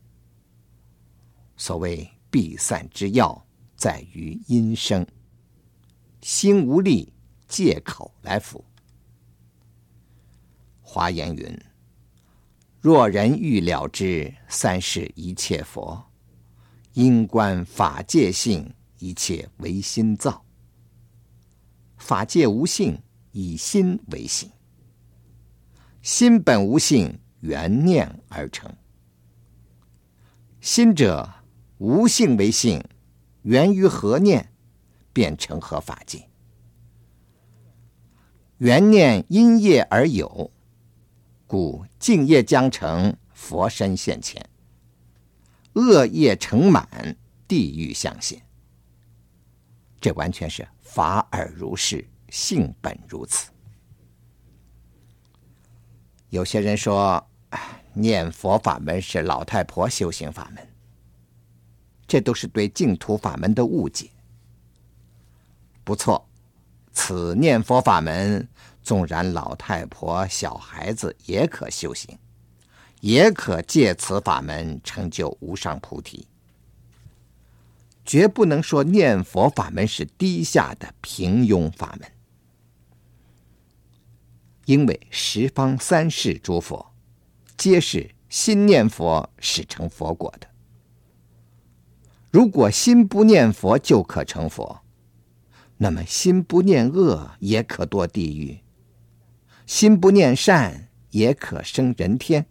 [1.56, 3.46] 所谓避散之要，
[3.76, 5.06] 在于音声。
[6.22, 7.12] 心无力，
[7.46, 8.64] 借口来辅。
[10.80, 11.60] 华严云
[12.80, 16.02] ：“若人欲了知三世一切佛，
[16.94, 20.44] 因观法界性，一切唯心造。
[21.98, 22.98] 法界无性，
[23.36, 24.48] 以心为性；
[26.00, 28.74] 心本无性，缘念而成。
[30.62, 31.34] 心者
[31.76, 32.82] 无性为性，
[33.42, 34.50] 缘于何念，
[35.12, 36.30] 便成何法界？
[38.56, 40.50] 缘念因业而有。”
[41.46, 44.42] 故净业将成，佛身现前；
[45.74, 48.40] 恶业成满，地狱相现。
[50.00, 53.50] 这完全是法尔如是，性本如此。
[56.28, 57.26] 有些人说，
[57.94, 60.68] 念佛法门是老太婆修行法门，
[62.06, 64.10] 这都是对净土法门的误解。
[65.82, 66.28] 不错，
[66.92, 68.46] 此念佛法门，
[68.82, 72.18] 纵然老太婆、小孩子也可修行，
[73.00, 76.28] 也可借此法门成就无上菩提。
[78.04, 82.12] 绝不能说念佛法门是低下的平庸法门，
[84.66, 86.92] 因为十方三世诸佛，
[87.56, 90.48] 皆是心念佛始成佛果的。
[92.32, 94.82] 如果心不念佛就可成佛，
[95.76, 98.58] 那么心不念恶也可堕地狱，
[99.66, 102.46] 心不念善也可生人天，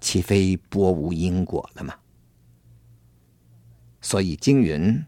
[0.00, 1.94] 岂非波无因果了吗？
[4.00, 5.04] 所以经云：“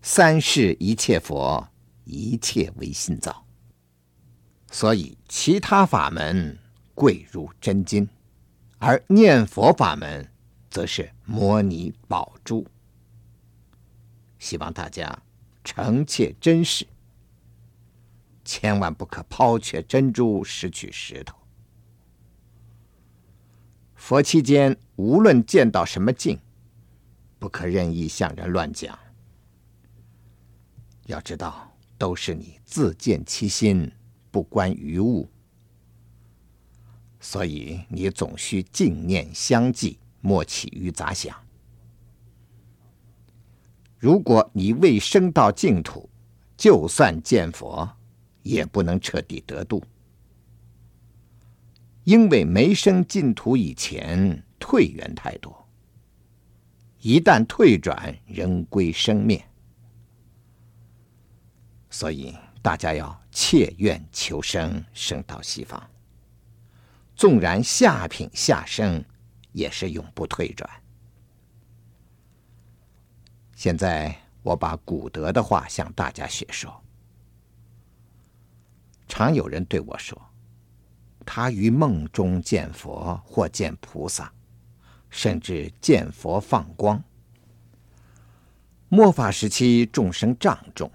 [0.00, 1.68] 三世一切佛，
[2.04, 3.44] 一切唯心造。”
[4.76, 6.58] 所以其他法门
[6.94, 8.06] 贵如真金，
[8.76, 10.30] 而念佛法门
[10.68, 12.66] 则是摩尼宝珠。
[14.38, 15.22] 希望大家
[15.64, 16.86] 诚切珍视，
[18.44, 21.34] 千万不可抛却珍珠，拾取石头。
[23.94, 26.38] 佛期间，无论见到什么境，
[27.38, 28.98] 不可任意向人乱讲，
[31.06, 33.90] 要知道都是你自见其心，
[34.36, 35.26] 不关于物，
[37.18, 41.34] 所以你总需净念相继，莫起于杂想。
[43.96, 46.06] 如果你未生到净土，
[46.54, 47.90] 就算见佛，
[48.42, 49.82] 也不能彻底得度，
[52.04, 55.66] 因为没生净土以前，退缘太多。
[57.00, 59.42] 一旦退转，仍归生灭。
[61.88, 62.36] 所以
[62.66, 65.80] 大家要切愿求生，生到西方。
[67.14, 69.04] 纵然下品下生，
[69.52, 70.68] 也是永不退转。
[73.54, 74.12] 现在
[74.42, 76.82] 我把古德的话向大家学说。
[79.06, 80.20] 常有人对我说，
[81.24, 84.32] 他于梦中见佛或见菩萨。
[85.08, 87.00] 甚至见佛放光。
[88.88, 90.90] 末法时期众生障重，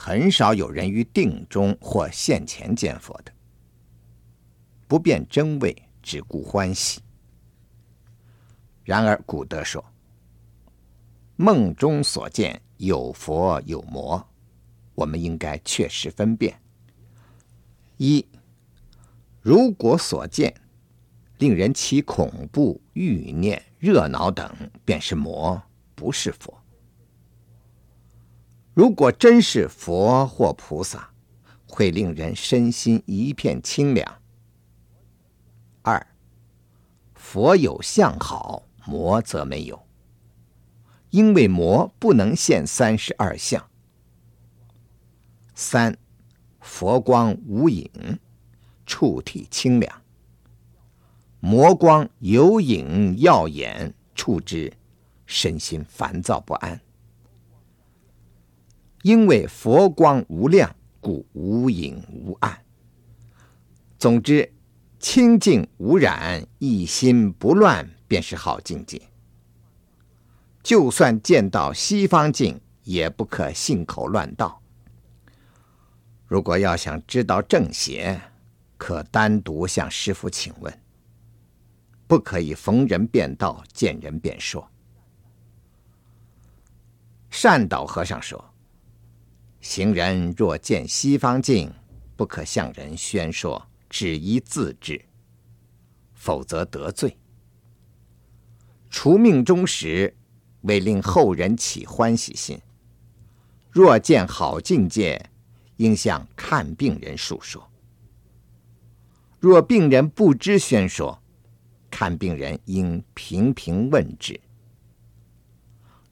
[0.00, 3.32] 很少有人于定中或现前见佛的。
[4.86, 7.00] 不辨真伪，只顾欢喜。
[8.84, 9.84] 然而古德说，
[11.34, 14.24] 梦中所见有佛有魔，
[14.94, 16.56] 我们应该确实分辨。
[17.96, 18.24] 一，
[19.42, 20.54] 如果所见，
[21.38, 24.48] 令人起恐怖、欲念、热恼等，
[24.84, 25.60] 便是魔，
[25.96, 26.56] 不是佛。
[28.78, 31.10] 如果真是佛或菩萨，
[31.66, 34.22] 会令人身心一片清凉。
[35.82, 36.06] 二，
[37.12, 39.84] 佛有相好，魔则没有，
[41.10, 43.68] 因为魔不能现三十二相。
[45.56, 45.98] 三，
[46.60, 47.90] 佛光无影，
[48.86, 50.02] 触体清凉。
[51.40, 54.72] 魔光有影耀眼，触之，
[55.26, 56.80] 身心烦躁不安。
[59.02, 62.64] 因为佛光无量，故无影无暗。
[63.98, 64.52] 总之，
[64.98, 69.00] 清净无染，一心不乱，便是好境界。
[70.62, 74.60] 就算见到西方境，也不可信口乱道。
[76.26, 78.20] 如果要想知道正邪，
[78.76, 80.80] 可单独向师父请问。
[82.06, 84.70] 不可以逢人便道，见人便说。
[87.30, 88.42] 善导和尚说
[89.60, 91.72] ：“行人若见西方境，
[92.16, 95.04] 不可向人宣说，只宜自知，
[96.14, 97.16] 否则得罪。
[98.90, 100.16] 除命终时，
[100.62, 102.60] 为令后人起欢喜心。
[103.70, 105.30] 若见好境界，
[105.76, 107.70] 应向看病人述说。
[109.38, 111.22] 若病人不知宣说。”
[111.90, 114.38] 看病人应频频问之。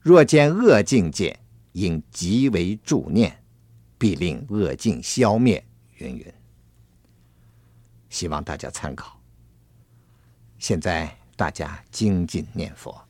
[0.01, 1.39] 若见恶境界，
[1.77, 3.39] 应极为助念，
[3.99, 5.63] 必令恶境消灭。
[5.99, 6.35] 云云。
[8.09, 9.21] 希望大家参考。
[10.59, 13.06] 现在大家精进念佛。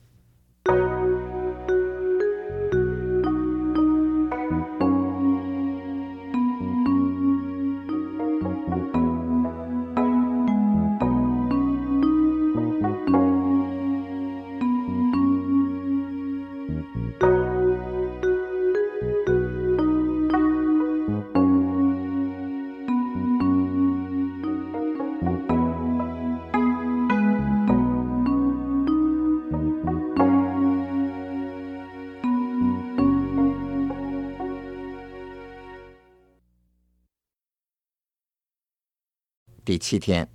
[39.77, 40.27] 第七天，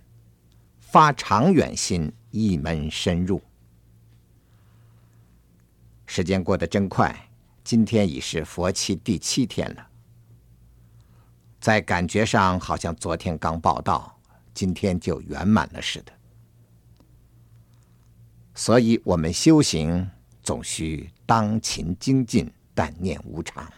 [0.79, 3.43] 发长远心，一门深入。
[6.07, 7.29] 时间过得真快，
[7.65, 9.89] 今天已是佛期第七天了。
[11.61, 14.17] 在感觉上，好像昨天刚报到，
[14.55, 16.13] 今天就圆满了似的。
[18.55, 20.09] 所以，我们修行
[20.41, 23.69] 总需当勤精进，但念无常。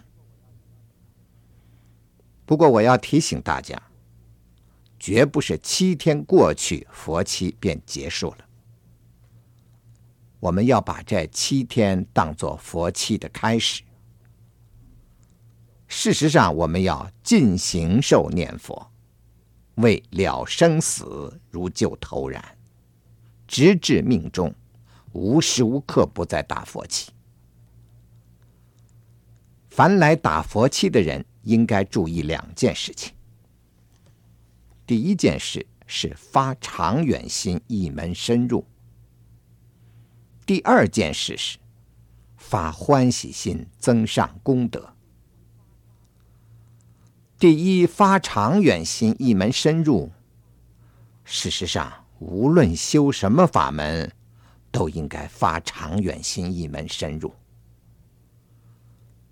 [2.44, 3.82] 不过，我要提醒大家，
[5.05, 8.39] 绝不是七天过去，佛期便结束了。
[10.40, 13.82] 我们要把这七天当作佛期的开始。
[15.89, 18.90] 事实上，我们要尽行受念佛，
[19.74, 22.43] 为了生死如救头然，
[23.47, 24.55] 直至命中，
[25.12, 27.12] 无时无刻不在打佛期。
[29.68, 33.13] 凡来打佛期的人，应该注意两件事情。
[34.86, 38.66] 第一件事是发长远心，一门深入。
[40.47, 41.59] 第二件事是
[42.36, 44.94] 发欢喜心，增上功德。
[47.39, 50.12] 第一，发长远心，一门深入。
[51.24, 54.12] 事实上，无论修什么法门，
[54.70, 57.35] 都应该发长远心，一门深入。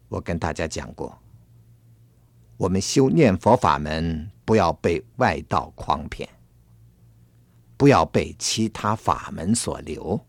[0.08, 1.21] 我跟大家讲过，
[2.56, 6.28] 我们修念佛法门，不要被外道诓骗，
[7.76, 10.20] 不要被其他法门所留。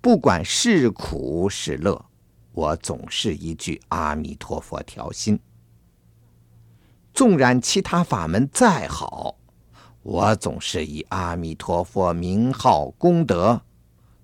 [0.00, 2.04] 不管是苦是乐，
[2.52, 5.40] 我总是一句阿弥陀佛调心。
[7.14, 9.36] 纵然其他法门再好，
[10.02, 13.62] 我总是以阿弥陀佛名号功德，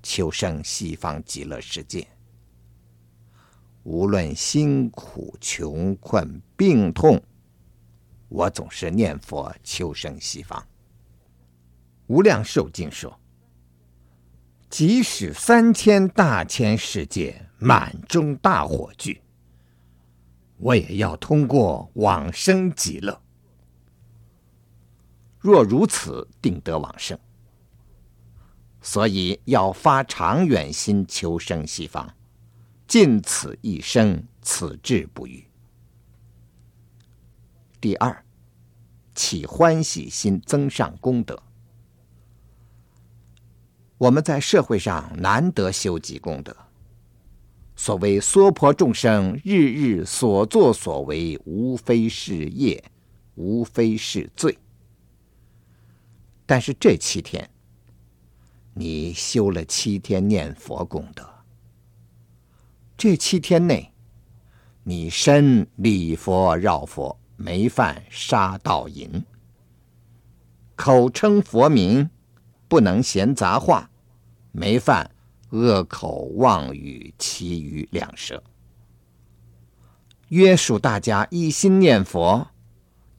[0.03, 2.07] 求生西方极乐世界。
[3.91, 7.21] 无论辛苦、穷困、病痛，
[8.29, 10.65] 我总是念佛求生西方。
[12.07, 13.19] 无量寿经说。
[14.69, 19.21] 即使三千大千世界满中大火炬，
[20.59, 23.21] 我也要通过往生极乐。
[25.41, 27.19] 若如此，定得往生。
[28.81, 32.15] 所以要发长远心，求生西方，
[32.91, 35.45] 尽此一生，此志不渝。
[37.81, 38.25] 第二，
[39.15, 41.41] 起欢喜心，增上功德。
[43.97, 46.57] 我们在社会上难得修积功德。
[47.77, 52.83] 所谓娑婆众生，日日所作所为，无非是业，
[53.37, 54.59] 无非是罪。
[56.45, 57.49] 但是这七天，
[58.75, 61.25] 你修了七天念佛功德。
[63.01, 63.95] 这七天内，
[64.83, 69.25] 你身礼佛绕佛，没犯杀盗淫，
[70.77, 72.11] 口称佛名，
[72.69, 73.91] 不能闲杂话。
[74.53, 75.11] 没犯
[75.49, 78.43] 恶口妄语其余两舌，
[80.29, 82.49] 约束大家一心念佛，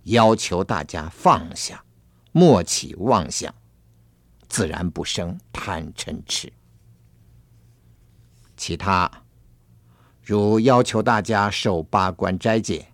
[0.03, 1.83] 要求大家放下，
[2.31, 3.51] 莫起妄想，
[4.47, 6.53] 自然不生贪嗔痴。
[8.55, 9.11] 其他
[10.31, 12.87] 如要求大家受八关斋戒，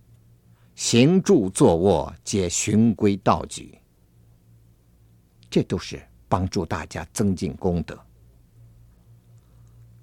[0.73, 3.77] 行住坐卧皆循规蹈矩，
[5.47, 7.95] 这都是帮助大家增进功德。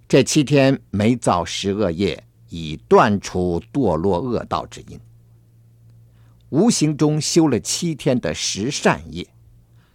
[0.06, 5.00] 这七天没造十恶业，已断除堕落恶道之因。
[6.50, 9.26] 无形中修了七天的十善业，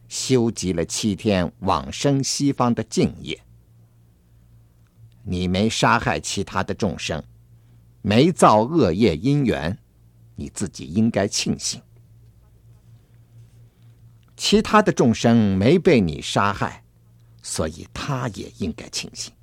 [0.09, 3.39] 修集了七天往生西方的净业。
[5.23, 7.23] 你没杀害其他的众生，
[8.01, 9.77] 没造恶业因缘，
[10.35, 11.81] 你自己应该庆幸。
[14.37, 16.83] 其他的众生没被你杀害，
[17.41, 19.33] 所以他也应该庆幸。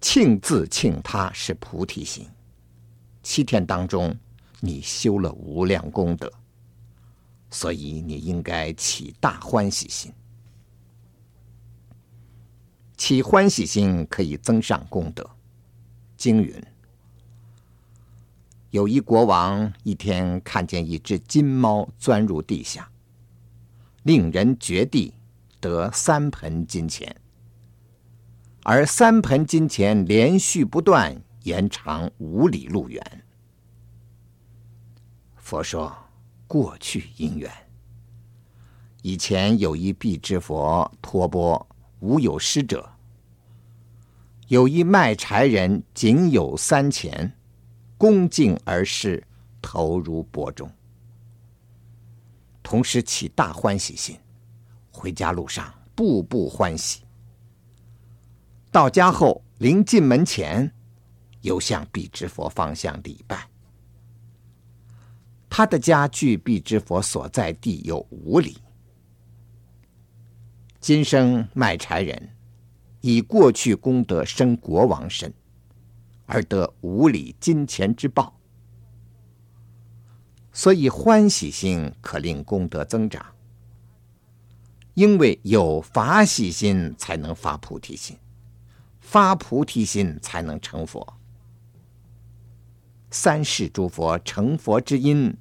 [0.00, 2.26] 庆自庆他是菩提心。
[3.22, 4.14] 七天当中，
[4.60, 6.32] 你修了无量功德，
[7.50, 10.12] 所以你应该起大欢喜心。
[12.96, 15.28] 起欢喜心可以增上功德。
[16.24, 16.54] 经云：
[18.70, 22.90] 有一国王一天看见一只金猫钻入地下，
[24.04, 25.12] 令人掘地，
[25.60, 27.14] 得三盆金钱。
[28.62, 33.22] 而三盆金钱连续不断，延长五里路远。
[35.36, 35.94] 佛说
[36.46, 37.52] 过去因缘。
[39.02, 41.68] 以前有一辟支佛托钵，
[42.00, 42.93] 无有施者。
[44.54, 47.36] 有一卖柴人，仅有三钱，
[47.98, 49.20] 恭敬而施，
[49.60, 50.70] 投入钵中。
[52.62, 54.16] 同时起大欢喜心，
[54.92, 57.02] 回家路上步步欢喜。
[58.70, 60.72] 到家后，临进门前，
[61.40, 63.48] 又向必支佛方向礼拜。
[65.50, 68.56] 他的家距必支佛所在地有五里。
[70.78, 72.33] 今生卖柴人，
[73.06, 75.30] 以过去功德生国王身，
[76.24, 78.40] 而得五里金钱之报。
[80.54, 83.22] 所以欢喜心可令功德增长，
[84.94, 88.16] 因为有法喜心才能发菩提心，
[89.02, 91.18] 发菩提心才能成佛。
[93.10, 95.36] 三世诸佛成佛之因，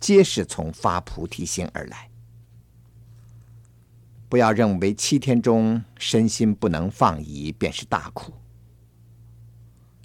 [0.00, 2.05] 皆是从发菩提心而来。
[4.28, 8.32] 不要认为七天中身心不能放逸便是大苦，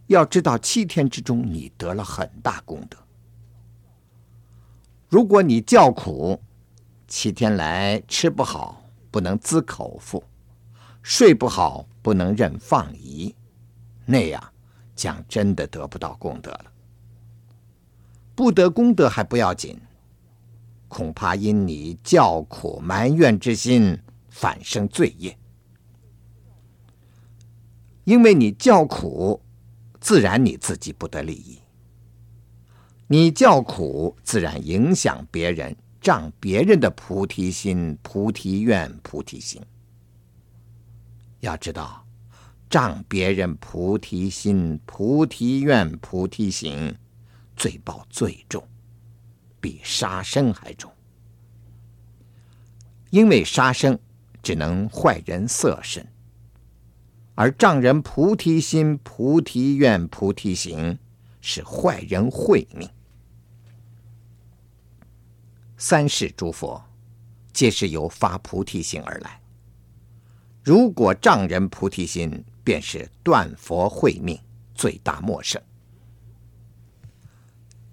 [0.08, 2.98] 要知道七天之中你得了很大功德。
[5.10, 6.40] 如果你叫苦，
[7.08, 10.24] 七天来吃不好，不能滋口腹，
[11.02, 13.36] 睡不好，不能任放逸，
[14.06, 14.42] 那样
[14.96, 16.66] 将真的得不到功德了。
[18.36, 19.78] 不得功德还不要紧，
[20.88, 24.00] 恐怕因你叫苦埋怨之心，
[24.32, 25.38] 反生罪业。
[28.04, 29.40] 因为你叫苦，
[30.00, 31.60] 自然你自己不得利益。
[33.08, 39.62] 你叫苦，自然影响别人，障别人的菩提心、菩提愿、菩提心。
[41.42, 42.08] 要知道，
[42.70, 46.96] 障别人菩提心、菩提愿、菩提心，
[47.56, 48.68] 罪报最重，
[49.60, 50.92] 比杀生还重。
[53.10, 54.00] 因为杀生
[54.42, 56.08] 只能坏人色身，
[57.36, 60.98] 而障人菩提心、菩提愿、菩提行，
[61.42, 62.90] 是坏人慧命。
[65.78, 66.84] 三世诸佛，
[67.54, 69.42] 皆是由发菩提心而来。
[70.64, 74.40] 如果障人菩提心，便是断佛慧命，
[74.76, 75.60] 最大莫胜。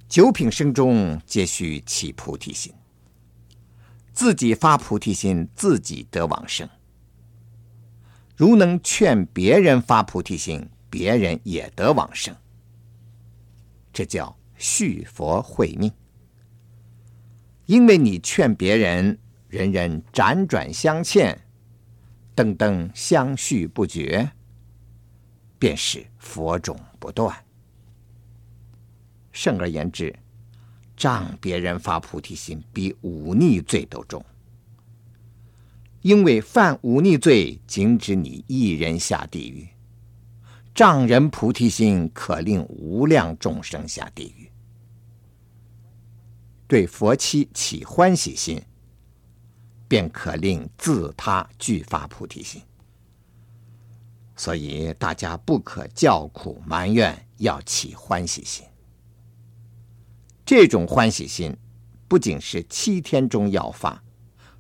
[0.06, 2.72] 九品生中，皆须起菩提心。
[4.18, 6.68] 自己发菩提心，自己得往生。
[8.36, 12.34] 如能劝别人发菩提心，别人也得往生。
[13.92, 15.92] 这叫续佛慧命。
[17.66, 19.16] 因为你劝别人，
[19.46, 21.40] 人人辗转相欠，
[22.34, 24.32] 登登相续不绝，
[25.60, 27.32] 便是佛种不断。
[29.30, 30.12] 甚而言之，
[30.98, 34.22] 障别人发菩提心，比忤逆罪都重。
[36.02, 39.68] 因为犯忤逆罪，仅指你一人下地狱；
[40.74, 44.50] 障人菩提心，可令无量众生下地狱。
[46.66, 48.62] 对佛妻起欢喜心，
[49.88, 52.60] 便可令自他俱发菩提心。
[54.36, 58.64] 所以大家不可叫苦埋怨，要起欢喜心。
[60.48, 61.54] 这种欢喜心，
[62.08, 64.02] 不仅是七天中要发，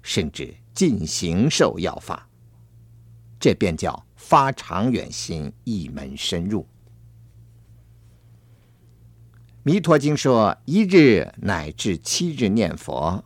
[0.02, 2.28] 甚至尽行受要发。
[3.40, 6.60] 这便叫发长远心，一门深入。
[9.62, 13.24] 《弥陀经》说：“一日乃至七日念佛，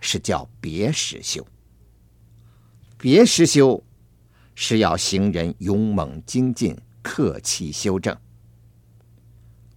[0.00, 1.46] 是叫别时修。
[2.96, 3.84] 别时修，
[4.54, 8.16] 是要行人勇猛精进，克期修正。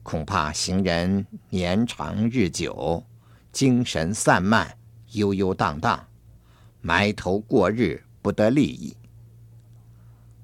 [0.03, 3.03] 恐怕行人年长日久，
[3.52, 4.78] 精神散漫，
[5.11, 6.07] 悠悠荡荡，
[6.82, 8.95] 埋头过日，不得利益。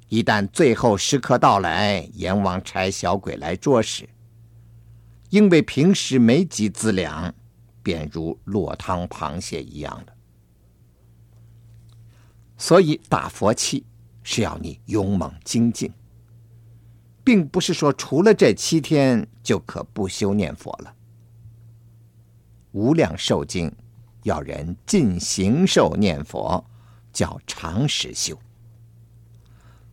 [0.09, 4.07] 一旦最后时刻到来，阎王差小鬼来捉时。”
[5.29, 7.33] 因为平时没几资粮，
[7.83, 10.13] 便如落汤螃蟹一样的。
[12.57, 13.85] 所以打佛七
[14.23, 15.91] 是要你勇猛精进，
[17.27, 20.95] 并不是说除了这七天就可不修念佛了。
[22.71, 23.69] 无量寿经
[24.23, 26.63] 要人尽行受念佛，
[27.11, 28.39] 叫长时修，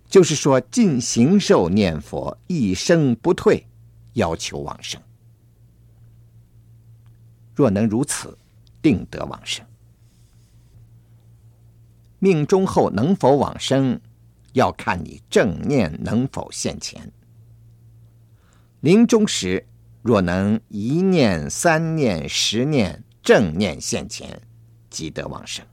[0.06, 3.66] 就是说尽行受念佛，一生不退，
[4.12, 5.02] 要求往生。
[7.52, 8.38] 若能如此，
[8.80, 9.66] 定得往生。
[12.20, 14.00] 命中后能否往生，
[14.52, 17.12] 要看你正念能否现前。
[18.84, 19.66] 临终时，
[20.02, 24.42] 若能一念、三念、十念正念现前，
[24.90, 25.64] 即得往生。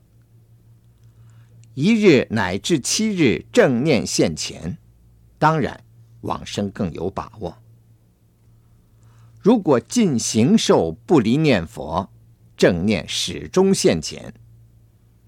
[1.74, 4.78] 一日乃至七日正念现前，
[5.38, 5.84] 当然
[6.22, 7.58] 往生更有把握。
[9.42, 12.10] 如果尽行受不离念佛，
[12.56, 14.34] 正念始终现前，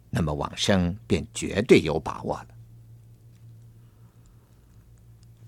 [0.09, 2.47] 那么往生便绝对有把握了。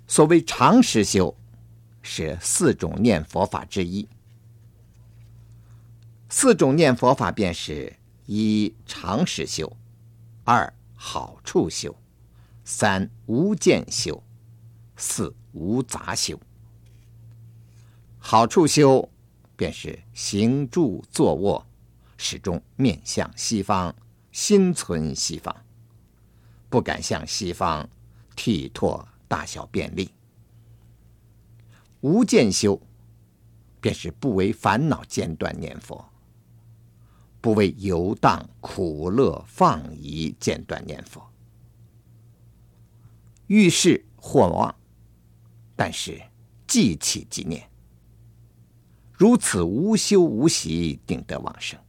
[0.05, 1.33] 所谓常时修，
[2.07, 4.07] 是四种念佛法之一。
[6.29, 7.95] 四种念佛法便是：
[8.27, 9.75] 一、常识修；
[10.43, 11.95] 二、好处修；
[12.63, 14.21] 三、无间修；
[14.95, 16.39] 四、无杂修。
[18.19, 19.09] 好处修，
[19.55, 21.65] 便是行住坐卧，
[22.17, 23.95] 始终面向西方，
[24.31, 25.55] 心存西方，
[26.69, 27.89] 不敢向西方
[28.35, 30.11] 剃拓大小便利。
[32.05, 32.79] 无间修，
[33.81, 36.07] 便是不为烦恼间断念佛，
[37.41, 41.27] 不为游荡苦乐放逸间断念佛。
[43.47, 44.75] 遇事或忘，
[45.75, 46.21] 但是
[46.67, 47.67] 记起即念。
[49.11, 51.79] 如此无休无息，定得往生。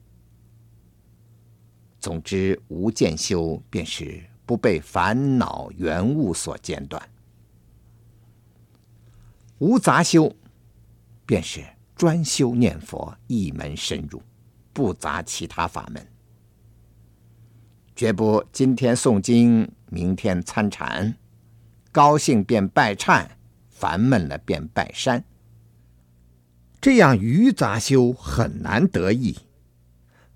[2.00, 6.98] 总之，无间修便是不被烦恼缘物所间断；
[9.58, 10.36] 无杂修
[11.24, 11.64] 便是
[11.94, 14.22] 专修念佛，一门深入，
[14.72, 16.06] 不杂其他法门，
[17.94, 21.16] 绝不今天诵经，明天参禅，
[21.90, 23.26] 高兴便拜忏，
[23.70, 25.24] 烦闷了便拜山。
[26.78, 29.38] 这样余杂修很难得意，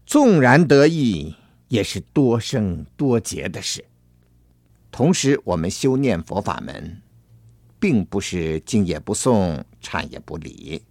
[0.07, 1.37] 纵然得意，
[1.69, 3.85] 也是多生多劫的事。
[4.91, 7.03] 同时，我们修念佛法门，
[7.81, 10.85] 并不是敬也不诵，忏也不礼，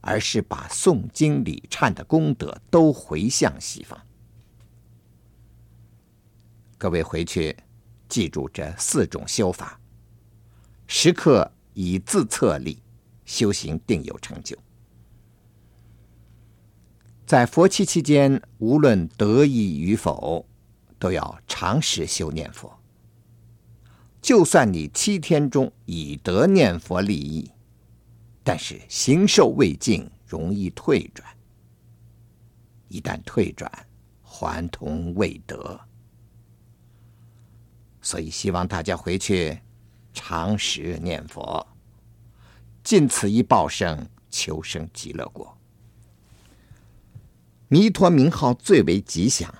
[0.00, 4.00] 而是把诵经礼忏的功德都回向西方。
[6.78, 7.54] 各位回去
[8.08, 9.78] 记住这四种修法，
[10.86, 12.80] 时刻以自策力。
[13.24, 14.58] 修行定有成就。
[17.24, 20.44] 在佛期期间，无论得意与否，
[20.98, 22.81] 都要常时修念佛。
[24.22, 27.50] 就算你七天中已得念佛利益，
[28.44, 31.28] 但是行受未尽，容易退转。
[32.86, 33.68] 一旦退转，
[34.22, 35.80] 还同未得。
[38.00, 39.58] 所以希望大家回去
[40.14, 41.66] 常时念佛。
[42.84, 45.58] 尽此一报生，求生极乐国。
[47.66, 49.52] 弥陀名号最为吉祥，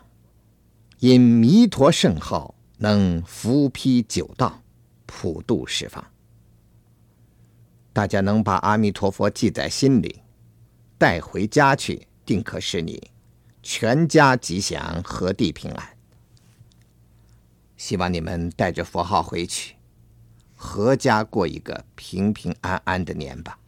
[1.01, 4.61] 因弥陀圣号能伏披九道，
[5.07, 6.05] 普度十方。
[7.93, 10.21] 大家能把阿弥陀佛记在心里，
[10.99, 13.01] 带回家去，定可使你
[13.63, 15.97] 全家吉祥，何地平安。
[17.77, 19.77] 希望你们带着佛号回去。
[20.59, 23.61] 阖家过一个平平安安的年吧。